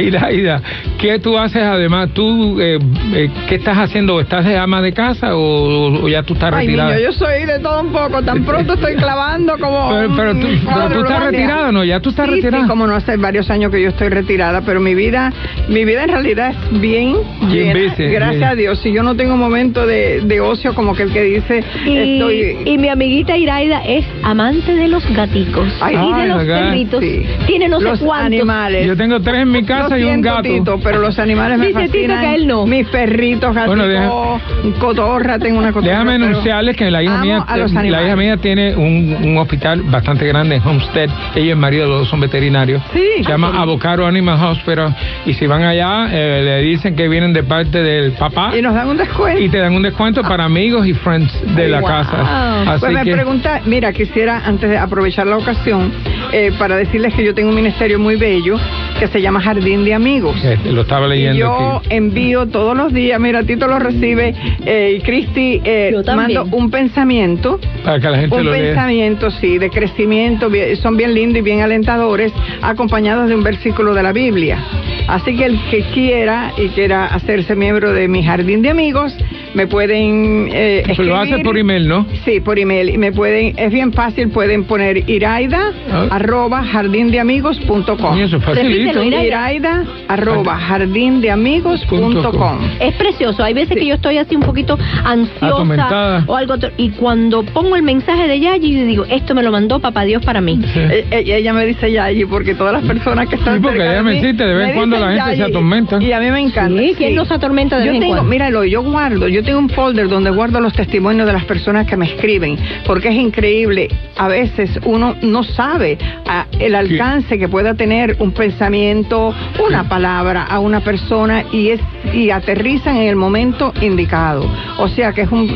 Ida, 0.00 0.32
Ida, 0.32 0.62
¿qué 0.98 1.18
tú 1.18 1.36
haces 1.38 1.62
además? 1.62 2.10
¿Tú 2.12 2.60
eh, 2.60 2.78
eh, 3.14 3.30
qué 3.48 3.56
estás 3.56 3.76
haciendo? 3.78 4.20
¿Estás 4.20 4.44
de 4.44 4.56
ama 4.58 4.80
de 4.82 4.92
casa 4.92 5.34
o, 5.36 6.02
o 6.04 6.08
ya 6.08 6.22
tú 6.22 6.34
estás 6.34 6.52
Ay, 6.52 6.66
retirada? 6.66 6.94
niño, 6.94 7.04
yo 7.04 7.12
soy 7.12 7.44
de 7.46 7.58
todo 7.58 7.80
un 7.82 7.92
poco. 7.92 8.22
Tan 8.22 8.44
pronto 8.44 8.74
estoy 8.74 8.94
clavando 8.96 9.47
como. 9.56 9.88
Pero- 9.90 10.16
pero 10.16 10.34
tú- 10.34 10.46
pero 10.66 10.88
tú 10.90 11.00
estás 11.00 11.24
retirada, 11.24 11.72
¿no? 11.72 11.84
Ya 11.84 12.00
tú 12.00 12.10
estás 12.10 12.26
Sí, 12.26 12.34
retirada. 12.34 12.64
Sí, 12.64 12.68
como 12.68 12.86
no 12.86 12.94
hace 12.94 13.16
varios 13.16 13.48
años 13.50 13.70
que 13.70 13.80
yo 13.82 13.88
estoy 13.88 14.08
retirada, 14.08 14.60
pero 14.62 14.80
mi 14.80 14.94
vida, 14.94 15.32
mi 15.68 15.84
vida 15.84 16.04
en 16.04 16.10
realidad 16.10 16.50
es 16.72 16.80
bien 16.80 17.16
Bien 17.42 17.74
llena, 17.74 17.90
busy, 17.90 18.04
gracias 18.08 18.36
bien. 18.38 18.44
a 18.44 18.54
Dios. 18.54 18.78
Si 18.80 18.92
yo 18.92 19.02
no 19.02 19.14
tengo 19.16 19.34
un 19.34 19.40
momento 19.40 19.86
de, 19.86 20.20
de 20.22 20.40
ocio 20.40 20.74
como 20.74 20.94
que 20.94 21.04
el 21.04 21.12
que 21.12 21.22
dice 21.22 21.64
Y, 21.86 21.96
estoy. 21.96 22.56
y 22.64 22.78
mi 22.78 22.88
amiguita 22.88 23.36
Iraida 23.36 23.80
es 23.86 24.04
amante 24.22 24.74
de 24.74 24.88
los 24.88 25.08
gaticos 25.14 25.66
Ay, 25.80 25.94
y 25.96 25.98
de 26.14 26.22
ay, 26.22 26.28
los 26.28 26.44
perritos. 26.44 27.00
Sí. 27.02 27.22
Tiene 27.46 27.68
no 27.68 27.80
los 27.80 27.98
sé 27.98 28.04
cuántos. 28.04 28.26
animales. 28.26 28.86
Yo 28.86 28.96
tengo 28.96 29.20
tres 29.20 29.42
en 29.42 29.50
mi 29.52 29.62
casa 29.64 29.90
Lo 29.90 29.98
y 29.98 30.02
un 30.02 30.08
siento, 30.08 30.28
gato. 30.30 30.42
Tito, 30.42 30.80
pero 30.82 30.98
los 31.00 31.18
animales 31.18 31.58
me 31.58 31.66
Dice 31.68 31.78
Tito 31.80 31.92
fascinan. 31.92 32.20
que 32.20 32.34
él 32.34 32.46
no. 32.46 32.66
Mis 32.66 32.86
perritos, 32.88 33.54
gatitos, 33.54 33.76
Bueno, 33.76 33.86
deja- 33.86 34.78
cotorra, 34.80 35.38
tengo 35.38 35.58
una 35.58 35.72
cotorra. 35.72 35.92
Déjame 35.92 36.14
anunciarles 36.14 36.76
que 36.76 36.90
la 36.90 37.02
hija 37.02 37.18
mía 37.18 37.44
a 37.46 37.56
los 37.56 37.72
la 37.72 37.84
hija 37.86 37.98
animales. 37.98 38.16
mía 38.16 38.36
tiene 38.38 38.74
un, 38.76 39.16
un 39.22 39.37
hospital 39.38 39.82
bastante 39.82 40.26
grande 40.26 40.56
en 40.56 40.62
Homestead. 40.66 41.10
Ella 41.34 41.44
y 41.46 41.50
el 41.50 41.56
marido 41.56 41.86
los 41.88 42.00
dos 42.00 42.08
son 42.08 42.20
veterinarios. 42.20 42.82
Sí. 42.92 43.00
Se 43.24 43.30
llama 43.30 43.52
Avocado 43.60 44.06
Animal 44.06 44.38
Hospital 44.44 44.94
y 45.26 45.34
si 45.34 45.46
van 45.46 45.62
allá 45.62 46.08
eh, 46.10 46.42
le 46.44 46.62
dicen 46.62 46.94
que 46.96 47.08
vienen 47.08 47.32
de 47.32 47.42
parte 47.42 47.82
del 47.82 48.12
papá 48.12 48.52
Y 48.56 48.62
nos 48.62 48.74
dan 48.74 48.88
un 48.88 48.96
descuento. 48.96 49.40
y 49.40 49.48
te 49.48 49.58
dan 49.58 49.74
un 49.74 49.82
descuento 49.82 50.22
para 50.22 50.44
amigos 50.44 50.86
y 50.86 50.94
friends 50.94 51.32
de 51.56 51.64
Ay, 51.64 51.70
la 51.70 51.80
wow. 51.80 51.88
casa. 51.88 52.62
Así 52.72 52.80
Pues 52.80 52.92
me 52.92 53.04
que 53.04 53.12
pregunta, 53.12 53.60
mira, 53.64 53.92
quisiera 53.92 54.42
antes 54.44 54.68
de 54.70 54.78
aprovechar 54.78 55.26
la 55.26 55.36
ocasión 55.38 55.92
eh, 56.32 56.52
para 56.58 56.76
decirles 56.76 57.14
que 57.14 57.24
yo 57.24 57.34
tengo 57.34 57.48
un 57.50 57.54
ministerio 57.54 57.98
muy 57.98 58.16
bello 58.16 58.56
que 58.98 59.06
se 59.08 59.20
llama 59.22 59.40
Jardín 59.40 59.84
de 59.84 59.94
Amigos. 59.94 60.36
eh, 60.44 60.58
lo 60.72 60.82
estaba 60.82 61.06
Y 61.06 61.10
leyendo 61.10 61.38
yo 61.38 61.76
aquí. 61.76 61.88
envío 61.90 62.46
todos 62.48 62.76
los 62.76 62.92
días, 62.92 63.18
mira, 63.20 63.42
Tito 63.44 63.66
lo 63.68 63.78
recibe 63.78 64.34
eh, 64.64 64.96
y 64.98 65.00
Cristi 65.00 65.60
eh, 65.64 65.90
Yo 65.92 66.16
mando 66.16 66.44
un 66.52 66.70
pensamiento 66.70 67.60
Para 67.84 68.00
que 68.00 68.08
la 68.10 68.18
gente 68.18 68.36
un 68.36 68.44
lo 68.44 68.52
lea. 68.52 68.62
pensamiento, 68.74 69.30
sí, 69.30 69.58
de 69.58 69.70
crecimiento, 69.70 70.50
bien- 70.50 70.76
son 70.76 70.96
bien 70.96 71.14
lindos 71.14 71.38
y 71.38 71.42
bien 71.42 71.60
alentadores, 71.60 72.32
acompañados 72.62 73.28
de 73.28 73.34
un 73.34 73.42
versículo 73.44 73.94
de 73.94 74.02
la 74.02 74.12
Biblia. 74.12 74.58
Así 75.06 75.36
que 75.36 75.44
el 75.46 75.58
que 75.70 75.82
quiera 75.94 76.52
y 76.58 76.68
quiera 76.68 77.06
hacerse 77.06 77.54
miembro 77.54 77.92
de 77.92 78.08
mi 78.08 78.22
jardín 78.22 78.62
de 78.62 78.70
amigos, 78.70 79.16
me 79.54 79.66
pueden 79.66 80.48
eh, 80.52 80.82
Pues 80.86 80.98
lo 80.98 81.16
hace 81.16 81.30
escribir. 81.30 81.46
por 81.46 81.58
email, 81.58 81.88
¿no? 81.88 82.06
Sí, 82.24 82.40
por 82.40 82.58
email. 82.58 82.90
Y 82.90 82.98
me 82.98 83.12
pueden, 83.12 83.54
es 83.58 83.72
bien 83.72 83.92
fácil, 83.92 84.28
pueden 84.28 84.64
poner 84.64 85.08
iraida 85.08 85.72
Ah. 85.90 86.06
arroba 86.10 86.62
jardindeamigos.com. 86.64 88.18
Eso 88.20 88.36
es 88.36 88.44
facilito. 88.44 89.02
Iraida. 89.02 89.52
Iraida 89.52 89.84
arroba 90.08 90.56
jardindeamigos.com. 90.56 92.58
Es 92.80 92.94
precioso. 92.94 93.42
Hay 93.42 93.54
veces 93.54 93.76
que 93.76 93.86
yo 93.86 93.94
estoy 93.94 94.18
así 94.18 94.36
un 94.36 94.42
poquito 94.42 94.78
ansiosa 95.04 96.24
o 96.26 96.36
algo. 96.36 96.54
otro- 96.54 96.70
Y 96.76 96.90
cuando 96.90 97.42
pongo 97.42 97.76
el 97.76 97.82
mensaje 97.82 98.28
de 98.28 98.40
Yayi, 98.40 98.78
yo 98.80 98.84
digo, 98.84 99.04
esto 99.08 99.34
me 99.34 99.42
lo 99.42 99.50
mandó 99.50 99.80
papá 99.80 100.04
Dios 100.04 100.24
para 100.24 100.40
mí. 100.40 100.60
Eh, 100.74 101.06
eh, 101.10 101.24
ella 101.26 101.52
me 101.52 101.66
dice 101.66 101.90
Yayi 101.90 102.24
porque 102.26 102.54
todas 102.54 102.72
las 102.72 102.84
personas 102.84 103.28
que 103.28 103.36
están 103.36 103.56
Sí, 103.56 103.60
porque 103.62 103.78
cerca 103.78 103.92
ella 103.92 104.02
de 104.02 104.02
me 104.02 104.20
mí 104.20 104.32
de 104.32 104.54
vez 104.54 104.68
en 104.70 104.76
cuando 104.76 104.98
la 104.98 105.12
gente 105.12 105.36
se 105.36 105.42
atormenta. 105.44 106.02
Y 106.02 106.12
a 106.12 106.20
mí 106.20 106.30
me 106.30 106.40
encanta. 106.40 106.80
Sí, 106.80 106.94
¿quién 106.96 107.14
nos 107.14 107.30
atormenta 107.30 107.78
de 107.78 107.86
yo 107.86 107.92
vez 107.92 107.96
en 107.96 108.00
tengo, 108.02 108.14
cuando? 108.16 108.30
Míralo, 108.30 108.64
yo 108.64 108.82
guardo, 108.82 109.28
yo 109.28 109.37
tengo 109.42 109.58
un 109.58 109.68
folder 109.70 110.08
donde 110.08 110.30
guardo 110.30 110.60
los 110.60 110.72
testimonios 110.72 111.26
de 111.26 111.32
las 111.32 111.44
personas 111.44 111.86
que 111.86 111.96
me 111.96 112.06
escriben, 112.06 112.56
porque 112.86 113.08
es 113.08 113.14
increíble. 113.14 113.88
A 114.16 114.28
veces 114.28 114.70
uno 114.84 115.16
no 115.22 115.42
sabe 115.44 115.98
ah, 116.26 116.46
el 116.58 116.74
alcance 116.74 117.38
que 117.38 117.48
pueda 117.48 117.74
tener 117.74 118.16
un 118.18 118.32
pensamiento, 118.32 119.34
una 119.66 119.88
palabra 119.88 120.44
a 120.44 120.58
una 120.58 120.80
persona 120.80 121.44
y 121.52 121.70
es 121.70 121.80
y 122.12 122.30
aterrizan 122.30 122.96
en 122.96 123.08
el 123.08 123.16
momento 123.16 123.72
indicado. 123.82 124.48
O 124.78 124.88
sea 124.88 125.12
que 125.12 125.22
es 125.22 125.30
un 125.30 125.46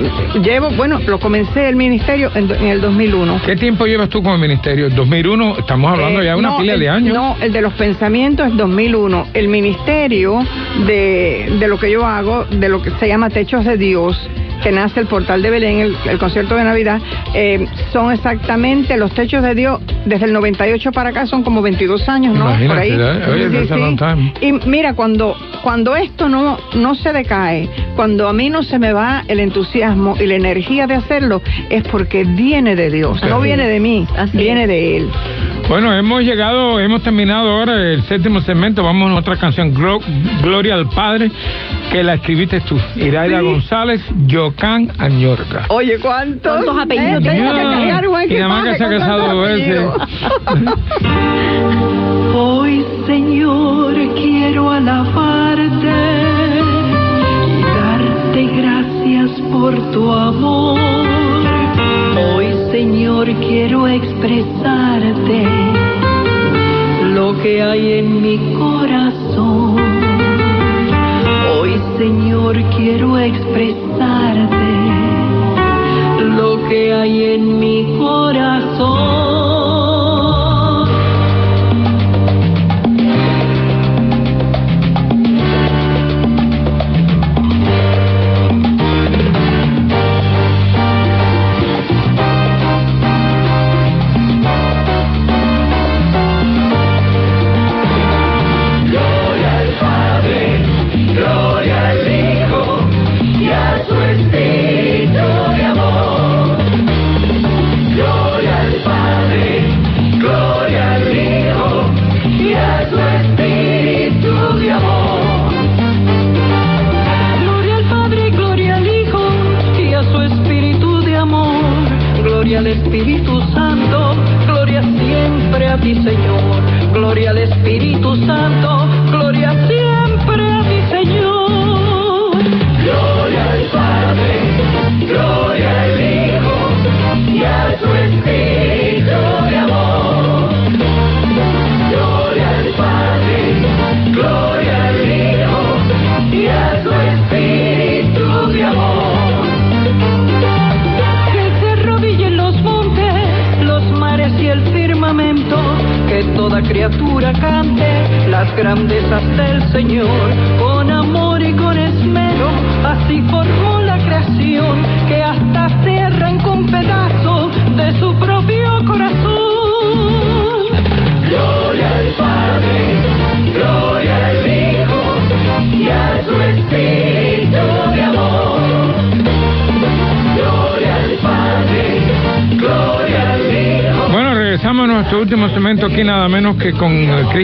llevo, 0.43 0.71
bueno, 0.71 0.99
lo 1.07 1.19
comencé 1.19 1.69
el 1.69 1.77
ministerio 1.77 2.31
en, 2.35 2.51
el 2.51 2.81
2001. 2.81 3.41
¿Qué 3.47 3.57
tiempo 3.57 3.87
llevas 3.87 4.09
tú 4.09 4.23
con 4.23 4.33
el 4.35 4.39
ministerio? 4.41 4.91
2001, 4.91 5.59
estamos 5.59 5.93
hablando 5.93 6.21
Eh, 6.21 6.25
ya 6.27 6.33
de 6.33 6.39
una 6.39 6.51
no, 6.51 6.59
pila 6.59 6.75
el- 6.75 6.81
de 6.81 6.89
años. 6.89 7.15
No, 7.15 7.37
el 7.41 7.53
de 7.53 7.61
los 7.63 7.73
pensamientos 7.75 8.49
es 8.49 8.57
2001. 8.57 9.29
El 9.35 9.49
ministerio 9.49 10.41
de, 10.87 11.57
de 11.59 11.69
lo 11.69 11.79
que 11.79 11.91
yo 11.91 12.05
hago, 12.07 12.45
de 12.45 12.69
lo 12.69 12.83
que 12.83 12.91
se 13.01 13.09
llama 13.09 13.31
Techos 13.31 13.65
de 13.65 13.72
Dios, 13.77 14.19
que 14.63 14.71
nace 14.71 15.01
el 15.01 15.07
portal 15.07 15.43
de 15.43 15.51
Belén, 15.51 15.81
el, 15.81 15.97
el 16.09 16.19
concierto 16.19 16.55
de 16.55 16.63
Navidad, 16.65 17.01
eh, 17.35 17.67
son 17.93 18.13
exactamente 18.13 18.97
los 18.97 19.13
Techos 19.13 19.43
de 19.43 19.55
Dios, 19.57 19.81
desde 20.05 20.27
el 20.27 20.33
98 20.33 20.93
para 20.93 21.11
acá 21.11 21.27
son 21.27 21.43
como 21.43 21.63
22 21.63 22.09
años, 22.09 22.35
¿no? 22.39 22.45
Imagínate, 22.45 22.69
Por 22.69 22.79
ahí. 22.79 22.91
Y 24.41 24.53
mira, 24.69 24.95
cuando, 24.95 25.37
cuando 25.63 25.97
esto 25.97 26.29
no, 26.29 26.59
no 26.75 26.95
se 26.95 27.13
decae, 27.13 27.69
cuando 27.97 28.29
a 28.29 28.33
mí 28.33 28.51
no 28.51 28.63
se 28.63 28.79
me 28.79 28.93
va 28.93 29.25
el 29.27 29.41
entusiasmo 29.41 30.17
y 30.21 30.27
la 30.27 30.35
energía 30.37 30.87
de 30.87 30.95
hacerlo, 30.95 31.43
es 31.69 31.83
porque 31.85 32.23
viene 32.25 32.77
de 32.77 32.91
Dios, 32.91 33.21
no 33.25 33.41
viene 33.41 33.67
de 33.67 33.81
mí, 33.81 34.07
viene 34.33 34.67
de 34.69 34.97
Él. 34.99 35.09
Bueno, 35.69 35.93
hemos 35.95 36.23
llegado, 36.23 36.79
hemos 36.81 37.03
terminado 37.03 37.49
ahora 37.51 37.75
el 37.93 38.03
séptimo 38.03 38.41
segmento. 38.43 38.83
Vamos 38.83 39.11
a 39.13 39.15
otra 39.15 39.37
canción, 39.37 39.73
Glo- 39.75 40.03
Gloria 40.43 40.75
al 40.75 40.89
Padre, 40.89 41.31
que 41.93 42.03
la 42.03 42.15
escribiste 42.15 42.61
tú. 42.61 42.77
Iraida 42.97 43.39
Sí. 43.41 43.45
González, 43.45 44.01
Yocán 44.27 44.91
Añorca. 44.99 45.67
Oye, 45.69 45.99
¿cuántos? 46.01 46.51
¿Cuántos 46.65 46.79
apellidos 46.83 47.23
Eh, 47.23 47.23
que 47.23 47.39
cargar 47.39 48.09
un 48.09 48.23
Y 48.23 48.35
nada 48.35 48.49
más 48.49 48.65
que 48.65 48.79
se 48.79 48.85
ha 48.85 48.89
casado 48.89 49.41
veces. 49.43 49.81
Hoy, 52.35 52.85
Señor, 53.07 53.95
quiero 54.15 54.71
alabarte 54.71 55.93
y 57.59 57.63
darte 57.63 58.47
gracias 58.57 59.41
por 59.53 59.77
tu 59.93 60.11
amor. 60.11 60.81
Hoy, 62.35 62.47
Señor, 62.71 63.31
quiero 63.41 63.87
expresarte 63.87 65.47
lo 67.15 67.39
que 67.43 67.63
hay 67.63 67.93
en 67.99 68.23
mi 68.23 68.39
corazón. 68.55 69.82
Señor, 72.03 72.57
quiero 72.75 73.17
expresarte 73.17 74.62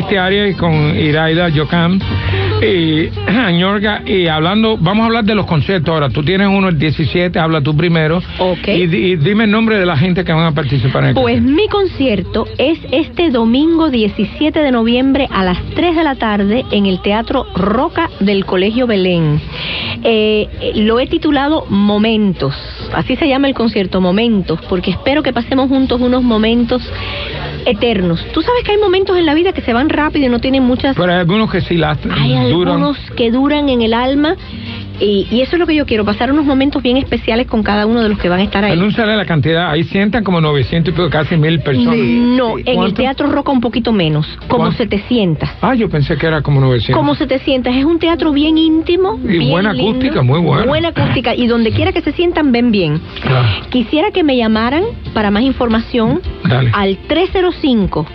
Cristi 0.08 0.16
Arias 0.16 0.50
y 0.50 0.54
con 0.54 0.98
Iraida 0.98 1.50
Yocam 1.50 2.00
y 2.62 3.08
Ñorga 3.52 4.02
y 4.06 4.26
hablando, 4.26 4.78
vamos 4.78 5.02
a 5.04 5.06
hablar 5.06 5.24
de 5.24 5.34
los 5.34 5.44
conciertos 5.44 5.92
ahora. 5.92 6.08
Tú 6.08 6.22
tienes 6.24 6.48
uno 6.48 6.68
el 6.68 6.78
17, 6.78 7.38
habla 7.38 7.60
tú 7.60 7.76
primero. 7.76 8.22
Ok. 8.38 8.68
Y, 8.68 8.86
di- 8.86 8.96
y 9.12 9.16
dime 9.16 9.44
el 9.44 9.50
nombre 9.50 9.78
de 9.78 9.84
la 9.84 9.96
gente 9.98 10.24
que 10.24 10.32
van 10.32 10.46
a 10.46 10.52
participar 10.52 11.02
en 11.04 11.08
el 11.10 11.14
Pues 11.14 11.42
mi 11.42 11.68
concierto 11.68 12.46
es 12.56 12.78
este 12.90 13.28
domingo 13.30 13.90
17 13.90 14.58
de 14.58 14.72
noviembre 14.72 15.28
a 15.30 15.44
las 15.44 15.58
3 15.74 15.94
de 15.96 16.02
la 16.02 16.14
tarde 16.14 16.64
en 16.72 16.86
el 16.86 17.00
Teatro 17.02 17.46
Roca 17.54 18.08
del 18.20 18.46
Colegio 18.46 18.86
Belén. 18.86 19.40
Eh, 20.04 20.72
lo 20.76 21.00
he 21.00 21.06
titulado 21.06 21.66
Momentos, 21.68 22.54
así 22.94 23.14
se 23.16 23.28
llama 23.28 23.46
el 23.48 23.54
concierto, 23.54 24.00
Momentos, 24.00 24.58
porque 24.70 24.90
espero 24.92 25.22
que 25.22 25.32
pasemos 25.34 25.68
juntos 25.68 26.00
unos 26.00 26.22
momentos 26.22 26.82
eternos. 27.70 28.24
Tú 28.32 28.42
sabes 28.42 28.62
que 28.64 28.72
hay 28.72 28.78
momentos 28.78 29.16
en 29.16 29.26
la 29.26 29.34
vida 29.34 29.52
que 29.52 29.60
se 29.62 29.72
van 29.72 29.88
rápido 29.88 30.26
y 30.26 30.28
no 30.28 30.38
tienen 30.40 30.64
muchas... 30.64 30.96
Pero 30.96 31.12
hay 31.12 31.18
algunos 31.20 31.50
que 31.50 31.60
sí 31.60 31.76
las 31.76 31.98
Hay 32.10 32.32
duran. 32.50 32.74
algunos 32.74 32.98
que 33.16 33.30
duran 33.30 33.68
en 33.68 33.82
el 33.82 33.94
alma 33.94 34.36
y, 35.00 35.26
y 35.30 35.40
eso 35.40 35.56
es 35.56 35.60
lo 35.60 35.66
que 35.66 35.74
yo 35.74 35.86
quiero, 35.86 36.04
pasar 36.04 36.32
unos 36.32 36.44
momentos 36.44 36.82
bien 36.82 36.96
especiales 36.96 37.46
con 37.46 37.62
cada 37.62 37.86
uno 37.86 38.02
de 38.02 38.08
los 38.08 38.18
que 38.18 38.28
van 38.28 38.40
a 38.40 38.44
estar 38.44 38.64
ahí. 38.64 38.72
Anúnciale 38.72 39.16
la 39.16 39.24
cantidad, 39.24 39.70
ahí 39.70 39.84
sientan 39.84 40.24
como 40.24 40.40
900 40.40 40.94
y 40.94 41.10
casi 41.10 41.36
mil 41.36 41.60
personas. 41.60 41.96
No, 41.96 42.58
en 42.58 42.82
el. 42.82 42.94
Teatro 42.98 43.28
Roca 43.28 43.52
un 43.52 43.60
poquito 43.60 43.92
menos, 43.92 44.26
como 44.48 44.64
¿Cuánto? 44.64 44.78
700. 44.78 45.48
Ah, 45.60 45.74
yo 45.74 45.88
pensé 45.88 46.16
que 46.16 46.26
era 46.26 46.42
como 46.42 46.60
900. 46.60 46.96
Como 46.96 47.14
700, 47.14 47.74
es 47.74 47.84
un 47.84 47.98
teatro 47.98 48.32
bien 48.32 48.58
íntimo. 48.58 49.18
Y 49.22 49.38
bien 49.38 49.50
buena 49.50 49.72
lindo, 49.72 49.90
acústica, 49.90 50.22
muy 50.22 50.40
buena. 50.40 50.66
Buena 50.66 50.88
acústica, 50.88 51.34
y 51.34 51.46
donde 51.46 51.70
quiera 51.70 51.92
que 51.92 52.00
se 52.00 52.12
sientan, 52.12 52.50
ven 52.50 52.72
bien. 52.72 53.00
Claro. 53.22 53.48
Quisiera 53.70 54.10
que 54.10 54.24
me 54.24 54.36
llamaran 54.36 54.82
para 55.14 55.30
más 55.30 55.42
información 55.42 56.20
Dale. 56.44 56.70
al 56.74 56.98
305 57.06 58.06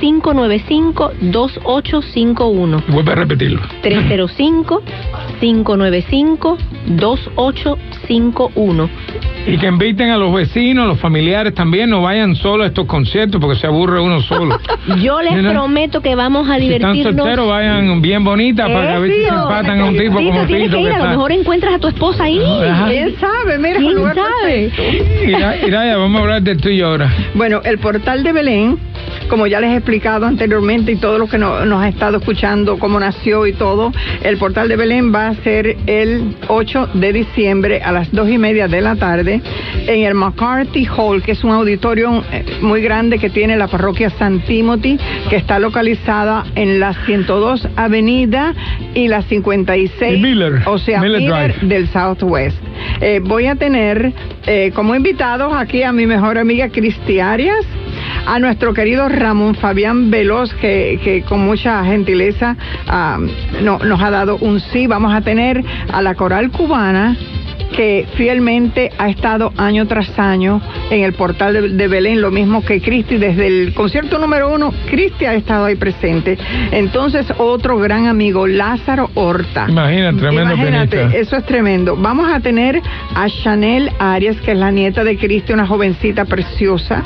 595 0.00 1.12
2851. 1.20 2.82
Vuelve 2.88 3.12
a 3.12 3.14
repetirlo. 3.14 3.60
305 3.82 4.82
595 5.40 6.58
2851. 6.86 8.90
Y 9.46 9.56
que 9.56 9.66
inviten 9.68 10.10
a 10.10 10.18
los 10.18 10.34
vecinos, 10.34 10.84
a 10.84 10.88
los 10.88 10.98
familiares 11.00 11.54
también, 11.54 11.88
no 11.88 12.02
vayan 12.02 12.34
solo 12.36 12.64
a 12.64 12.66
estos 12.66 12.84
conciertos 12.86 13.40
porque 13.40 13.58
se 13.58 13.66
aburre 13.66 13.98
uno 14.00 14.20
solo. 14.20 14.58
Yo 15.02 15.22
les 15.22 15.34
prometo 15.46 16.02
que 16.02 16.14
vamos 16.14 16.46
a 16.48 16.58
Si 16.58 16.70
están 16.70 16.92
divertirnos. 16.92 17.24
solteros, 17.24 17.48
vayan 17.48 18.02
bien 18.02 18.22
bonitas 18.22 18.68
para 18.70 18.86
que 18.86 18.92
a 18.92 19.00
si 19.06 19.12
se 19.22 19.28
empatan 19.28 19.80
a 19.80 19.84
un 19.86 19.96
tipo 19.96 20.14
como 20.14 20.40
tú 20.42 20.46
Tito 20.46 20.76
que 20.76 20.82
ir, 20.82 20.92
a 20.92 20.98
lo 21.04 21.08
mejor 21.10 21.32
encuentras 21.32 21.74
a 21.74 21.78
tu 21.78 21.88
esposa 21.88 22.24
ahí. 22.24 22.38
¿Quién 22.88 23.14
sabe? 23.18 23.58
Mira, 23.58 23.78
¿Quién 23.78 23.94
lugar 23.94 24.16
sabe? 24.16 24.70
Ira- 25.26 25.56
Iraya, 25.66 25.96
vamos 25.96 26.18
a 26.18 26.22
hablar 26.22 26.42
del 26.42 26.60
tuyo 26.60 26.88
ahora. 26.88 27.10
Bueno, 27.34 27.60
el 27.64 27.78
portal 27.78 28.22
de 28.22 28.32
Belén, 28.32 28.78
como 29.30 29.46
ya 29.46 29.60
les 29.60 29.72
he 29.72 29.76
explicado 29.90 30.26
anteriormente 30.26 30.92
y 30.92 30.96
todo 30.96 31.18
lo 31.18 31.26
que 31.26 31.36
no- 31.36 31.64
nos 31.66 31.82
ha 31.82 31.88
estado 31.88 32.18
escuchando, 32.18 32.78
cómo 32.78 33.00
nació 33.00 33.44
y 33.48 33.52
todo, 33.52 33.90
el 34.22 34.36
portal 34.36 34.68
de 34.68 34.76
Belén 34.76 35.12
va 35.12 35.26
a 35.26 35.34
ser 35.42 35.76
el 35.88 36.36
8 36.46 36.90
de 36.94 37.12
diciembre 37.12 37.82
a 37.82 37.90
las 37.90 38.12
2 38.12 38.28
y 38.30 38.38
media 38.38 38.68
de 38.68 38.80
la 38.82 38.94
tarde 38.94 39.40
en 39.88 40.04
el 40.04 40.14
McCarthy 40.14 40.86
Hall, 40.96 41.22
que 41.24 41.32
es 41.32 41.42
un 41.42 41.50
auditorio 41.50 42.22
eh, 42.30 42.44
muy 42.62 42.82
grande 42.82 43.18
que 43.18 43.30
tiene 43.30 43.56
la 43.56 43.66
parroquia 43.66 44.10
San 44.10 44.38
Timothy, 44.44 44.96
que 45.28 45.34
está 45.34 45.58
localizada 45.58 46.44
en 46.54 46.78
la 46.78 46.94
102 47.04 47.66
Avenida 47.74 48.54
y 48.94 49.08
la 49.08 49.22
56, 49.22 50.18
Y 50.18 50.22
Miller, 50.22 50.60
o 50.66 50.78
sea, 50.78 51.00
Miller 51.00 51.60
del 51.62 51.88
Southwest. 51.88 52.56
Eh, 53.00 53.20
voy 53.24 53.46
a 53.46 53.56
tener 53.56 54.12
eh, 54.46 54.70
como 54.72 54.94
invitados 54.94 55.52
aquí 55.52 55.82
a 55.82 55.90
mi 55.90 56.06
mejor 56.06 56.38
amiga 56.38 56.68
Cristi 56.68 57.18
Arias, 57.18 57.66
a 58.26 58.38
nuestro 58.38 58.74
querido 58.74 59.08
Ramón 59.08 59.54
Fabián 59.54 60.10
Veloz, 60.10 60.52
que, 60.54 61.00
que 61.02 61.22
con 61.22 61.40
mucha 61.40 61.84
gentileza 61.84 62.56
ah, 62.86 63.18
no- 63.62 63.78
nos 63.78 64.00
ha 64.02 64.10
dado 64.10 64.36
un 64.38 64.60
sí. 64.60 64.86
Vamos 64.86 65.12
a 65.14 65.20
tener 65.20 65.62
a 65.92 66.02
la 66.02 66.14
coral 66.14 66.50
cubana 66.50 67.16
que 67.74 68.06
fielmente 68.14 68.90
ha 68.98 69.08
estado 69.08 69.52
año 69.56 69.86
tras 69.86 70.18
año 70.18 70.60
en 70.90 71.02
el 71.02 71.12
portal 71.14 71.52
de, 71.52 71.68
de 71.70 71.88
Belén, 71.88 72.20
lo 72.20 72.30
mismo 72.30 72.64
que 72.64 72.80
Cristi, 72.80 73.16
desde 73.16 73.46
el 73.46 73.74
concierto 73.74 74.18
número 74.18 74.52
uno, 74.52 74.72
Cristi 74.88 75.24
ha 75.24 75.34
estado 75.34 75.66
ahí 75.66 75.76
presente. 75.76 76.36
Entonces, 76.70 77.26
otro 77.38 77.78
gran 77.78 78.06
amigo, 78.06 78.46
Lázaro 78.46 79.10
Horta. 79.14 79.66
Imagina, 79.68 80.12
tremendo 80.12 80.54
Imagínate, 80.54 80.96
pianista. 80.96 81.18
eso 81.18 81.36
es 81.36 81.44
tremendo. 81.44 81.96
Vamos 81.96 82.30
a 82.32 82.40
tener 82.40 82.80
a 83.14 83.28
Chanel 83.28 83.90
Arias, 83.98 84.36
que 84.40 84.52
es 84.52 84.58
la 84.58 84.70
nieta 84.70 85.04
de 85.04 85.16
Cristi, 85.16 85.52
una 85.52 85.66
jovencita 85.66 86.24
preciosa, 86.24 87.02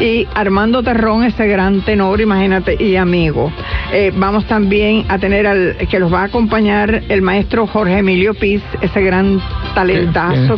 y 0.00 0.26
Armando 0.34 0.82
Terrón, 0.82 1.24
ese 1.24 1.46
gran 1.46 1.82
tenor, 1.82 2.20
imagínate, 2.20 2.76
y 2.82 2.96
amigo. 2.96 3.52
Eh, 3.92 4.12
vamos 4.14 4.46
también 4.46 5.04
a 5.08 5.18
tener 5.18 5.46
al 5.46 5.76
que 5.90 5.98
los 5.98 6.12
va 6.12 6.22
a 6.22 6.24
acompañar 6.24 7.02
el 7.08 7.22
maestro 7.22 7.66
Jorge 7.66 7.98
Emilio 7.98 8.34
Piz, 8.34 8.62
ese 8.80 9.00
gran 9.02 9.40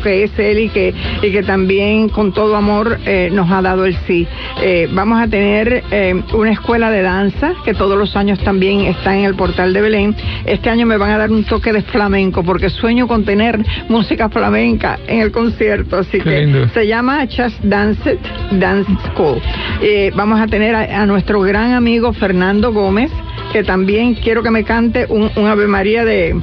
que 0.02 0.24
es 0.24 0.38
él 0.38 0.58
y 0.60 0.68
que, 0.68 0.94
y 1.22 1.30
que 1.30 1.42
también 1.42 2.08
con 2.08 2.32
todo 2.32 2.56
amor 2.56 2.98
eh, 3.06 3.30
nos 3.32 3.50
ha 3.50 3.62
dado 3.62 3.84
el 3.84 3.96
sí. 4.06 4.26
Eh, 4.62 4.88
vamos 4.92 5.20
a 5.20 5.28
tener 5.28 5.82
eh, 5.90 6.14
una 6.34 6.52
escuela 6.52 6.90
de 6.90 7.02
danza 7.02 7.54
que 7.64 7.74
todos 7.74 7.98
los 7.98 8.16
años 8.16 8.38
también 8.40 8.80
está 8.82 9.16
en 9.16 9.24
el 9.24 9.34
portal 9.34 9.72
de 9.72 9.80
Belén. 9.80 10.16
Este 10.44 10.70
año 10.70 10.86
me 10.86 10.96
van 10.96 11.10
a 11.10 11.18
dar 11.18 11.30
un 11.30 11.44
toque 11.44 11.72
de 11.72 11.82
flamenco 11.82 12.42
porque 12.42 12.70
sueño 12.70 13.06
con 13.08 13.24
tener 13.24 13.58
música 13.88 14.28
flamenca 14.28 14.98
en 15.06 15.20
el 15.20 15.32
concierto, 15.32 15.98
así 15.98 16.18
Qué 16.18 16.24
que 16.24 16.40
lindo. 16.40 16.68
se 16.68 16.86
llama 16.86 17.26
Just 17.26 17.60
Dance 17.62 18.12
It 18.12 18.20
Dance 18.58 18.90
School. 19.12 19.40
Vamos 20.14 20.40
a 20.40 20.46
tener 20.46 20.74
a, 20.74 21.02
a 21.02 21.06
nuestro 21.06 21.40
gran 21.40 21.72
amigo 21.72 22.12
Fernando 22.12 22.72
Gómez, 22.72 23.10
que 23.52 23.62
también 23.62 24.14
quiero 24.14 24.42
que 24.42 24.50
me 24.50 24.64
cante 24.64 25.06
un, 25.08 25.30
un 25.36 25.46
Ave 25.46 25.66
María 25.66 26.04
de, 26.04 26.34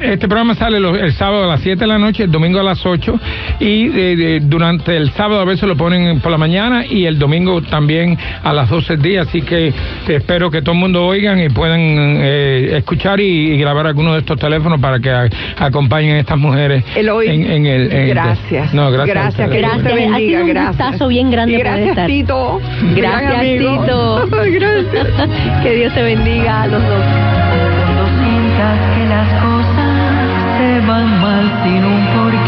este 0.00 0.28
programa 0.28 0.54
sale 0.54 0.80
los- 0.80 0.98
el 0.98 1.12
sábado 1.12 1.44
a 1.44 1.46
las 1.46 1.60
7 1.60 1.80
de 1.80 1.86
la 1.86 1.98
noche, 1.98 2.24
el 2.24 2.30
domingo 2.30 2.60
a 2.60 2.62
las 2.62 2.84
8 2.84 3.18
y 3.58 3.86
eh, 3.86 4.16
de- 4.16 4.40
durante 4.40 4.96
el 4.96 5.10
sábado 5.12 5.40
a 5.40 5.44
veces 5.44 5.68
lo 5.68 5.76
ponen 5.76 6.20
por 6.20 6.30
la 6.32 6.38
mañana 6.38 6.84
y 6.86 7.04
el 7.06 7.18
domingo 7.18 7.62
también 7.62 8.18
a 8.42 8.52
las 8.52 8.68
12 8.70 8.94
del 8.94 9.02
día, 9.02 9.22
así 9.22 9.42
que 9.42 9.72
espero 10.08 10.50
que 10.50 10.62
todo 10.62 10.72
el 10.72 10.78
mundo 10.80 11.04
oigan 11.06 11.40
y 11.40 11.48
puedan 11.48 11.80
eh, 11.80 12.76
escuchar 12.78 13.20
y, 13.20 13.52
y 13.52 13.58
grabar 13.58 13.86
algunos 13.90 14.14
de 14.14 14.20
estos 14.20 14.38
teléfonos 14.38 14.80
para 14.80 14.98
que 14.98 15.10
a- 15.10 15.28
acompañen 15.58 16.16
a 16.16 16.20
estas 16.20 16.38
mujeres 16.38 16.82
Eloy, 16.96 17.28
en, 17.28 17.50
en 17.50 17.66
el... 17.66 17.92
en- 17.92 18.08
gracias. 18.08 18.72
no, 18.74 18.90
gracias. 18.90 19.14
Gracias, 19.14 19.48
ustedes. 19.48 19.50
que 19.50 19.58
Dios 19.58 19.72
te 19.72 19.82
Gracias, 19.82 20.12
ha 20.12 20.16
sido 20.18 20.40
un 20.42 20.48
gracias. 20.48 20.76
gustazo 20.78 21.08
bien 21.08 21.30
grande 21.30 21.58
gracias, 21.58 21.88
estar. 21.90 22.06
Tito. 22.06 22.60
Gran 22.96 22.96
Gracias, 23.22 23.34
amigo. 23.40 23.82
Tito. 23.82 24.26
gracias. 24.30 25.06
que 25.62 25.74
Dios 25.74 25.94
te 25.94 26.02
bendiga 26.02 26.62
a 26.62 26.66
los 26.66 26.82
dos. 26.82 27.02
Cuando 27.04 28.06
sientas 28.20 28.78
que 28.96 29.04
las 29.06 29.28
cosas 29.42 30.58
te 30.58 30.86
van 30.86 31.20
mal 31.20 31.52
sin 31.64 31.84
un 31.84 32.06
porqué. 32.14 32.39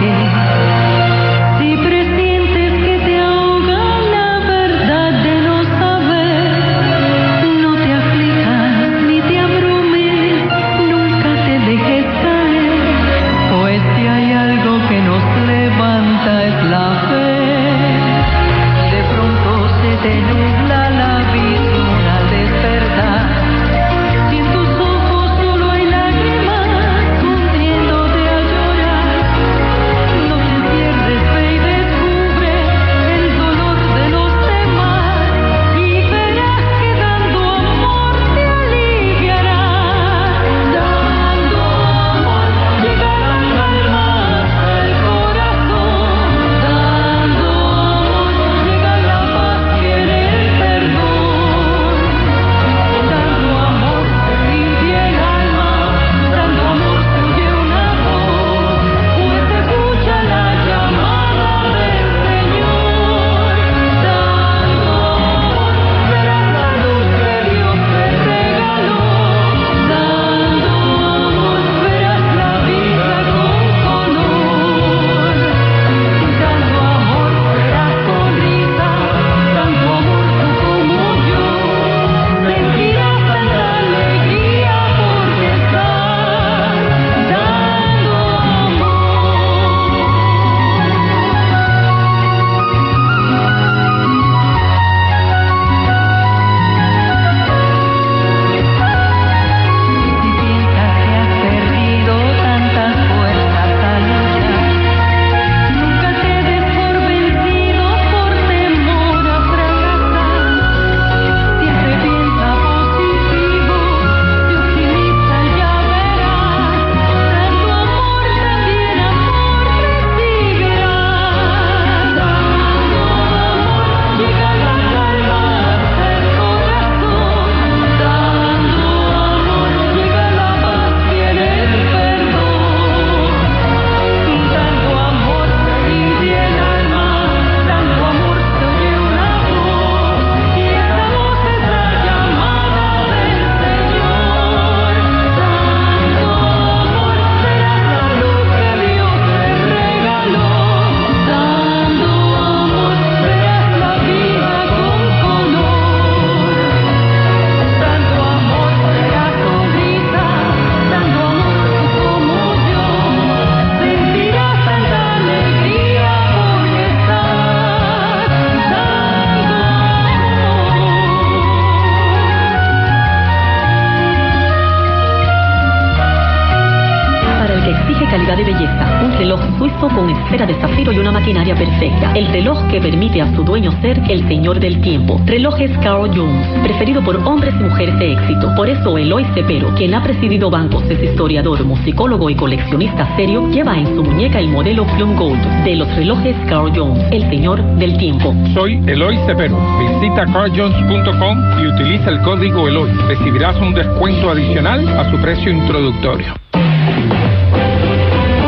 Señor 184.32 184.60
del 184.60 184.80
tiempo. 184.80 185.20
Relojes 185.26 185.70
Carl 185.82 186.10
Jones, 186.16 186.46
preferido 186.62 187.04
por 187.04 187.16
hombres 187.16 187.54
y 187.60 187.64
mujeres 187.64 187.98
de 187.98 188.12
éxito. 188.14 188.50
Por 188.56 188.66
eso 188.66 188.96
Eloy 188.96 189.26
Cepero, 189.34 189.74
quien 189.74 189.94
ha 189.94 190.02
presidido 190.02 190.48
bancos, 190.48 190.82
es 190.88 191.02
historiador, 191.02 191.62
musicólogo 191.66 192.30
y 192.30 192.34
coleccionista 192.34 193.14
serio, 193.14 193.46
lleva 193.50 193.76
en 193.76 193.94
su 193.94 194.02
muñeca 194.02 194.38
el 194.38 194.48
modelo 194.48 194.86
Plum 194.96 195.16
Gold 195.16 195.42
de 195.64 195.76
los 195.76 195.96
relojes 195.96 196.34
Carl 196.48 196.72
Jones, 196.74 197.04
el 197.10 197.28
señor 197.28 197.62
del 197.76 197.98
tiempo. 197.98 198.34
Soy 198.54 198.82
Eloy 198.86 199.18
Cepero. 199.26 199.58
Visita 199.78 200.24
carjones.com 200.24 201.38
y 201.62 201.66
utiliza 201.66 202.08
el 202.08 202.22
código 202.22 202.68
Eloy. 202.68 202.90
Recibirás 203.08 203.54
un 203.60 203.74
descuento 203.74 204.30
adicional 204.30 204.88
a 204.98 205.10
su 205.10 205.18
precio 205.18 205.52
introductorio. 205.52 206.32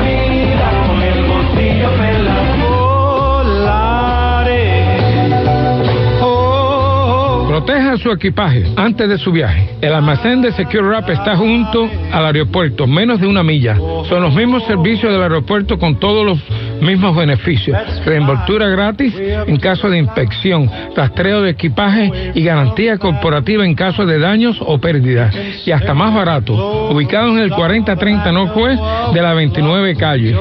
Proteja 7.60 7.98
su 7.98 8.10
equipaje 8.10 8.64
antes 8.74 9.06
de 9.06 9.18
su 9.18 9.32
viaje. 9.32 9.76
El 9.82 9.92
almacén 9.92 10.40
de 10.40 10.50
Secure 10.52 10.80
Wrap 10.80 11.10
está 11.10 11.36
junto 11.36 11.90
al 12.10 12.24
aeropuerto, 12.24 12.86
menos 12.86 13.20
de 13.20 13.26
una 13.26 13.42
milla. 13.42 13.76
Son 14.08 14.22
los 14.22 14.34
mismos 14.34 14.64
servicios 14.64 15.12
del 15.12 15.20
aeropuerto 15.20 15.78
con 15.78 16.00
todos 16.00 16.24
los 16.24 16.38
mismos 16.80 17.16
beneficios. 17.16 17.76
Reenvoltura 18.04 18.68
gratis 18.68 19.14
en 19.18 19.56
caso 19.56 19.88
de 19.88 19.98
inspección, 19.98 20.70
rastreo 20.96 21.42
de 21.42 21.50
equipaje 21.50 22.32
y 22.34 22.42
garantía 22.42 22.98
corporativa 22.98 23.64
en 23.64 23.74
caso 23.74 24.06
de 24.06 24.18
daños 24.18 24.56
o 24.60 24.78
pérdidas. 24.78 25.34
Y 25.66 25.72
hasta 25.72 25.94
más 25.94 26.14
barato. 26.14 26.88
Ubicados 26.90 27.32
en 27.32 27.40
el 27.40 27.50
4030 27.50 28.32
Northwest 28.32 28.82
de 29.12 29.22
la 29.22 29.34
29 29.34 29.96
calle. 29.96 30.36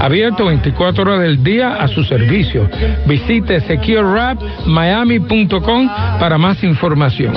Abierto 0.00 0.46
24 0.46 1.02
horas 1.02 1.20
del 1.20 1.42
día 1.42 1.74
a 1.74 1.88
su 1.88 2.04
servicio. 2.04 2.70
Visite 3.06 3.60
securewrapmiami.com 3.60 5.88
para 6.18 6.38
más 6.38 6.62
información. 6.64 7.34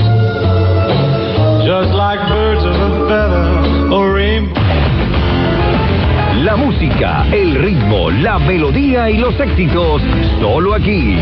La 6.43 6.55
música, 6.55 7.27
el 7.31 7.53
ritmo, 7.53 8.09
la 8.09 8.39
melodía 8.39 9.11
y 9.11 9.19
los 9.19 9.39
éxitos, 9.39 10.01
solo 10.39 10.73
aquí. 10.73 11.15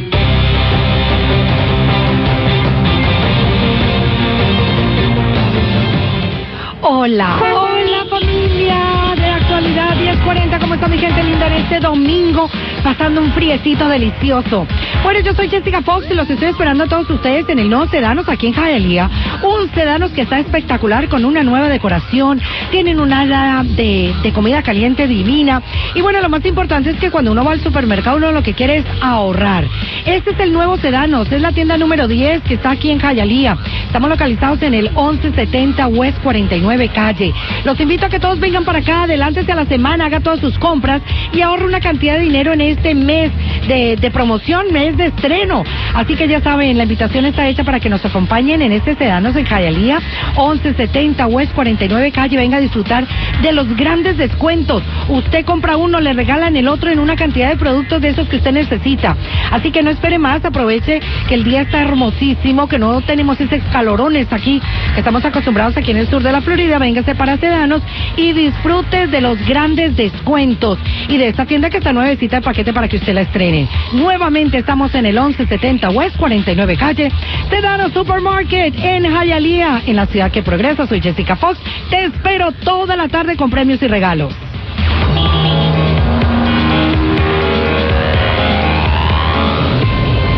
Hola, 6.87 7.39
hola 7.41 8.05
familia 8.11 9.15
de 9.17 9.27
actualidad 9.27 9.97
1040, 9.97 10.59
¿cómo 10.59 10.75
está 10.75 10.87
mi 10.87 10.99
gente 10.99 11.23
linda 11.23 11.47
en 11.47 11.55
este 11.55 11.81
domingo? 11.81 12.51
Pasando 12.85 13.23
un 13.23 13.33
friecito 13.33 13.89
delicioso. 13.89 14.67
Bueno, 15.03 15.21
yo 15.21 15.33
soy 15.33 15.49
Jessica 15.49 15.81
Fox 15.81 16.07
y 16.11 16.15
los 16.15 16.29
estoy 16.29 16.49
esperando 16.49 16.85
a 16.85 16.87
todos 16.87 17.09
ustedes 17.09 17.49
en 17.49 17.59
el 17.59 17.71
nuevo 17.71 17.87
Sedanos 17.87 18.29
aquí 18.29 18.49
en 18.49 18.53
Hialeah. 18.53 19.09
Un 19.43 19.71
Sedanos 19.75 20.11
que 20.11 20.21
está 20.21 20.39
espectacular 20.39 21.09
con 21.09 21.25
una 21.25 21.43
nueva 21.43 21.71
decoración, 21.71 22.43
tienen 22.71 23.01
un 23.01 23.11
área 23.11 23.63
de, 23.65 24.15
de 24.23 24.33
comida 24.35 24.63
caliente 24.63 25.07
divina. 25.07 25.63
Y 25.95 26.03
bueno, 26.03 26.21
lo 26.21 26.29
más 26.29 26.45
importante 26.45 26.91
es 26.91 26.99
que 26.99 27.11
cuando 27.11 27.33
uno 27.33 27.43
va 27.43 27.53
al 27.53 27.63
supermercado 27.63 28.19
uno 28.19 28.33
lo 28.33 28.43
que 28.43 28.53
quiere 28.53 28.77
es 28.77 28.85
ahorrar. 29.01 29.67
Este 30.05 30.33
es 30.33 30.41
el 30.41 30.53
nuevo 30.53 30.77
Sedanos, 30.77 31.33
es 31.33 31.41
la 31.41 31.53
tienda 31.53 31.79
número 31.79 32.07
10 32.07 32.43
que 32.43 32.55
está 32.55 32.73
aquí 32.73 32.91
en 32.91 33.01
Hialeah. 33.01 33.57
Estamos 33.87 34.11
localizados 34.11 34.61
en 34.61 34.75
el 34.75 34.91
1170 34.91 35.87
West 35.87 36.19
49 36.23 36.91
Calle. 36.91 37.33
Los 37.65 37.81
invito 37.81 38.05
a 38.05 38.09
que 38.11 38.21
todos 38.21 38.39
vengan 38.39 38.67
para 38.67 38.81
acá, 38.81 39.05
adelántese 39.05 39.53
a 39.53 39.55
la 39.55 39.65
semana, 39.65 40.05
haga 40.05 40.21
todas 40.21 40.41
sus 40.41 40.59
compras 40.59 41.01
y 41.33 41.41
ahorre 41.41 41.65
una 41.65 41.81
cantidad 41.81 42.17
de 42.17 42.25
dinero 42.25 42.53
en 42.53 42.61
este 42.61 42.74
mes 42.95 43.31
de, 43.69 44.11
promoción, 44.13 44.73
mes 44.73 44.97
de 44.97 45.07
estreno. 45.07 45.65
Así 45.95 46.15
que 46.15 46.29
ya 46.29 46.41
saben, 46.41 46.77
la 46.77 46.85
invitación 46.85 47.25
está 47.25 47.47
hecha 47.49 47.65
para 47.65 47.81
que 47.81 47.89
nos 47.89 48.05
acompañen 48.05 48.63
en 48.63 48.73
este 48.73 48.95
Sedanos 48.95 49.37
en 49.37 49.47
Hialeah, 49.47 50.01
1170 50.37 51.27
West 51.27 51.53
49 51.55 52.13
Calle. 52.13 52.37
Venga 52.37 52.59
a 52.59 52.61
disfrutar 52.61 53.07
de 53.43 53.53
los 53.53 53.75
grandes 53.77 54.17
descuentos. 54.17 54.83
Usted 55.09 55.45
compra 55.45 55.77
uno, 55.77 56.01
le 56.01 56.13
regalan 56.13 56.57
el 56.57 56.69
otro 56.69 56.91
en 56.91 56.99
una 56.99 57.17
cantidad 57.17 57.51
de 57.51 57.57
productos 57.57 58.01
de 58.01 58.11
esos 58.11 58.29
que 58.29 58.37
usted 58.37 58.53
necesita. 58.53 59.17
Así 59.51 59.71
que 59.71 59.83
no 59.83 59.91
espere 59.91 60.19
más, 60.19 60.45
aproveche 60.45 61.01
que 61.29 61.35
el 61.35 61.45
día 61.45 61.63
está 61.63 61.81
hermosísimo, 61.81 62.69
que 62.69 62.79
no 62.79 63.01
tenemos 63.03 63.41
esos 63.41 63.61
calorones 63.73 64.33
aquí, 64.33 64.61
que 64.95 65.01
estamos 65.01 65.25
acostumbrados 65.25 65.77
aquí 65.77 65.91
en 65.91 65.99
el 65.99 66.09
sur 66.09 66.23
de 66.23 66.33
la 66.33 66.41
Florida. 66.41 66.79
Véngase 66.79 67.15
para 67.15 67.37
Sedanos 67.37 67.83
y 68.17 68.33
disfrute 68.33 69.07
de 69.07 69.21
los 69.21 69.39
grandes 69.47 69.97
descuentos 69.97 70.79
y 71.09 71.17
de 71.17 71.29
esta 71.29 71.47
tienda 71.47 71.71
que 71.71 71.79
está 71.79 71.93
nuevecita 71.93 72.37
de 72.37 72.43
paquete 72.43 72.64
para 72.73 72.89
que 72.89 72.97
usted 72.97 73.15
la 73.15 73.23
estrene. 73.23 73.69
Nuevamente 73.93 74.59
estamos 74.59 74.95
en 74.95 75.07
el 75.07 75.15
1170 75.15 75.91
West 75.91 76.17
49 76.17 76.77
Calle, 76.77 77.13
Sedano 77.51 77.91
Supermarket 77.91 78.75
en 78.77 79.05
Hialeah, 79.05 79.83
en 79.87 79.97
la 79.97 80.07
ciudad 80.07 80.31
que 80.31 80.43
progresa. 80.43 80.87
Soy 80.87 81.01
Jessica 81.01 81.37
Fox. 81.37 81.59
Te 81.91 82.05
espero 82.05 82.53
toda 82.53 82.97
la 82.97 83.09
tarde 83.09 83.37
con 83.37 83.51
premios 83.51 83.83
y 83.83 83.89
regalos. 83.89 84.35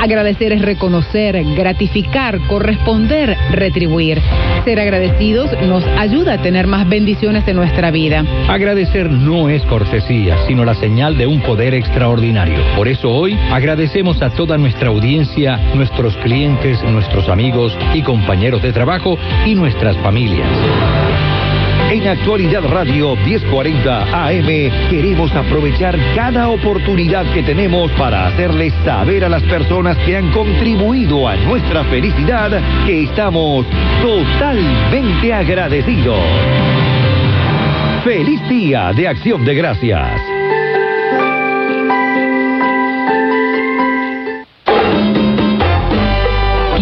Agradecer 0.07 0.53
es 0.53 0.63
reconocer, 0.63 1.43
gratificar, 1.57 2.39
corresponder, 2.47 3.37
retribuir. 3.51 4.23
Ser 4.65 4.79
agradecidos 4.79 5.51
nos 5.67 5.85
ayuda 5.99 6.35
a 6.35 6.43
tener 6.43 6.69
más 6.69 6.89
bendiciones 6.89 7.43
en 7.49 7.57
nuestra 7.57 7.91
vida. 7.91 8.25
Agradecer 8.47 9.11
no 9.11 9.49
es 9.49 9.63
cortesía, 9.63 10.37
sino 10.47 10.65
la 10.65 10.77
señal 10.77 11.19
de 11.19 11.27
un 11.27 11.41
poder 11.41 11.75
extraordinario. 11.75 12.61
Por 12.77 12.87
eso 12.87 13.11
hoy 13.11 13.37
agradecemos 13.51 14.23
a 14.23 14.31
toda 14.31 14.57
nuestra 14.57 14.91
audiencia, 14.91 15.57
nuestros 15.75 16.17
clientes, 16.19 16.81
nuestros 16.85 17.29
amigos 17.29 17.77
y 17.93 18.03
compañeros 18.03 18.63
de 18.63 18.73
trabajo 18.73 19.19
y 19.45 19.57
nuestras 19.57 19.97
familias. 19.97 21.36
En 21.91 22.09
Actualidad 22.09 22.65
Radio 22.65 23.15
1040 23.15 24.27
AM 24.27 24.47
queremos 24.91 25.33
aprovechar 25.33 25.97
cada 26.17 26.49
oportunidad 26.49 27.33
que 27.33 27.45
tenemos 27.45 27.93
para 27.93 28.27
hacerles 28.27 28.75
saber 28.85 29.25
a 29.25 29.29
las 29.29 29.43
personas 29.45 29.97
que 29.99 30.17
han 30.17 30.33
contribuido 30.33 31.29
a 31.29 31.37
nuestra 31.37 31.85
felicidad 31.85 32.61
que 32.85 33.05
estamos 33.05 33.67
totalmente 34.03 35.33
agradecidos. 35.33 36.19
Feliz 38.03 38.49
día 38.49 38.93
de 38.93 39.07
acción 39.07 39.45
de 39.45 39.55
gracias. 39.55 40.36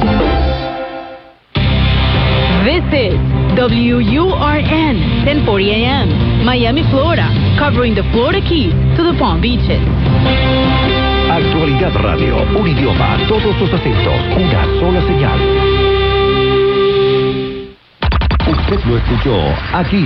This 2.60 2.84
is 2.92 3.16
WURN 3.56 5.00
1040 5.24 5.72
AM, 5.72 6.44
Miami, 6.44 6.84
Florida, 6.92 7.32
covering 7.58 7.96
the 7.96 8.04
Florida 8.12 8.42
Keys 8.42 8.74
to 8.98 9.04
the 9.04 9.18
Palm 9.18 9.40
Beaches. 9.40 9.80
Actualidad 11.32 11.96
Radio, 12.04 12.44
un 12.60 12.68
idioma, 12.68 13.18
todos 13.30 13.58
los 13.62 13.74
acentos, 13.74 14.14
una 14.36 14.66
sola 14.78 15.02
señal. 15.08 15.40
Usted 18.46 18.86
lo 18.86 18.98
escuchó 18.98 19.56
aquí. 19.74 20.06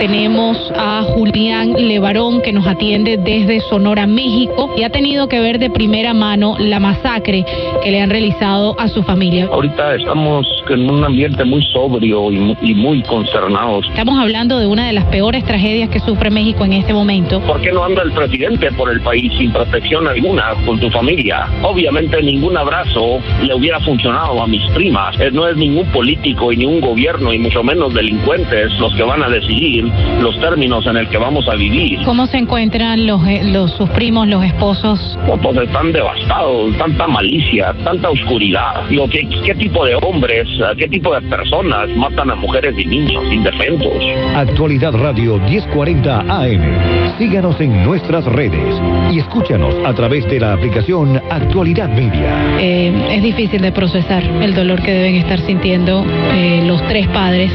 Tenemos 0.00 0.58
a 0.76 1.02
Julián 1.02 1.72
Levarón 1.72 2.42
que 2.42 2.52
nos 2.52 2.66
atiende 2.66 3.16
desde 3.16 3.60
Sonora, 3.60 4.06
México 4.06 4.70
y 4.76 4.82
ha 4.82 4.90
tenido 4.90 5.26
que 5.26 5.40
ver 5.40 5.58
de 5.58 5.70
primera 5.70 6.12
mano 6.12 6.54
la 6.58 6.78
masacre 6.78 7.44
que 7.82 7.90
le 7.90 8.00
han 8.02 8.10
realizado 8.10 8.78
a 8.78 8.88
su 8.88 9.02
familia. 9.02 9.48
Ahorita 9.50 9.94
estamos 9.94 10.46
en 10.68 10.90
un 10.90 11.02
ambiente 11.02 11.44
muy 11.44 11.62
sobrio 11.72 12.30
y 12.30 12.36
mu- 12.36 12.56
y 12.60 12.74
muy 12.74 13.02
consternados. 13.04 13.86
Estamos 13.88 14.18
hablando 14.18 14.58
de 14.58 14.66
una 14.66 14.86
de 14.86 14.92
las 14.92 15.04
peores 15.06 15.44
tragedias 15.44 15.88
que 15.88 15.98
sufre 16.00 16.30
México 16.30 16.64
en 16.64 16.74
este 16.74 16.92
momento. 16.92 17.40
¿Por 17.40 17.60
qué 17.62 17.72
no 17.72 17.82
anda 17.84 18.02
el 18.02 18.12
presidente 18.12 18.70
por 18.72 18.90
el 18.92 19.00
país 19.00 19.32
sin 19.38 19.50
protección 19.50 20.06
alguna 20.06 20.50
con 20.66 20.78
su 20.78 20.90
familia? 20.90 21.48
Obviamente 21.62 22.22
ningún 22.22 22.56
abrazo 22.56 23.18
le 23.42 23.54
hubiera 23.54 23.80
funcionado 23.80 24.42
a 24.42 24.46
mis 24.46 24.62
primas. 24.72 25.18
Eh, 25.20 25.30
No 25.32 25.48
es 25.48 25.56
ningún 25.56 25.86
político 25.86 26.52
y 26.52 26.58
ni 26.58 26.66
un 26.66 26.80
gobierno 26.80 27.32
y 27.32 27.38
mucho 27.38 27.62
menos 27.62 27.94
delincuentes 27.94 28.72
los 28.78 28.94
que 28.94 29.02
van 29.02 29.22
a 29.22 29.28
decidir 29.28 29.85
los 30.20 30.38
términos 30.40 30.86
en 30.86 30.96
el 30.96 31.08
que 31.08 31.18
vamos 31.18 31.48
a 31.48 31.54
vivir. 31.54 32.00
¿Cómo 32.04 32.26
se 32.26 32.38
encuentran 32.38 33.06
los, 33.06 33.26
eh, 33.26 33.42
los 33.44 33.72
sus 33.72 33.88
primos, 33.90 34.26
los 34.28 34.44
esposos? 34.44 35.18
No, 35.26 35.36
Pues 35.36 35.56
están 35.58 35.92
devastados, 35.92 36.76
tanta 36.78 37.06
malicia, 37.06 37.74
tanta 37.84 38.10
oscuridad. 38.10 38.84
Digo, 38.88 39.08
¿qué, 39.08 39.28
qué 39.44 39.54
tipo 39.54 39.84
de 39.84 39.94
hombres, 39.96 40.48
qué 40.76 40.88
tipo 40.88 41.14
de 41.14 41.22
personas 41.22 41.88
matan 41.96 42.30
a 42.30 42.34
mujeres 42.34 42.74
y 42.78 42.84
niños 42.84 43.22
indefensos? 43.30 43.92
Actualidad 44.34 44.92
Radio 44.92 45.38
1040 45.38 46.20
AM. 46.20 47.16
Síganos 47.18 47.60
en 47.60 47.84
nuestras 47.84 48.24
redes 48.24 48.80
y 49.10 49.18
escúchanos 49.18 49.74
a 49.84 49.92
través 49.94 50.24
de 50.28 50.40
la 50.40 50.52
aplicación 50.52 51.20
Actualidad 51.30 51.88
Media. 51.88 52.58
Eh, 52.58 52.92
es 53.10 53.22
difícil 53.22 53.60
de 53.60 53.72
procesar 53.72 54.22
el 54.24 54.54
dolor 54.54 54.82
que 54.82 54.92
deben 54.92 55.16
estar 55.16 55.40
sintiendo 55.40 56.04
eh, 56.32 56.62
los 56.66 56.82
tres 56.88 57.06
padres, 57.08 57.50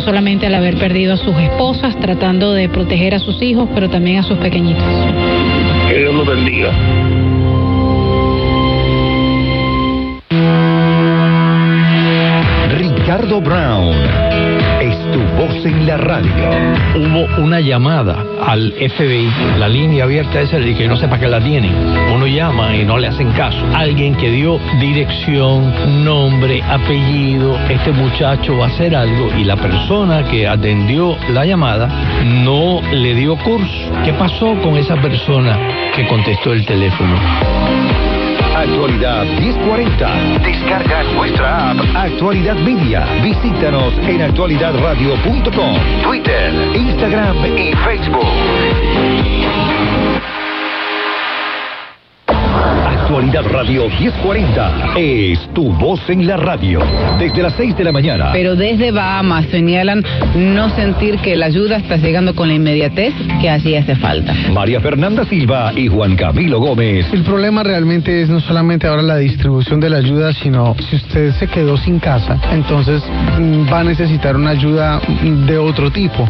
no 0.00 0.06
solamente 0.06 0.46
al 0.46 0.54
haber 0.54 0.78
perdido 0.78 1.12
a 1.12 1.16
sus 1.18 1.36
esposas, 1.36 1.98
tratando 2.00 2.52
de 2.54 2.70
proteger 2.70 3.14
a 3.14 3.18
sus 3.18 3.42
hijos, 3.42 3.68
pero 3.74 3.90
también 3.90 4.18
a 4.18 4.22
sus 4.22 4.38
pequeñitos. 4.38 4.82
Que 5.88 5.98
Dios 5.98 6.14
los 6.14 6.26
bendiga. 6.26 6.70
Ricardo 12.78 13.40
Brown 13.42 14.19
en 15.64 15.86
la 15.86 15.96
radio. 15.96 16.32
Hubo 16.94 17.42
una 17.42 17.60
llamada 17.60 18.24
al 18.46 18.72
FBI, 18.72 19.28
la 19.58 19.68
línea 19.68 20.04
abierta 20.04 20.40
esa, 20.40 20.58
y 20.58 20.74
que 20.74 20.88
no 20.88 20.96
sepa 20.96 21.18
que 21.18 21.28
la 21.28 21.40
tienen. 21.40 21.74
Uno 22.14 22.26
llama 22.26 22.74
y 22.76 22.84
no 22.84 22.98
le 22.98 23.08
hacen 23.08 23.30
caso. 23.32 23.58
Alguien 23.74 24.14
que 24.14 24.30
dio 24.30 24.58
dirección, 24.80 26.04
nombre, 26.04 26.62
apellido, 26.62 27.58
este 27.68 27.92
muchacho 27.92 28.56
va 28.56 28.66
a 28.66 28.68
hacer 28.68 28.94
algo 28.94 29.28
y 29.36 29.44
la 29.44 29.56
persona 29.56 30.24
que 30.24 30.46
atendió 30.46 31.16
la 31.30 31.44
llamada 31.44 31.88
no 32.44 32.80
le 32.92 33.14
dio 33.14 33.36
curso. 33.36 33.92
¿Qué 34.04 34.12
pasó 34.12 34.54
con 34.62 34.76
esa 34.76 34.96
persona 34.96 35.58
que 35.94 36.06
contestó 36.06 36.52
el 36.52 36.64
teléfono? 36.64 38.09
Actualidad 38.60 39.24
1040. 39.24 40.38
Descarga 40.44 41.02
nuestra 41.14 41.70
app 41.70 41.78
Actualidad 41.94 42.56
Media. 42.56 43.06
Visítanos 43.22 43.94
en 44.06 44.20
actualidadradio.com, 44.20 45.76
Twitter, 46.02 46.52
Instagram 46.76 47.36
y 47.56 47.74
Facebook. 47.76 49.39
Actualidad 53.20 53.52
Radio 53.52 53.86
1040 53.90 54.94
es 54.96 55.38
tu 55.52 55.70
voz 55.74 56.00
en 56.08 56.26
la 56.26 56.38
radio. 56.38 56.80
Desde 57.18 57.42
las 57.42 57.52
6 57.52 57.76
de 57.76 57.84
la 57.84 57.92
mañana. 57.92 58.30
Pero 58.32 58.56
desde 58.56 58.92
Bahamas 58.92 59.44
señalan 59.50 60.02
no 60.34 60.70
sentir 60.70 61.18
que 61.18 61.36
la 61.36 61.44
ayuda 61.44 61.76
está 61.76 61.98
llegando 61.98 62.34
con 62.34 62.48
la 62.48 62.54
inmediatez 62.54 63.12
que 63.42 63.50
así 63.50 63.76
hace 63.76 63.94
falta. 63.96 64.34
María 64.54 64.80
Fernanda 64.80 65.26
Silva 65.26 65.70
y 65.76 65.88
Juan 65.88 66.16
Camilo 66.16 66.60
Gómez. 66.60 67.12
El 67.12 67.22
problema 67.22 67.62
realmente 67.62 68.22
es 68.22 68.30
no 68.30 68.40
solamente 68.40 68.86
ahora 68.86 69.02
la 69.02 69.18
distribución 69.18 69.80
de 69.80 69.90
la 69.90 69.98
ayuda, 69.98 70.32
sino 70.32 70.74
si 70.88 70.96
usted 70.96 71.32
se 71.32 71.46
quedó 71.46 71.76
sin 71.76 71.98
casa, 71.98 72.40
entonces 72.50 73.02
mm, 73.38 73.70
va 73.70 73.80
a 73.80 73.84
necesitar 73.84 74.34
una 74.34 74.52
ayuda 74.52 74.98
de 75.46 75.58
otro 75.58 75.90
tipo. 75.90 76.26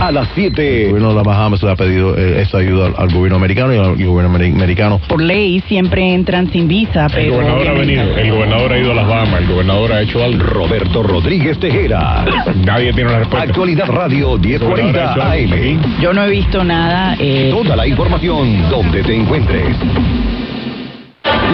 A 0.00 0.12
las 0.12 0.28
7. 0.34 0.82
El 0.84 0.88
gobierno 0.90 1.08
de 1.10 1.14
las 1.16 1.24
Bahamas 1.24 1.62
le 1.62 1.70
ha 1.70 1.76
pedido 1.76 2.16
eh, 2.16 2.42
esta 2.42 2.58
ayuda 2.58 2.86
al, 2.86 2.94
al 2.98 3.08
gobierno 3.14 3.36
americano 3.36 3.74
y 3.74 3.78
al, 3.78 4.00
y 4.00 4.04
gobierno 4.04 4.36
ameri- 4.36 4.52
americano. 4.54 5.00
Por 5.08 5.20
ley 5.22 5.62
siempre 5.68 6.14
entran 6.14 6.50
sin 6.52 6.68
visa, 6.68 7.06
El 7.06 7.12
pero... 7.12 7.32
gobernador 7.34 7.68
ha 7.68 7.72
venido, 7.72 8.02
el 8.16 8.30
gobernador 8.30 8.72
ha 8.72 8.78
ido 8.78 8.92
a 8.92 8.94
las 8.94 9.06
Bahamas, 9.08 9.40
el 9.40 9.46
gobernador 9.48 9.92
ha 9.92 10.02
hecho 10.02 10.22
algo. 10.22 10.42
Roberto 10.44 11.02
Rodríguez 11.02 11.58
Tejera. 11.58 12.24
Nadie 12.64 12.92
tiene 12.92 13.10
la 13.10 13.18
respuesta. 13.20 13.48
Actualidad 13.48 13.86
Radio 13.88 14.38
1040 14.38 15.14
AM. 15.32 16.00
Yo 16.00 16.12
no 16.12 16.24
he 16.24 16.30
visto 16.30 16.62
nada. 16.64 17.16
eh, 17.18 17.50
Toda 17.52 17.76
la 17.76 17.86
información 17.86 18.68
donde 18.70 19.02
te 19.02 19.14
encuentres. 19.14 19.64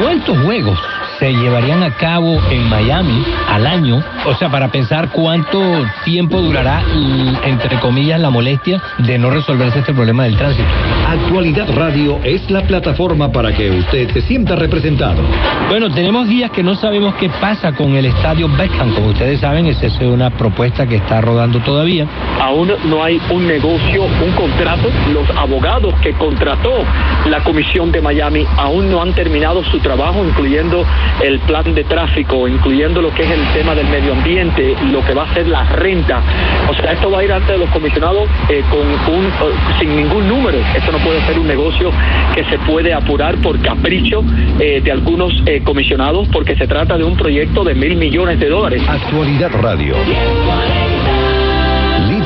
¿Cuántos 0.01 0.39
juegos 0.45 0.79
se 1.19 1.33
llevarían 1.33 1.83
a 1.83 1.91
cabo 1.95 2.41
en 2.51 2.69
Miami 2.69 3.25
al 3.49 3.67
año? 3.67 4.03
O 4.25 4.35
sea, 4.35 4.49
para 4.51 4.71
pensar 4.71 5.11
cuánto 5.11 5.61
tiempo 6.05 6.41
durará, 6.41 6.85
y, 6.95 7.37
entre 7.45 7.81
comillas, 7.81 8.21
la 8.21 8.31
molestia 8.31 8.81
de 8.99 9.19
no 9.19 9.31
resolverse 9.31 9.81
este 9.81 9.93
problema 9.93 10.25
del 10.25 10.37
tránsito. 10.37 10.69
Actualidad 11.09 11.69
Radio 11.75 12.21
es 12.23 12.49
la 12.49 12.63
plataforma 12.63 13.33
para 13.33 13.53
que 13.53 13.71
usted 13.71 14.11
se 14.13 14.21
sienta 14.23 14.55
representado. 14.55 15.23
Bueno, 15.69 15.91
tenemos 15.91 16.29
días 16.29 16.53
que 16.53 16.63
no 16.63 16.77
sabemos 16.77 17.15
qué 17.17 17.29
pasa 17.41 17.73
con 17.73 17.95
el 17.97 18.07
estadio 18.07 18.49
Beckham. 18.49 18.95
Como 18.95 19.09
ustedes 19.09 19.41
saben, 19.41 19.67
esa 19.67 19.87
es 19.87 19.99
una 20.01 20.31
propuesta 20.31 20.87
que 20.87 20.97
está 20.97 21.21
rodando 21.21 21.59
todavía. 21.61 22.07
Aún 22.41 22.73
no 22.85 23.03
hay 23.03 23.21
un 23.31 23.47
negocio, 23.47 24.05
un 24.05 24.33
contrato. 24.37 24.89
Los 25.13 25.29
abogados 25.37 25.95
que 26.01 26.13
contrató 26.13 26.85
la 27.27 27.43
Comisión 27.43 27.91
de 27.91 28.01
Miami 28.01 28.47
aún 28.57 28.91
no 28.91 29.03
han 29.03 29.13
terminado 29.15 29.65
su 29.65 29.81
trabajo, 29.81 30.25
incluyendo 30.25 30.85
el 31.23 31.41
plan 31.41 31.75
de 31.75 31.83
tráfico, 31.85 32.47
incluyendo 32.47 33.03
lo 33.03 33.13
que 33.15 33.23
es 33.23 33.31
el 33.31 33.45
tema 33.53 33.75
del 33.75 33.89
medio 33.89 34.12
ambiente, 34.13 34.75
lo 34.91 35.05
que 35.05 35.15
va 35.15 35.25
a 35.25 35.35
ser 35.35 35.47
la 35.49 35.65
renta. 35.65 36.23
O 36.69 36.75
sea, 36.75 36.93
esto 36.93 37.11
va 37.11 37.21
a 37.21 37.25
ir 37.25 37.33
ante 37.33 37.57
los 37.59 37.69
comisionados 37.71 38.29
eh, 38.49 38.63
con 38.71 38.81
un, 39.15 39.27
eh, 39.27 39.31
sin 39.79 39.97
ningún 39.97 40.29
número. 40.29 40.59
Esto 40.75 40.93
no 40.93 40.99
puede 40.99 41.21
ser 41.27 41.39
un 41.39 41.47
negocio 41.47 41.91
que 42.35 42.45
se 42.45 42.59
puede 42.61 42.93
apurar 42.93 43.37
por 43.37 43.61
capricho 43.61 44.23
eh, 44.59 44.81
de 44.83 44.93
algunos 44.93 45.33
comisionados, 45.65 46.29
porque 46.29 46.57
se 46.57 46.67
trata 46.67 46.97
de 46.97 47.05
un 47.05 47.17
proyecto 47.17 47.65
de 47.65 47.75
mil 47.75 47.97
millones 47.97 48.39
de 48.39 48.49
dólares. 48.49 48.83
Actualidad 48.89 49.51
Radio. 49.61 49.95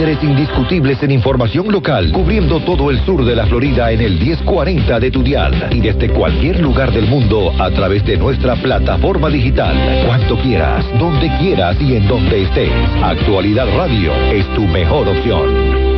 Indiscutibles 0.06 1.02
en 1.02 1.10
información 1.10 1.66
local, 1.72 2.12
cubriendo 2.12 2.60
todo 2.60 2.92
el 2.92 3.04
sur 3.04 3.24
de 3.24 3.34
la 3.34 3.44
Florida 3.46 3.90
en 3.90 4.00
el 4.00 4.20
1040 4.20 5.00
de 5.00 5.10
tu 5.10 5.24
dial 5.24 5.68
y 5.72 5.80
desde 5.80 6.10
cualquier 6.10 6.60
lugar 6.60 6.92
del 6.92 7.08
mundo 7.08 7.52
a 7.58 7.72
través 7.72 8.04
de 8.04 8.16
nuestra 8.16 8.54
plataforma 8.54 9.28
digital. 9.28 9.76
Cuanto 10.06 10.38
quieras, 10.38 10.86
donde 11.00 11.28
quieras 11.38 11.76
y 11.80 11.96
en 11.96 12.06
donde 12.06 12.42
estés. 12.42 12.70
Actualidad 13.02 13.66
Radio 13.76 14.12
es 14.30 14.46
tu 14.54 14.62
mejor 14.62 15.08
opción. 15.08 15.95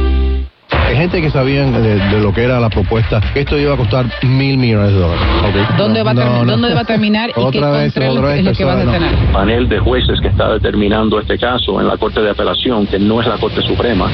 Hay 0.89 0.97
gente 0.97 1.21
que 1.21 1.31
sabían 1.31 1.71
de, 1.75 1.97
de 1.97 2.21
lo 2.21 2.33
que 2.33 2.45
era 2.45 2.59
la 2.59 2.71
propuesta, 2.71 3.21
esto 3.35 3.59
iba 3.59 3.75
a 3.75 3.77
costar 3.77 4.07
mil 4.23 4.57
millones 4.57 4.93
de 4.93 4.99
dólares. 4.99 5.23
Ok. 5.43 5.77
¿Dónde, 5.77 6.03
va 6.03 6.13
a 6.13 6.15
No, 6.15 6.45
no. 6.45 6.53
¿Dónde 6.53 6.73
va 6.73 6.81
a 6.81 6.85
terminar 6.85 7.29
y 7.29 7.35
qué 7.35 7.41
Otra 7.41 7.71
vez, 7.73 7.93
control 7.93 8.17
otra 8.17 8.29
vez, 8.29 8.39
es 8.39 8.45
lo 8.47 8.53
que 8.53 8.65
vas 8.65 8.75
a 8.75 8.79
persona, 8.79 8.99
no. 8.99 9.17
tener? 9.17 9.33
panel 9.33 9.69
de 9.69 9.79
jueces 9.81 10.19
que 10.23 10.29
está 10.29 10.51
determinando 10.51 11.21
este 11.21 11.39
caso 11.39 11.79
en 11.79 11.89
la 11.89 11.99
Corte 11.99 12.23
de 12.23 12.31
Apelación, 12.31 12.87
que 12.87 12.99
no 12.99 13.21
es 13.21 13.27
la 13.27 13.37
Corte 13.37 13.61
Suprema. 13.61 14.11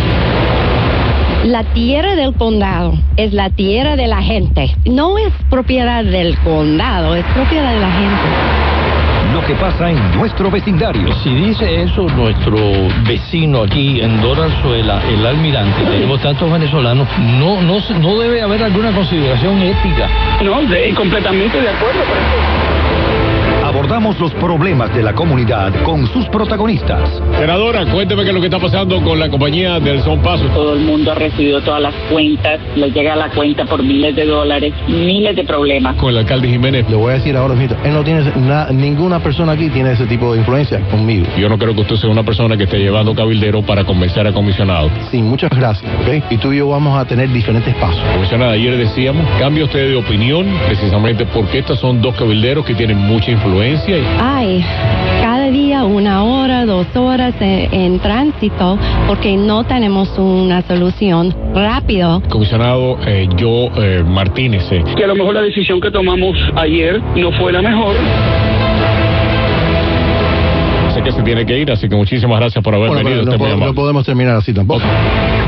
La 1.45 1.63
tierra 1.63 2.17
del 2.17 2.35
condado 2.35 2.95
es 3.17 3.33
la 3.33 3.51
tierra 3.51 3.95
de 3.95 4.09
la 4.09 4.21
gente. 4.23 4.75
No 4.85 5.17
es 5.17 5.33
propiedad 5.51 6.03
del 6.05 6.37
condado, 6.39 7.15
es 7.15 7.25
propiedad 7.27 7.73
de 7.73 7.81
la 7.81 7.93
gente. 7.93 8.74
Lo 9.33 9.45
que 9.47 9.55
pasa 9.55 9.91
en 9.91 10.17
nuestro 10.17 10.51
vecindario. 10.51 11.13
Si 11.23 11.35
dice 11.35 11.83
eso 11.83 12.03
nuestro 12.09 12.57
vecino 13.07 13.63
aquí 13.63 14.01
en 14.01 14.21
Doranzuela, 14.21 15.03
el 15.09 15.25
almirante, 15.27 15.83
tenemos 15.85 16.21
tantos 16.21 16.51
venezolanos, 16.51 17.09
no, 17.19 17.61
no, 17.63 17.79
no 18.01 18.19
debe 18.19 18.43
haber 18.43 18.63
alguna 18.63 18.93
consideración 18.93 19.63
ética. 19.63 20.09
No, 20.43 20.63
de, 20.63 20.95
completamente 20.95 21.61
de 21.61 21.69
acuerdo. 21.69 22.64
Abordamos 23.85 24.19
los 24.19 24.33
problemas 24.37 24.95
de 24.95 25.03
la 25.03 25.13
comunidad 25.13 25.71
con 25.83 26.07
sus 26.07 26.25
protagonistas. 26.29 27.21
Senadora, 27.39 27.85
cuénteme 27.85 28.23
qué 28.23 28.29
es 28.31 28.35
lo 28.35 28.41
que 28.41 28.47
está 28.47 28.59
pasando 28.59 28.99
con 29.03 29.19
la 29.21 29.29
compañía 29.29 29.79
del 29.79 30.01
Son 30.03 30.23
Paso. 30.23 30.47
Todo 30.55 30.73
el 30.73 30.81
mundo 30.81 31.13
ha 31.13 31.15
recibido 31.15 31.61
todas 31.61 31.83
las 31.83 31.93
cuentas, 32.11 32.61
le 32.77 32.91
llega 32.91 33.15
la 33.15 33.29
cuenta 33.29 33.67
por 33.67 33.83
miles 33.83 34.17
de 34.17 34.25
dólares, 34.25 34.73
miles 34.89 35.37
de 35.37 35.45
problemas. 35.45 35.97
Con 35.97 36.09
el 36.09 36.17
alcalde 36.17 36.49
Jiménez. 36.49 36.89
Le 36.89 36.97
voy 36.97 37.11
a 37.11 37.15
decir 37.17 37.37
ahora, 37.37 37.53
mijito, 37.53 37.77
él 37.85 37.93
no 37.93 38.03
tiene, 38.03 38.23
na- 38.37 38.69
ninguna 38.73 39.21
persona 39.21 39.53
aquí 39.53 39.69
tiene 39.69 39.93
ese 39.93 40.07
tipo 40.07 40.33
de 40.33 40.39
influencia 40.39 40.81
conmigo. 40.91 41.27
Yo 41.37 41.51
no 41.51 41.59
creo 41.59 41.75
que 41.75 41.83
usted 41.83 41.97
sea 41.97 42.09
una 42.09 42.23
persona 42.23 42.57
que 42.57 42.65
esté 42.65 42.79
llevando 42.79 43.15
cabildero 43.15 43.61
para 43.61 43.85
convencer 43.85 44.27
a 44.27 44.33
comisionado. 44.33 44.89
Sí, 45.11 45.19
muchas 45.21 45.51
gracias, 45.51 45.93
¿ok? 46.01 46.25
Y 46.31 46.39
tú 46.39 46.55
y 46.55 46.57
yo 46.57 46.69
vamos 46.71 46.99
a 46.99 47.05
tener 47.05 47.29
diferentes 47.31 47.75
pasos. 47.75 48.01
Comisionada, 48.15 48.53
ayer 48.53 48.79
decíamos, 48.79 49.27
cambia 49.39 49.65
usted 49.65 49.91
de 49.91 49.97
opinión 49.97 50.47
precisamente 50.69 51.27
porque 51.27 51.59
estos 51.59 51.79
son 51.81 52.01
dos 52.01 52.15
cabilderos 52.15 52.65
que 52.65 52.73
tienen 52.75 52.97
mucha 52.97 53.31
influencia 53.31 53.74
y 53.89 53.93
Ay, 54.21 54.65
cada 55.23 55.47
día 55.51 55.85
una 55.85 56.23
hora, 56.23 56.65
dos 56.65 56.87
horas 56.95 57.35
en, 57.41 57.73
en 57.75 57.99
tránsito 57.99 58.79
porque 59.09 59.37
no 59.37 59.65
tenemos 59.65 60.17
una 60.19 60.63
solución 60.63 61.35
rápido. 61.55 62.23
Comisionado, 62.29 62.99
eh, 63.07 63.29
yo, 63.37 63.69
eh, 63.77 64.05
Martínez, 64.07 64.71
eh, 64.71 64.85
Que 64.97 65.05
a 65.05 65.09
lo 65.09 65.17
mejor 65.17 65.35
la 65.35 65.43
decisión 65.43 65.81
que 65.81 65.91
tomamos 65.91 66.37
ayer 66.57 67.01
no 67.17 67.33
fue 67.33 67.53
la 67.53 67.63
mejor. 67.63 67.95
sé 70.95 71.03
que 71.03 71.11
se 71.11 71.23
tiene 71.23 71.45
que 71.45 71.59
ir, 71.59 71.73
así 71.73 71.89
que 71.89 71.97
muchísimas 71.97 72.39
gracias 72.39 72.63
por 72.63 72.73
haber 72.73 72.89
Bueno, 72.91 73.09
venido. 73.11 73.25
pero 73.25 73.49
no, 73.49 73.59
po- 73.59 73.67
no 73.67 73.75
podemos 73.75 74.07
terminar 74.07 74.37
así 74.37 74.55
tampoco. 74.55 74.83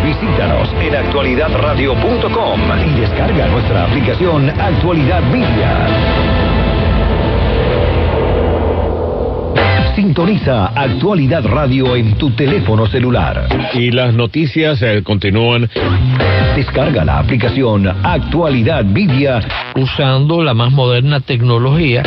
Visítanos 0.04 0.68
en 0.84 0.96
actualidadradio.com 0.96 2.60
y 2.96 3.00
descarga 3.00 3.46
nuestra 3.46 3.84
aplicación 3.84 4.50
Actualidad 4.50 5.22
Media. 5.30 5.86
Sintoniza 9.96 10.66
Actualidad 10.74 11.42
Radio 11.46 11.96
en 11.96 12.18
tu 12.18 12.30
teléfono 12.32 12.86
celular. 12.86 13.48
Y 13.72 13.90
las 13.90 14.12
noticias 14.12 14.82
eh, 14.82 15.02
continúan. 15.02 15.70
Descarga 16.54 17.02
la 17.02 17.18
aplicación 17.18 17.88
Actualidad 18.04 18.84
Media 18.84 19.40
usando 19.74 20.44
la 20.44 20.52
más 20.52 20.70
moderna 20.70 21.20
tecnología 21.20 22.02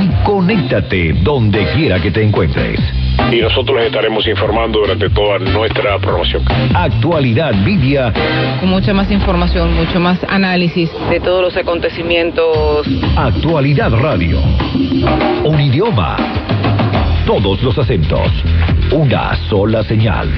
y 0.00 0.24
conéctate 0.24 1.12
donde 1.24 1.66
quiera 1.74 2.00
que 2.00 2.12
te 2.12 2.22
encuentres. 2.22 2.78
Y 3.32 3.40
nosotros 3.40 3.78
les 3.78 3.86
estaremos 3.86 4.24
informando 4.28 4.78
durante 4.78 5.10
toda 5.10 5.40
nuestra 5.40 5.98
promoción. 5.98 6.44
Actualidad 6.72 7.52
Media 7.52 8.12
Con 8.60 8.68
mucha 8.68 8.94
más 8.94 9.10
información, 9.10 9.74
mucho 9.74 9.98
más 9.98 10.20
análisis 10.28 10.88
de 11.10 11.18
todos 11.18 11.42
los 11.42 11.56
acontecimientos. 11.56 12.86
Actualidad 13.16 13.90
Radio. 13.90 14.38
Un 15.42 15.60
idioma. 15.60 16.16
Todos 17.28 17.62
los 17.62 17.76
acentos. 17.76 18.32
Una 18.90 19.36
sola 19.50 19.84
señal. 19.84 20.30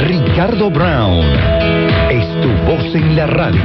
Ricardo 0.00 0.68
Brown. 0.68 1.49
En 2.92 3.14
la 3.14 3.26
radio. 3.26 3.60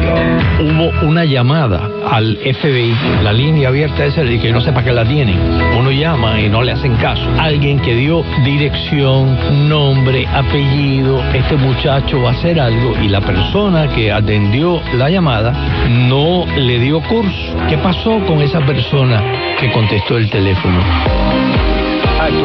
Hubo 0.59 1.07
una 1.07 1.26
llamada 1.26 1.89
al 2.11 2.38
FBI, 2.38 2.93
la 3.23 3.34
línea 3.34 3.69
abierta 3.69 4.05
esa 4.05 4.21
de 4.21 4.39
que 4.39 4.51
no 4.51 4.61
sepa 4.61 4.84
que 4.84 4.91
la 4.91 5.03
tienen. 5.03 5.39
Uno 5.80 5.89
llama 5.89 6.39
y 6.39 6.47
no 6.47 6.61
le 6.61 6.73
hacen 6.73 6.95
caso. 6.97 7.28
Alguien 7.39 7.80
que 7.80 7.95
dio 7.95 8.23
dirección, 8.43 9.67
nombre, 9.67 10.28
apellido, 10.28 11.23
este 11.34 11.55
muchacho 11.55 12.21
va 12.21 12.30
a 12.30 12.34
hacer 12.34 12.59
algo 12.59 12.93
y 13.01 13.07
la 13.07 13.21
persona 13.21 13.88
que 13.88 14.11
atendió 14.11 14.80
la 14.93 15.09
llamada 15.09 15.53
no 15.89 16.45
le 16.55 16.80
dio 16.80 17.01
curso. 17.01 17.55
¿Qué 17.67 17.80
pasó 17.80 18.19
con 18.28 18.41
esa 18.43 18.59
persona 18.59 19.23
que 19.59 19.71
contestó 19.71 20.17
el 20.17 20.30
teléfono? 20.30 20.80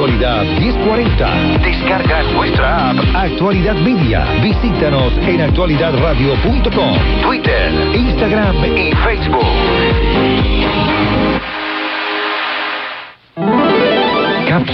Actualidad 0.01 0.44
1040. 0.44 1.59
Descarga 1.62 2.22
nuestra 2.32 2.88
app 2.88 2.96
Actualidad 3.14 3.74
Media. 3.74 4.24
Visítanos 4.42 5.12
en 5.18 5.42
actualidadradio.com, 5.42 6.96
Twitter, 7.22 7.70
Instagram 7.94 8.64
y 8.78 8.94
Facebook. 8.94 9.44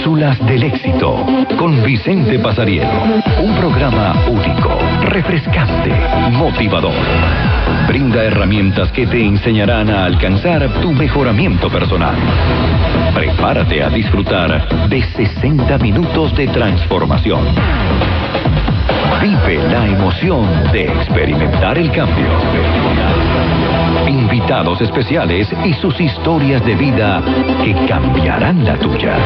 Cápsulas 0.07 0.45
del 0.45 0.63
éxito 0.63 1.25
con 1.57 1.83
Vicente 1.83 2.39
Pasarielo. 2.39 2.87
Un 3.43 3.53
programa 3.57 4.15
único, 4.29 4.79
refrescante, 5.01 5.91
motivador. 6.31 6.93
Brinda 7.89 8.23
herramientas 8.23 8.89
que 8.93 9.05
te 9.05 9.21
enseñarán 9.21 9.89
a 9.89 10.05
alcanzar 10.05 10.65
tu 10.79 10.93
mejoramiento 10.93 11.69
personal. 11.69 12.15
Prepárate 13.13 13.83
a 13.83 13.89
disfrutar 13.89 14.87
de 14.87 15.03
60 15.03 15.77
minutos 15.79 16.33
de 16.37 16.47
transformación. 16.47 17.41
Vive 19.21 19.57
la 19.69 19.87
emoción 19.87 20.71
de 20.71 20.85
experimentar 20.85 21.77
el 21.77 21.91
cambio. 21.91 22.29
Invitados 24.07 24.79
especiales 24.79 25.49
y 25.65 25.73
sus 25.73 25.99
historias 25.99 26.65
de 26.65 26.75
vida 26.75 27.21
que 27.61 27.73
cambiarán 27.87 28.63
la 28.63 28.77
tuya. 28.77 29.17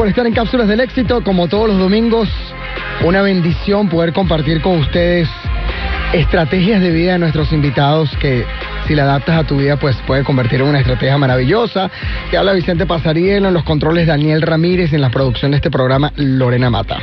Por 0.00 0.08
estar 0.08 0.26
en 0.26 0.32
Cápsulas 0.32 0.66
del 0.66 0.80
Éxito. 0.80 1.22
Como 1.22 1.46
todos 1.46 1.68
los 1.68 1.78
domingos, 1.78 2.26
una 3.04 3.20
bendición 3.20 3.90
poder 3.90 4.14
compartir 4.14 4.62
con 4.62 4.78
ustedes 4.78 5.28
estrategias 6.14 6.80
de 6.80 6.90
vida 6.90 7.12
de 7.12 7.18
nuestros 7.18 7.52
invitados 7.52 8.08
que 8.16 8.46
si 8.86 8.94
la 8.94 9.02
adaptas 9.02 9.40
a 9.40 9.44
tu 9.46 9.58
vida 9.58 9.76
pues 9.76 9.94
puede 10.06 10.24
convertir 10.24 10.62
en 10.62 10.68
una 10.68 10.78
estrategia 10.78 11.18
maravillosa. 11.18 11.90
Que 12.30 12.38
habla 12.38 12.54
Vicente 12.54 12.86
Pasarielo, 12.86 13.48
en 13.48 13.52
los 13.52 13.62
controles 13.62 14.06
Daniel 14.06 14.40
Ramírez, 14.40 14.94
en 14.94 15.02
la 15.02 15.10
producción 15.10 15.50
de 15.50 15.58
este 15.58 15.70
programa 15.70 16.14
Lorena 16.16 16.70
Mata. 16.70 16.96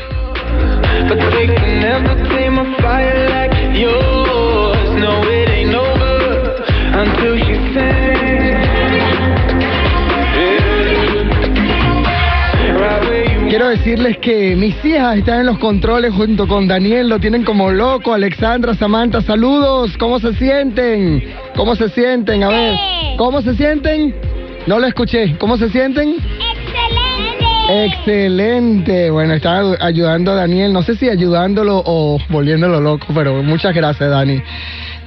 Quiero 13.57 13.71
decirles 13.71 14.19
que 14.19 14.55
mis 14.55 14.85
hijas 14.85 15.17
están 15.17 15.39
en 15.39 15.47
los 15.47 15.57
controles 15.57 16.13
junto 16.13 16.47
con 16.47 16.67
Daniel, 16.67 17.09
lo 17.09 17.19
tienen 17.19 17.43
como 17.43 17.71
loco. 17.71 18.13
Alexandra, 18.13 18.75
Samantha, 18.75 19.23
saludos. 19.23 19.97
¿Cómo 19.97 20.19
se 20.19 20.35
sienten? 20.35 21.23
¿Cómo 21.55 21.75
se 21.75 21.89
sienten? 21.89 22.43
A 22.43 22.49
ver, 22.49 22.77
¿cómo 23.17 23.41
se 23.41 23.55
sienten? 23.55 24.13
No 24.67 24.77
lo 24.77 24.85
escuché. 24.85 25.35
¿Cómo 25.39 25.57
se 25.57 25.69
sienten? 25.69 26.17
Excelente. 27.67 29.09
Bueno, 29.09 29.34
estaba 29.34 29.75
ayudando 29.79 30.34
a 30.34 30.35
Daniel. 30.35 30.71
No 30.71 30.84
sé 30.84 30.95
si 30.95 31.09
ayudándolo 31.09 31.81
o 31.84 32.19
volviéndolo 32.29 32.79
loco, 32.79 33.07
pero 33.15 33.41
muchas 33.41 33.73
gracias, 33.73 34.07
Dani. 34.07 34.39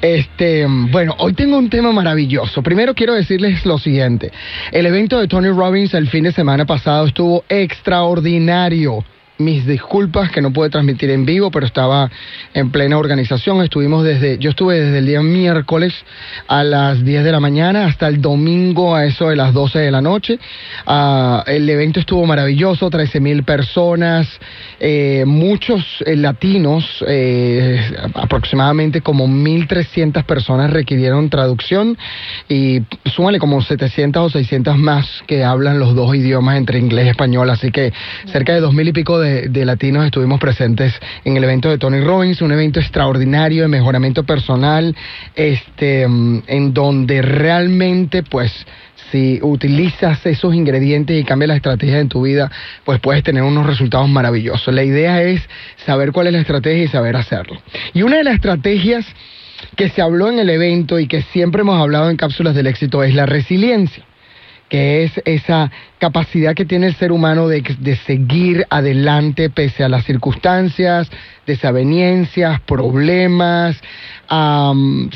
Este, 0.03 0.67
bueno, 0.67 1.15
hoy 1.19 1.35
tengo 1.35 1.59
un 1.59 1.69
tema 1.69 1.93
maravilloso. 1.93 2.63
Primero 2.63 2.95
quiero 2.95 3.15
decirles 3.15 3.67
lo 3.67 3.79
siguiente. 3.79 4.33
El 4.73 4.87
evento 4.87 5.21
de 5.21 5.29
Tony 5.29 5.49
Robbins 5.49 5.93
el 5.93 6.09
fin 6.09 6.25
de 6.25 6.33
semana 6.33 6.65
pasado 6.65 7.07
estuvo 7.07 7.45
extraordinario. 7.49 9.05
Mis 9.41 9.67
disculpas 9.67 10.31
que 10.31 10.41
no 10.41 10.53
pude 10.53 10.71
transmitir 10.71 11.11
en 11.11 11.25
vivo, 11.25 11.51
pero 11.51 11.67
estaba 11.67 12.11
en 12.55 12.71
plena 12.71 12.99
organización. 12.99 13.63
Estuvimos 13.63 14.05
desde, 14.05 14.39
yo 14.39 14.51
estuve 14.51 14.79
desde 14.79 14.99
el 14.99 15.07
día 15.07 15.23
miércoles 15.23 15.95
a 16.47 16.63
las 16.63 17.05
10 17.05 17.25
de 17.25 17.33
la 17.33 17.41
mañana 17.41 17.87
hasta 17.87 18.07
el 18.07 18.21
domingo 18.21 18.95
a 18.95 19.07
eso 19.07 19.29
de 19.29 19.37
las 19.37 19.53
12 19.53 19.79
de 19.79 19.91
la 19.91 20.01
noche. 20.01 20.39
Ah, 20.87 21.43
el 21.47 21.69
evento 21.69 22.01
estuvo 22.01 22.25
maravilloso, 22.27 22.91
13 22.91 23.21
mil 23.21 23.43
personas, 23.43 24.29
eh, 24.79 25.25
muchos 25.27 25.85
eh, 26.07 26.17
latinos, 26.17 27.05
eh, 27.07 27.81
aproximadamente 28.15 29.01
como 29.01 29.27
1.300 29.27 30.25
personas 30.25 30.71
requirieron 30.71 31.31
traducción 31.31 31.97
y 32.49 32.83
súmale 33.07 33.39
como 33.39 33.63
700 33.63 34.27
o 34.27 34.31
600 34.31 34.77
más 34.77 35.23
que 35.27 35.45
hablan 35.45 35.79
los 35.79 35.95
dos 35.95 36.15
idiomas 36.15 36.57
entre 36.57 36.79
inglés 36.79 37.07
y 37.07 37.09
español, 37.11 37.51
así 37.51 37.71
que 37.71 37.93
cerca 38.27 38.53
de 38.53 38.61
dos 38.61 38.75
mil 38.75 38.89
y 38.89 38.93
pico 38.93 39.19
de, 39.19 39.30
de 39.31 39.65
latinos 39.65 40.05
estuvimos 40.05 40.41
presentes 40.41 40.93
en 41.25 41.37
el 41.37 41.45
evento 41.45 41.69
de 41.69 41.79
Tony 41.79 42.01
Robbins, 42.01 42.43
un 42.43 42.53
evento 42.53 42.81
extraordinario 42.81 43.63
de 43.63 43.69
mejoramiento 43.69 44.25
personal, 44.25 44.95
este, 45.35 46.07
mm, 46.07 46.43
en 46.47 46.75
donde 46.75 47.23
realmente 47.23 48.23
pues 48.23 48.67
si 49.11 49.41
utilizas 49.43 50.25
esos 50.27 50.55
ingredientes 50.55 51.21
y 51.21 51.25
cambias 51.25 51.49
la 51.49 51.57
estrategia 51.57 51.99
en 51.99 52.09
tu 52.09 52.23
vida, 52.23 52.51
pues 52.85 53.01
puedes 53.01 53.23
tener 53.23 53.43
unos 53.43 53.67
resultados 53.67 54.09
maravillosos. 54.09 54.73
La 54.73 54.85
idea 54.85 55.23
es 55.23 55.43
saber 55.85 56.13
cuál 56.13 56.29
es 56.29 56.33
la 56.33 56.41
estrategia 56.41 56.85
y 56.85 56.89
saber 56.89 57.17
hacerlo. 57.17 57.61
Y 57.93 58.03
una 58.03 58.17
de 58.17 58.25
las 58.25 58.35
estrategias 58.35 59.07
que 59.77 59.89
se 59.89 60.03
habló 60.03 60.29
en 60.29 60.39
el 60.39 60.51
evento 60.51 60.99
y 60.99 61.07
que 61.07 61.23
siempre 61.23 61.63
hemos 61.63 61.81
hablado 61.81 62.11
en 62.11 62.17
cápsulas 62.17 62.55
del 62.55 62.67
éxito 62.67 63.03
es 63.03 63.15
la 63.15 63.27
resiliencia 63.27 64.05
que 64.71 65.03
es 65.05 65.13
esa 65.27 65.71
capacidad 65.99 66.55
que 66.55 66.65
tiene 66.65 66.87
el 66.87 66.95
ser 66.95 67.13
humano 67.13 67.49
de, 67.49 67.61
de 67.61 67.97
seguir 67.97 68.65
adelante 68.71 69.51
pese 69.51 69.85
a 69.85 69.89
las 69.89 70.05
circunstancias, 70.07 71.11
desavenencias, 71.47 72.61
problemas, 72.61 73.77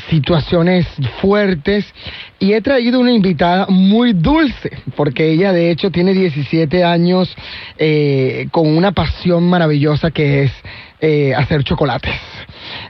situaciones 0.09 0.85
fuertes. 1.21 1.85
Y 2.37 2.53
he 2.53 2.61
traído 2.61 2.99
una 2.99 3.13
invitada 3.13 3.65
muy 3.69 4.13
dulce, 4.13 4.71
porque 4.95 5.31
ella 5.31 5.53
de 5.53 5.71
hecho 5.71 5.89
tiene 5.89 6.13
17 6.13 6.83
años 6.83 7.33
eh, 7.77 8.47
con 8.51 8.67
una 8.67 8.91
pasión 8.91 9.49
maravillosa 9.49 10.11
que 10.11 10.43
es 10.43 10.51
eh, 11.01 11.33
hacer 11.35 11.63
chocolates. 11.63 12.13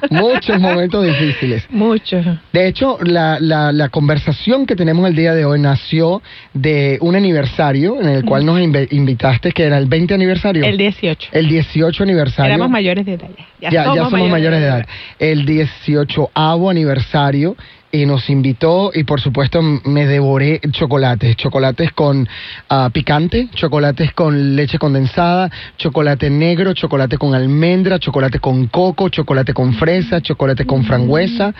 Muchos 0.09 0.59
momentos 0.59 1.05
difíciles. 1.05 1.65
Mucho. 1.69 2.21
De 2.51 2.67
hecho, 2.67 2.97
la, 3.01 3.37
la, 3.39 3.71
la 3.71 3.89
conversación 3.89 4.65
que 4.65 4.75
tenemos 4.75 5.07
el 5.07 5.15
día 5.15 5.33
de 5.33 5.45
hoy 5.45 5.59
nació 5.59 6.21
de 6.53 6.97
un 7.01 7.15
aniversario 7.15 8.01
en 8.01 8.09
el 8.09 8.25
cual 8.25 8.45
nos 8.45 8.59
inve- 8.59 8.87
invitaste, 8.91 9.51
que 9.51 9.63
era 9.63 9.77
el 9.77 9.85
20 9.85 10.13
aniversario. 10.13 10.63
El 10.65 10.77
18. 10.77 11.29
El 11.31 11.47
18 11.47 12.03
aniversario. 12.03 12.53
Éramos 12.53 12.69
mayores 12.69 13.05
de 13.05 13.13
edad. 13.13 13.29
Ya, 13.61 13.69
Ya, 13.69 13.83
ya 13.95 14.09
somos, 14.09 14.29
mayores 14.29 14.59
de 14.59 14.65
edad. 14.65 14.85
El 15.19 15.45
18 15.45 16.31
aniversario 16.35 17.55
y 17.91 18.05
nos 18.05 18.29
invitó 18.29 18.91
y 18.93 19.03
por 19.03 19.19
supuesto 19.19 19.61
me 19.61 20.05
devoré 20.05 20.61
chocolates, 20.71 21.35
chocolates 21.35 21.91
con 21.91 22.27
ah, 22.69 22.89
picante, 22.91 23.49
chocolates 23.53 24.13
con 24.13 24.55
leche 24.55 24.79
condensada, 24.79 25.49
chocolate 25.77 26.29
negro, 26.29 26.73
chocolate 26.73 27.17
con 27.17 27.35
almendra, 27.35 27.99
chocolate 27.99 28.39
con 28.39 28.67
coco, 28.67 29.09
chocolate 29.09 29.53
con 29.53 29.73
fresa, 29.73 30.21
chocolate 30.21 30.65
con 30.65 30.85
frangüesa 30.85 31.53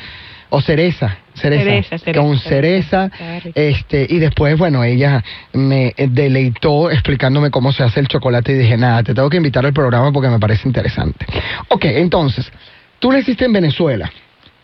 o 0.54 0.62
cereza, 0.62 1.18
cereza, 1.34 1.64
Cereza, 1.64 1.98
cereza, 1.98 2.22
con 2.22 2.40
cereza, 2.40 3.12
este 3.56 4.06
y 4.10 4.20
después 4.20 4.58
bueno 4.58 4.84
ella 4.84 5.24
me 5.54 5.94
eh, 5.96 6.08
deleitó 6.10 6.92
explicándome 6.92 7.50
cómo 7.50 7.72
se 7.72 7.84
hace 7.84 8.02
el 8.02 8.08
chocolate 8.08 8.52
y 8.52 8.56
dije 8.56 8.78
nada 8.78 9.02
te 9.04 9.14
tengo 9.14 9.30
que 9.30 9.38
invitar 9.38 9.66
al 9.66 9.74
programa 9.74 10.12
porque 10.12 10.30
me 10.30 10.40
parece 10.40 10.68
interesante. 10.68 11.26
Ok, 11.70 11.86
entonces 11.86 12.52
tú 13.00 13.12
naciste 13.12 13.46
en 13.46 13.54
Venezuela. 13.54 14.12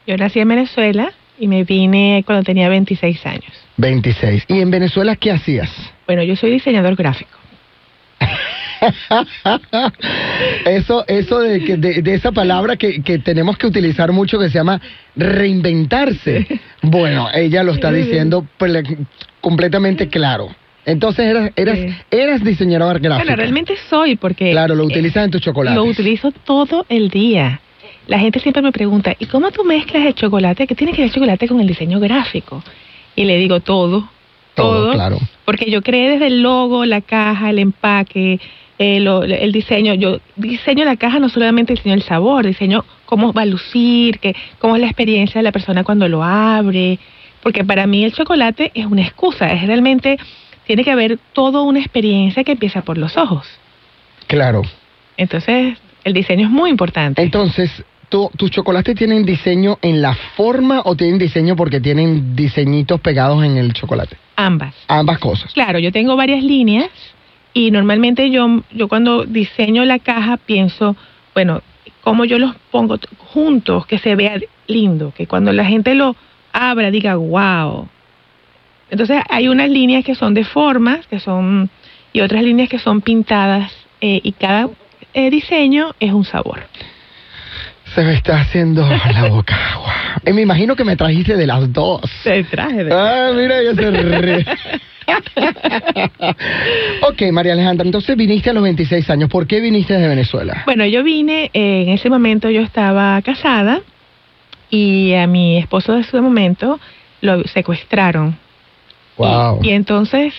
Yo 0.05 0.15
nací 0.15 0.39
en 0.39 0.47
Venezuela 0.47 1.11
y 1.39 1.47
me 1.47 1.63
vine 1.63 2.23
cuando 2.25 2.43
tenía 2.43 2.69
26 2.69 3.25
años. 3.25 3.51
26. 3.77 4.45
¿Y 4.47 4.59
en 4.61 4.71
Venezuela 4.71 5.15
qué 5.15 5.31
hacías? 5.31 5.69
Bueno, 6.05 6.23
yo 6.23 6.35
soy 6.35 6.51
diseñador 6.51 6.95
gráfico. 6.95 7.37
Eso, 10.65 11.03
eso 11.07 11.39
de, 11.39 11.63
que- 11.63 11.77
de, 11.77 12.01
de 12.01 12.13
esa 12.13 12.31
palabra 12.31 12.75
que, 12.75 13.01
que 13.01 13.17
tenemos 13.19 13.57
que 13.57 13.65
utilizar 13.67 14.11
mucho 14.11 14.37
que 14.39 14.49
se 14.49 14.57
llama 14.57 14.79
reinventarse. 15.15 16.47
Bueno, 16.83 17.27
ella 17.33 17.63
lo 17.63 17.73
está 17.73 17.91
diciendo 17.91 18.45
ple- 18.57 19.07
completamente 19.41 20.07
claro. 20.07 20.47
Entonces 20.85 21.25
eras, 21.25 21.51
eras, 21.57 21.79
eras 22.11 22.43
diseñador 22.43 22.99
gráfico. 22.99 23.25
Bueno, 23.25 23.35
realmente 23.35 23.75
soy 23.89 24.15
porque... 24.15 24.51
Claro, 24.51 24.73
lo 24.75 24.85
utilizas 24.85 25.25
en 25.25 25.31
tus 25.31 25.41
chocolates. 25.41 25.75
Lo 25.75 25.83
utilizo 25.83 26.31
todo 26.31 26.85
el 26.87 27.09
día. 27.09 27.59
La 28.07 28.19
gente 28.19 28.39
siempre 28.39 28.61
me 28.61 28.71
pregunta, 28.71 29.15
¿y 29.19 29.25
cómo 29.25 29.51
tú 29.51 29.63
mezclas 29.63 30.05
el 30.05 30.15
chocolate? 30.15 30.65
¿Qué 30.65 30.75
tiene 30.75 30.93
que 30.93 31.01
ver 31.01 31.09
el 31.09 31.13
chocolate 31.13 31.47
con 31.47 31.59
el 31.59 31.67
diseño 31.67 31.99
gráfico? 31.99 32.63
Y 33.15 33.25
le 33.25 33.37
digo 33.37 33.59
todo. 33.59 34.09
Todo, 34.55 34.93
claro. 34.93 35.19
Porque 35.45 35.69
yo 35.69 35.83
creé 35.83 36.11
desde 36.11 36.27
el 36.27 36.41
logo, 36.41 36.85
la 36.85 37.01
caja, 37.01 37.51
el 37.51 37.59
empaque, 37.59 38.39
eh, 38.79 38.97
el 38.97 39.51
diseño. 39.51 39.93
Yo 39.93 40.19
diseño 40.35 40.83
la 40.85 40.95
caja, 40.95 41.19
no 41.19 41.29
solamente 41.29 41.73
diseño 41.73 41.93
el 41.93 42.01
sabor, 42.01 42.45
diseño 42.45 42.83
cómo 43.05 43.33
va 43.33 43.43
a 43.43 43.45
lucir, 43.45 44.19
que, 44.19 44.35
cómo 44.57 44.75
es 44.75 44.81
la 44.81 44.87
experiencia 44.87 45.39
de 45.39 45.43
la 45.43 45.51
persona 45.51 45.83
cuando 45.83 46.07
lo 46.07 46.23
abre. 46.23 46.97
Porque 47.43 47.63
para 47.63 47.85
mí 47.87 48.03
el 48.03 48.13
chocolate 48.13 48.71
es 48.73 48.85
una 48.85 49.03
excusa, 49.03 49.47
es 49.47 49.67
realmente, 49.67 50.17
tiene 50.65 50.83
que 50.83 50.91
haber 50.91 51.19
toda 51.33 51.61
una 51.61 51.79
experiencia 51.79 52.43
que 52.43 52.53
empieza 52.53 52.81
por 52.81 52.97
los 52.97 53.15
ojos. 53.15 53.47
Claro. 54.27 54.63
Entonces, 55.17 55.77
el 56.03 56.13
diseño 56.13 56.47
es 56.47 56.51
muy 56.51 56.69
importante. 56.69 57.21
Entonces, 57.21 57.83
¿tú- 58.09 58.29
¿tus 58.37 58.51
chocolates 58.51 58.95
tienen 58.95 59.25
diseño 59.25 59.77
en 59.81 60.01
la 60.01 60.15
forma 60.35 60.81
o 60.85 60.95
tienen 60.95 61.17
diseño 61.17 61.55
porque 61.55 61.79
tienen 61.79 62.35
diseñitos 62.35 62.99
pegados 63.01 63.43
en 63.43 63.57
el 63.57 63.73
chocolate? 63.73 64.17
Ambas. 64.35 64.73
Ambas 64.87 65.19
cosas. 65.19 65.53
Claro, 65.53 65.79
yo 65.79 65.91
tengo 65.91 66.15
varias 66.15 66.43
líneas 66.43 66.89
y 67.53 67.71
normalmente 67.71 68.29
yo, 68.29 68.61
yo 68.71 68.87
cuando 68.87 69.23
diseño 69.25 69.83
la 69.85 69.99
caja 69.99 70.37
pienso, 70.37 70.95
bueno, 71.33 71.61
cómo 72.01 72.23
yo 72.25 72.39
los 72.39 72.55
pongo 72.71 72.97
juntos, 73.17 73.85
que 73.85 73.97
se 73.97 74.15
vea 74.15 74.39
lindo, 74.67 75.13
que 75.15 75.27
cuando 75.27 75.51
la 75.51 75.65
gente 75.65 75.95
lo 75.95 76.15
abra 76.53 76.91
diga, 76.91 77.15
wow. 77.15 77.87
Entonces 78.89 79.21
hay 79.29 79.47
unas 79.49 79.69
líneas 79.69 80.05
que 80.05 80.15
son 80.15 80.33
de 80.33 80.45
formas, 80.45 81.05
que 81.07 81.19
son, 81.19 81.69
y 82.13 82.21
otras 82.21 82.43
líneas 82.43 82.69
que 82.69 82.79
son 82.79 83.01
pintadas, 83.01 83.71
eh, 83.99 84.21
y 84.23 84.31
cada 84.33 84.69
eh, 85.13 85.29
diseño 85.29 85.93
es 85.99 86.13
un 86.13 86.23
sabor. 86.23 86.61
Se 87.97 88.03
me 88.03 88.13
está 88.13 88.41
haciendo 88.41 88.87
la 88.87 89.27
boca 89.27 89.55
agua. 89.73 89.91
Eh, 90.23 90.31
me 90.31 90.43
imagino 90.43 90.75
que 90.75 90.83
me 90.83 90.95
trajiste 90.95 91.35
de 91.35 91.47
las 91.47 91.73
dos. 91.73 92.01
Te 92.23 92.43
traje 92.43 92.83
de 92.83 92.93
Ah, 92.93 93.31
mira, 93.35 93.55
ya 93.63 93.73
se 93.73 93.89
ríe. 94.21 94.45
ok, 97.09 97.31
María 97.31 97.53
Alejandra, 97.53 97.87
entonces 97.87 98.15
viniste 98.15 98.51
a 98.51 98.53
los 98.53 98.61
26 98.61 99.09
años. 99.09 99.29
¿Por 99.31 99.47
qué 99.47 99.59
viniste 99.61 99.95
de 99.95 100.07
Venezuela? 100.07 100.61
Bueno, 100.67 100.85
yo 100.85 101.03
vine, 101.03 101.49
eh, 101.55 101.85
en 101.87 101.89
ese 101.89 102.07
momento 102.11 102.51
yo 102.51 102.61
estaba 102.61 103.19
casada 103.23 103.81
y 104.69 105.15
a 105.15 105.25
mi 105.25 105.57
esposo 105.57 105.93
de 105.93 106.01
ese 106.01 106.21
momento 106.21 106.79
lo 107.21 107.43
secuestraron. 107.45 108.37
Wow. 109.17 109.61
Y 109.63 109.71
entonces, 109.71 110.35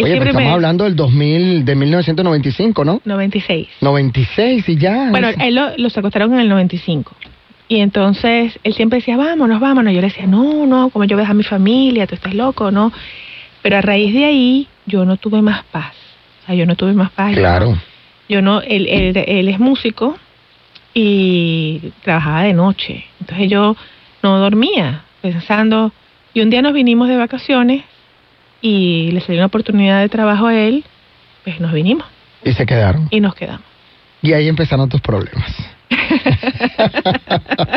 Oye, 0.00 0.12
pero 0.18 0.30
estamos 0.30 0.48
me... 0.48 0.52
hablando 0.52 0.84
del 0.84 0.94
2000, 0.94 1.64
de 1.64 1.74
1995, 1.74 2.84
¿no? 2.84 3.00
96. 3.04 3.68
96 3.80 4.68
y 4.68 4.76
ya. 4.76 5.10
Bueno, 5.10 5.28
él 5.28 5.54
lo, 5.54 5.76
lo 5.76 5.90
secuestraron 5.90 6.34
en 6.34 6.40
el 6.40 6.48
95. 6.48 7.16
Y 7.68 7.80
entonces 7.80 8.58
él 8.62 8.74
siempre 8.74 9.00
decía, 9.00 9.16
vámonos, 9.16 9.60
vámonos. 9.60 9.92
Yo 9.92 10.00
le 10.00 10.08
decía, 10.08 10.26
no, 10.26 10.66
no, 10.66 10.88
como 10.90 11.04
yo 11.04 11.16
veo 11.16 11.26
a 11.26 11.34
mi 11.34 11.42
familia, 11.42 12.06
tú 12.06 12.14
estás 12.14 12.34
loco, 12.34 12.70
¿no? 12.70 12.92
Pero 13.62 13.76
a 13.76 13.80
raíz 13.80 14.14
de 14.14 14.24
ahí, 14.24 14.68
yo 14.86 15.04
no 15.04 15.16
tuve 15.16 15.42
más 15.42 15.64
paz. 15.64 15.92
O 16.42 16.46
sea, 16.46 16.54
yo 16.54 16.64
no 16.64 16.76
tuve 16.76 16.94
más 16.94 17.10
paz. 17.10 17.34
Claro. 17.34 17.76
Yo 18.28 18.40
no, 18.40 18.62
él, 18.62 18.86
él, 18.88 19.16
él 19.16 19.48
es 19.48 19.58
músico 19.58 20.16
y 20.94 21.92
trabajaba 22.02 22.42
de 22.44 22.54
noche. 22.54 23.04
Entonces 23.20 23.50
yo 23.50 23.76
no 24.22 24.38
dormía 24.38 25.02
pensando. 25.20 25.92
Y 26.32 26.40
un 26.40 26.50
día 26.50 26.62
nos 26.62 26.72
vinimos 26.72 27.08
de 27.08 27.16
vacaciones 27.16 27.82
y 28.60 29.10
le 29.12 29.20
salió 29.20 29.40
una 29.40 29.46
oportunidad 29.46 30.00
de 30.00 30.08
trabajo 30.08 30.46
a 30.46 30.54
él, 30.54 30.84
pues 31.44 31.60
nos 31.60 31.72
vinimos 31.72 32.06
Y 32.44 32.52
se 32.52 32.66
quedaron. 32.66 33.08
y 33.10 33.20
nos 33.20 33.34
quedamos. 33.34 33.62
Y 34.22 34.32
ahí 34.32 34.48
empezaron 34.48 34.88
tus 34.88 35.00
problemas. 35.00 35.54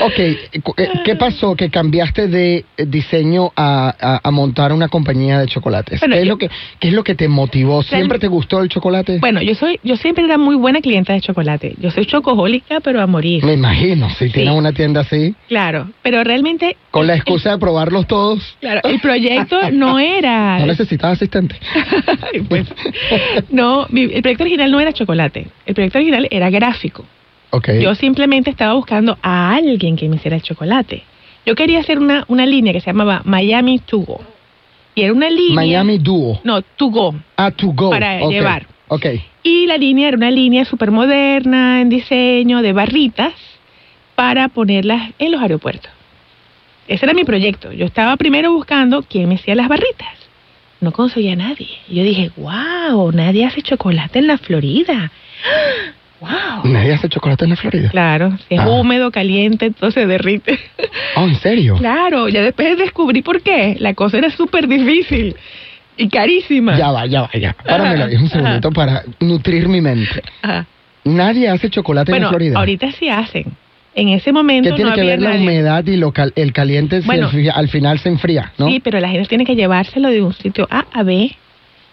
ok, 0.00 0.18
eh, 0.18 0.40
¿qué 1.04 1.16
pasó 1.16 1.54
que 1.56 1.70
cambiaste 1.70 2.28
de 2.28 2.64
diseño 2.76 3.52
a, 3.56 3.94
a- 4.00 4.20
a 4.22 4.30
montar 4.30 4.72
una 4.72 4.88
compañía 4.88 5.38
de 5.40 5.46
chocolates? 5.46 6.00
Bueno, 6.00 6.14
¿Qué, 6.16 6.22
es 6.22 6.28
lo 6.28 6.38
que, 6.38 6.50
¿Qué 6.78 6.88
es 6.88 6.94
lo 6.94 7.04
que 7.04 7.14
te 7.14 7.28
motivó? 7.28 7.82
¿Siempre 7.82 8.18
te 8.18 8.28
gustó 8.28 8.60
el 8.60 8.68
chocolate? 8.68 9.18
Bueno, 9.18 9.42
yo 9.42 9.54
soy, 9.54 9.78
yo 9.82 9.96
siempre 9.96 10.24
era 10.24 10.38
muy 10.38 10.56
buena 10.56 10.80
clienta 10.80 11.12
de 11.12 11.20
chocolate. 11.20 11.74
Yo 11.80 11.90
soy 11.90 12.06
chocohólica, 12.06 12.80
pero 12.80 13.00
a 13.00 13.06
morir. 13.06 13.44
Me 13.44 13.54
imagino, 13.54 14.08
si 14.10 14.30
tienes 14.30 14.54
una 14.54 14.72
tienda 14.72 15.00
así, 15.02 15.34
Claro, 15.48 15.88
pero 16.02 16.24
realmente, 16.24 16.76
con 16.90 17.06
la 17.06 17.14
excusa 17.14 17.52
de 17.52 17.58
probarlos 17.58 18.06
todos, 18.06 18.56
claro, 18.60 18.80
el 18.84 19.00
proyecto 19.00 19.56
no 19.72 19.98
era, 19.98 20.58
no 20.58 20.66
necesitas 20.66 21.12
asistente. 21.12 21.56
no, 23.50 23.86
mi- 23.90 24.04
el 24.12 24.22
proyecto 24.22 24.44
original 24.44 24.70
no 24.70 24.80
era 24.80 24.92
chocolate. 24.92 25.46
El 25.66 25.74
proyecto 25.74 25.98
original 25.98 26.28
era 26.30 26.50
gráfico. 26.50 27.04
Ok. 27.50 27.70
Yo 27.80 27.94
simplemente 27.94 28.50
estaba 28.50 28.74
buscando 28.74 29.18
a 29.22 29.54
alguien 29.54 29.96
que 29.96 30.08
me 30.08 30.16
hiciera 30.16 30.36
el 30.36 30.42
chocolate. 30.42 31.02
Yo 31.46 31.54
quería 31.54 31.80
hacer 31.80 31.98
una, 31.98 32.24
una 32.28 32.44
línea 32.44 32.72
que 32.72 32.80
se 32.80 32.86
llamaba 32.86 33.22
Miami 33.24 33.78
To 33.78 33.98
Go. 34.00 34.20
Y 34.94 35.02
era 35.02 35.12
una 35.12 35.30
línea. 35.30 35.54
Miami 35.54 35.98
Duo. 35.98 36.40
No, 36.44 36.60
To 36.62 36.86
Go. 36.88 37.14
Ah, 37.36 37.50
to 37.50 37.68
go. 37.68 37.90
Para 37.90 38.20
llevar. 38.28 38.66
Ok. 38.88 39.06
Y 39.42 39.66
la 39.66 39.78
línea 39.78 40.08
era 40.08 40.16
una 40.16 40.30
línea 40.30 40.64
súper 40.64 40.90
moderna 40.90 41.80
en 41.80 41.88
diseño, 41.88 42.60
de 42.60 42.72
barritas, 42.72 43.32
para 44.14 44.48
ponerlas 44.48 45.12
en 45.18 45.32
los 45.32 45.40
aeropuertos. 45.40 45.90
Ese 46.88 47.04
era 47.04 47.14
mi 47.14 47.24
proyecto. 47.24 47.72
Yo 47.72 47.86
estaba 47.86 48.16
primero 48.16 48.52
buscando 48.52 49.02
quién 49.02 49.28
me 49.28 49.36
hacía 49.36 49.54
las 49.54 49.68
barritas. 49.68 50.08
No 50.80 50.92
conseguía 50.92 51.34
a 51.34 51.36
nadie. 51.36 51.68
Yo 51.88 52.02
dije, 52.02 52.30
wow, 52.36 53.12
nadie 53.12 53.44
hace 53.44 53.62
chocolate 53.62 54.18
en 54.18 54.26
la 54.26 54.38
Florida. 54.38 55.12
¡Wow! 56.20 56.64
¿Nadie 56.64 56.94
hace 56.94 57.08
chocolate 57.08 57.44
en 57.44 57.50
la 57.50 57.56
Florida? 57.56 57.90
Claro, 57.90 58.36
si 58.48 58.54
es 58.56 58.60
Ah. 58.60 58.68
húmedo, 58.68 59.10
caliente, 59.10 59.66
entonces 59.66 60.02
se 60.02 60.06
derrite. 60.08 60.58
Oh, 61.16 61.24
¿en 61.28 61.36
serio? 61.36 61.76
Claro, 61.76 62.28
ya 62.28 62.42
después 62.42 62.76
descubrí 62.76 63.22
por 63.22 63.40
qué. 63.42 63.76
La 63.78 63.94
cosa 63.94 64.18
era 64.18 64.30
súper 64.30 64.66
difícil 64.66 65.36
y 65.96 66.08
carísima. 66.08 66.76
Ya 66.76 66.90
va, 66.90 67.06
ya 67.06 67.22
va, 67.22 67.30
ya. 67.34 67.52
Páramelo 67.64 68.04
ahí 68.06 68.16
un 68.16 68.26
Ajá. 68.26 68.36
segundito 68.36 68.70
para 68.72 69.02
nutrir 69.20 69.68
mi 69.68 69.80
mente. 69.80 70.22
Ajá. 70.42 70.66
Nadie 71.04 71.48
hace 71.48 71.70
chocolate 71.70 72.12
en 72.14 72.22
la 72.22 72.28
Florida. 72.28 72.58
ahorita 72.58 72.90
sí 72.92 73.08
hacen. 73.08 73.44
En 73.94 74.08
ese 74.10 74.32
momento 74.32 74.70
¿Qué 74.70 74.76
tiene 74.76 74.90
no 74.90 74.94
que 74.94 75.00
había 75.00 75.16
ver 75.16 75.22
la 75.22 75.36
humedad 75.36 75.84
y 75.86 75.96
lo 75.96 76.12
cal- 76.12 76.32
el 76.36 76.52
caliente 76.52 77.00
Bueno. 77.00 77.26
al, 77.26 77.32
fi- 77.32 77.48
al 77.48 77.68
final 77.68 77.98
se 77.98 78.08
enfría, 78.10 78.52
no? 78.58 78.68
Sí, 78.68 78.80
pero 78.80 79.00
la 79.00 79.08
gente 79.08 79.26
tiene 79.28 79.44
que 79.44 79.56
llevárselo 79.56 80.08
de 80.10 80.22
un 80.22 80.32
sitio 80.34 80.68
A 80.70 80.84
a 80.92 81.02
B 81.02 81.34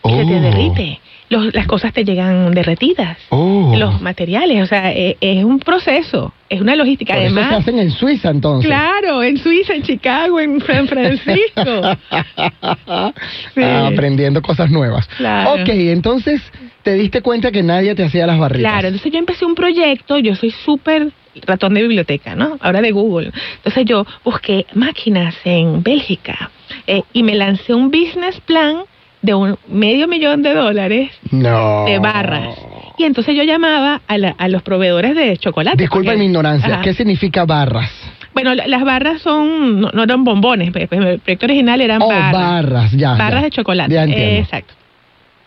y 0.07 0.11
se 0.11 0.25
te 0.25 0.35
Oh. 0.37 0.41
derrite. 0.41 0.99
Los- 1.27 1.53
las 1.55 1.65
cosas 1.65 1.91
te 1.91 2.05
llegan 2.05 2.51
derretidas. 2.51 3.17
Oh. 3.29 3.73
Los 3.75 3.99
materiales, 3.99 4.61
o 4.61 4.67
sea, 4.67 4.91
e- 4.93 5.17
es, 5.19 5.43
un 5.43 5.59
proceso, 5.59 6.31
es 6.49 6.61
una 6.61 6.75
logística. 6.75 7.15
Por 7.15 7.23
eso 7.23 7.33
Además, 7.33 7.49
se 7.49 7.55
hacen 7.55 7.79
en 7.79 7.89
Suiza 7.91 8.29
entonces. 8.29 8.67
claro, 8.69 9.23
en 9.23 9.37
Suiza, 9.39 9.73
en 9.73 9.81
Chicago, 9.81 10.39
en 10.39 10.61
San 10.61 10.87
Francisco. 10.87 11.81
Sí. 13.55 13.61
Ah, 13.63 13.87
aprendiendo 13.91 14.41
cosas 14.41 14.69
nuevas. 14.69 15.07
Claro. 15.17 15.53
Ok, 15.63 15.69
entonces 15.69 16.41
te 16.83 16.93
diste 16.93 17.21
cuenta 17.21 17.51
que 17.51 17.63
nadie 17.63 17.95
te 17.95 18.03
hacía 18.03 18.27
las 18.27 18.37
barritas. 18.37 18.71
Claro, 18.71 18.87
entonces 18.89 19.11
yo 19.11 19.19
empecé 19.19 19.45
un 19.45 19.55
proyecto, 19.55 20.19
yo 20.19 20.35
soy 20.35 20.51
súper 20.51 21.11
ratón 21.45 21.73
de 21.73 21.81
biblioteca, 21.81 22.35
¿no? 22.35 22.57
Ahora 22.61 22.81
de 22.81 22.91
Google. 22.91 23.31
Entonces 23.57 23.85
yo 23.85 24.05
busqué 24.23 24.65
máquinas 24.73 25.35
en 25.43 25.81
Bélgica 25.83 26.51
eh, 26.87 27.01
y 27.13 27.23
me 27.23 27.35
lancé 27.35 27.73
un 27.73 27.89
business 27.89 28.39
plan 28.41 28.83
de 29.25 29.33
un 29.33 29.57
medio 29.67 30.07
millón 30.07 30.41
de 30.43 30.53
dólares 30.53 31.11
No. 31.31 31.85
de 31.85 31.99
barras. 31.99 32.55
Y 32.97 33.03
entonces 33.03 33.35
yo 33.35 33.43
llamaba 33.43 34.01
a, 34.07 34.17
la- 34.17 34.35
a 34.37 34.47
los 34.47 34.61
proveedores 34.63 35.15
de 35.15 35.35
chocolate. 35.37 35.77
Disculpa 35.77 36.11
porque- 36.11 36.19
mi 36.19 36.25
ignorancia. 36.25 36.75
Ajá. 36.75 36.81
¿Qué 36.81 36.93
significa 36.93 37.43
barras? 37.45 37.91
Bueno, 38.33 38.53
la- 38.53 38.67
las 38.67 38.83
barras 38.83 39.21
son, 39.21 39.81
no, 39.81 39.89
no 39.93 40.03
eran 40.03 40.23
bombones, 40.23 40.71
pe- 40.71 40.87
pe- 40.87 40.95
el 40.97 41.19
proyecto 41.19 41.45
original 41.45 41.81
eran 41.81 42.01
Oh, 42.01 42.07
barras. 42.07 42.31
barras, 42.33 42.91
ya. 42.93 43.13
barras 43.15 43.41
ya. 43.41 43.45
de 43.45 43.49
chocolate. 43.51 43.93
Ya 43.93 44.03
entiendo. 44.03 44.25
Eh, 44.35 44.39
Exacto. 44.39 44.73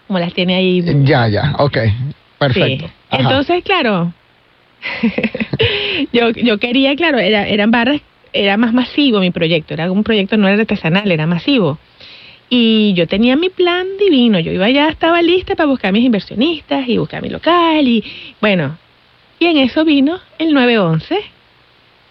Como 0.07 0.19
las 0.19 0.33
tiene 0.35 0.55
ahí. 0.57 0.83
Ya, 1.05 1.29
ya, 1.29 1.55
ok. 1.59 1.79
Perfecto. 2.39 2.87
Sí. 2.87 2.93
Entonces, 3.11 3.63
claro, 3.65 4.13
yo, 6.13 6.31
yo 6.31 6.59
quería, 6.59 6.95
claro, 6.97 7.19
era, 7.19 7.47
eran 7.47 7.71
barras, 7.71 8.01
era 8.33 8.57
más 8.57 8.73
masivo 8.73 9.21
mi 9.21 9.31
proyecto, 9.31 9.75
era 9.75 9.91
un 9.91 10.05
proyecto 10.05 10.37
no 10.37 10.49
era 10.49 10.61
artesanal, 10.61 11.11
era 11.11 11.27
masivo. 11.27 11.79
Y 12.51 12.95
yo 12.95 13.07
tenía 13.07 13.37
mi 13.37 13.51
plan 13.51 13.87
divino, 13.99 14.39
yo 14.39 14.51
iba 14.53 14.71
ya, 14.71 14.89
estaba 14.89 15.21
lista 15.21 15.55
para 15.55 15.67
buscar 15.69 15.93
mis 15.93 16.05
inversionistas 16.05 16.89
y 16.89 16.97
buscar 16.97 17.21
mi 17.23 17.29
local 17.29 17.87
y 17.87 18.03
bueno, 18.41 18.79
y 19.39 19.47
en 19.47 19.59
eso 19.59 19.85
vino 19.85 20.19
el 20.39 20.55
911 20.55 21.17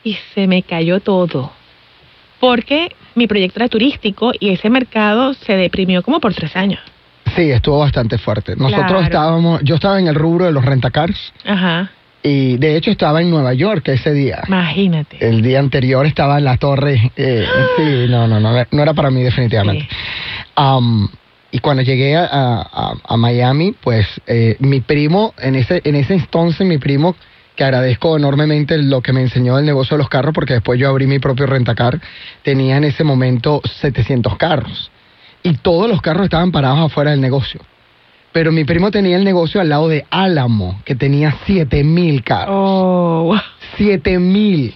y 0.03 0.17
se 0.35 0.45
me 0.47 0.61
cayó 0.61 0.99
todo. 0.99 1.51
Porque 2.39 2.95
mi 3.15 3.25
proyecto 3.25 3.59
era 3.59 3.67
turístico 3.67 4.31
y 4.39 4.49
ese 4.49 4.69
mercado 4.69 5.33
se 5.33 5.53
deprimió 5.53 6.03
como 6.03 6.19
por 6.19 6.35
tres 6.35 6.55
años. 6.55 6.79
Sí, 7.35 7.49
estuvo 7.51 7.79
bastante 7.79 8.17
fuerte. 8.19 8.55
Nosotros 8.55 8.85
Claro. 8.87 8.99
estábamos, 9.03 9.61
yo 9.63 9.75
estaba 9.75 9.99
en 9.99 10.07
el 10.07 10.15
rubro 10.15 10.45
de 10.45 10.51
los 10.51 10.63
rentacars 10.63 11.33
Ajá, 11.45 11.91
y 12.23 12.57
de 12.57 12.75
hecho 12.77 12.91
estaba 12.91 13.21
en 13.21 13.29
Nueva 13.31 13.53
York 13.53 13.87
ese 13.89 14.13
día. 14.13 14.43
imagínate. 14.47 15.17
El 15.27 15.41
día 15.41 15.59
anterior 15.59 16.05
estaba 16.05 16.37
en 16.37 16.45
la 16.45 16.57
torre. 16.57 17.11
eh, 17.15 17.45
sí, 17.75 18.05
no, 18.09 18.27
no, 18.27 18.39
no, 18.39 18.51
no 18.71 18.81
era 18.83 18.93
para 18.93 19.09
mí 19.09 19.23
definitivamente. 19.23 19.87
Am, 20.57 21.07
y 21.51 21.59
cuando 21.59 21.83
llegué 21.83 22.17
a, 22.17 22.25
a- 22.25 22.95
a 23.07 23.15
Miami, 23.17 23.73
pues 23.79 24.05
eh, 24.27 24.57
mi 24.59 24.81
primo, 24.81 25.33
en 25.37 25.55
ese, 25.55 25.81
en 25.85 25.95
ese 25.95 26.15
entonces 26.15 26.65
mi 26.67 26.77
primo, 26.79 27.15
que 27.55 27.63
agradezco 27.63 28.17
enormemente 28.17 28.77
lo 28.77 29.01
que 29.01 29.13
me 29.13 29.21
enseñó 29.21 29.55
del 29.55 29.65
negocio 29.65 29.95
de 29.95 29.99
los 29.99 30.09
carros, 30.09 30.33
porque 30.33 30.53
después 30.53 30.79
yo 30.79 30.89
abrí 30.89 31.07
mi 31.07 31.19
propio 31.19 31.45
rentacar, 31.45 32.01
tenía 32.43 32.77
en 32.77 32.83
ese 32.83 33.03
momento 33.03 33.61
700 33.79 34.35
carros. 34.37 34.91
Y 35.43 35.53
todos 35.57 35.87
los 35.89 36.01
carros 36.01 36.25
estaban 36.25 36.51
parados 36.51 36.79
afuera 36.79 37.11
del 37.11 37.21
negocio. 37.21 37.61
Pero 38.33 38.51
mi 38.51 38.63
primo 38.65 38.91
tenía 38.91 39.15
el 39.17 39.23
negocio 39.23 39.61
al 39.61 39.69
lado 39.69 39.87
de 39.87 40.05
Álamo, 40.09 40.81
que 40.85 40.95
tenía 40.95 41.35
7000 41.47 42.23
carros. 42.23 42.55
Oh, 42.55 43.35
7000. 43.77 44.75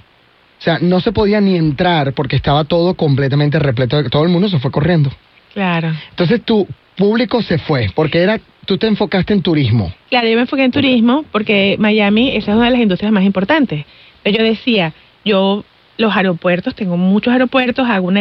O 0.59 0.63
sea, 0.63 0.77
no 0.79 0.99
se 1.01 1.11
podía 1.11 1.41
ni 1.41 1.55
entrar 1.57 2.13
porque 2.13 2.35
estaba 2.35 2.63
todo 2.63 2.93
completamente 2.93 3.59
repleto. 3.59 4.01
de- 4.01 4.09
Todo 4.09 4.23
el 4.23 4.29
mundo 4.29 4.47
se 4.47 4.59
fue 4.59 4.71
corriendo. 4.71 5.11
Claro. 5.53 5.91
Entonces 6.09 6.41
tu 6.43 6.67
público 6.95 7.41
se 7.41 7.57
fue 7.57 7.89
porque 7.95 8.19
era 8.19 8.39
tú 8.65 8.77
te 8.77 8.87
enfocaste 8.87 9.33
en 9.33 9.41
turismo. 9.41 9.91
Claro, 10.09 10.27
yo 10.27 10.35
me 10.35 10.41
enfoqué 10.41 10.63
en 10.63 10.71
turismo 10.71 11.25
porque 11.31 11.75
Miami 11.79 12.29
esa 12.35 12.51
es 12.51 12.57
una 12.57 12.65
de 12.65 12.71
las 12.71 12.81
industrias 12.81 13.11
más 13.11 13.23
importantes. 13.23 13.85
Yo 14.23 14.43
decía, 14.43 14.93
yo 15.25 15.65
los 15.97 16.15
aeropuertos, 16.15 16.75
tengo 16.75 16.97
muchos 16.97 17.31
aeropuertos, 17.31 17.87
hago 17.87 18.07
una 18.07 18.19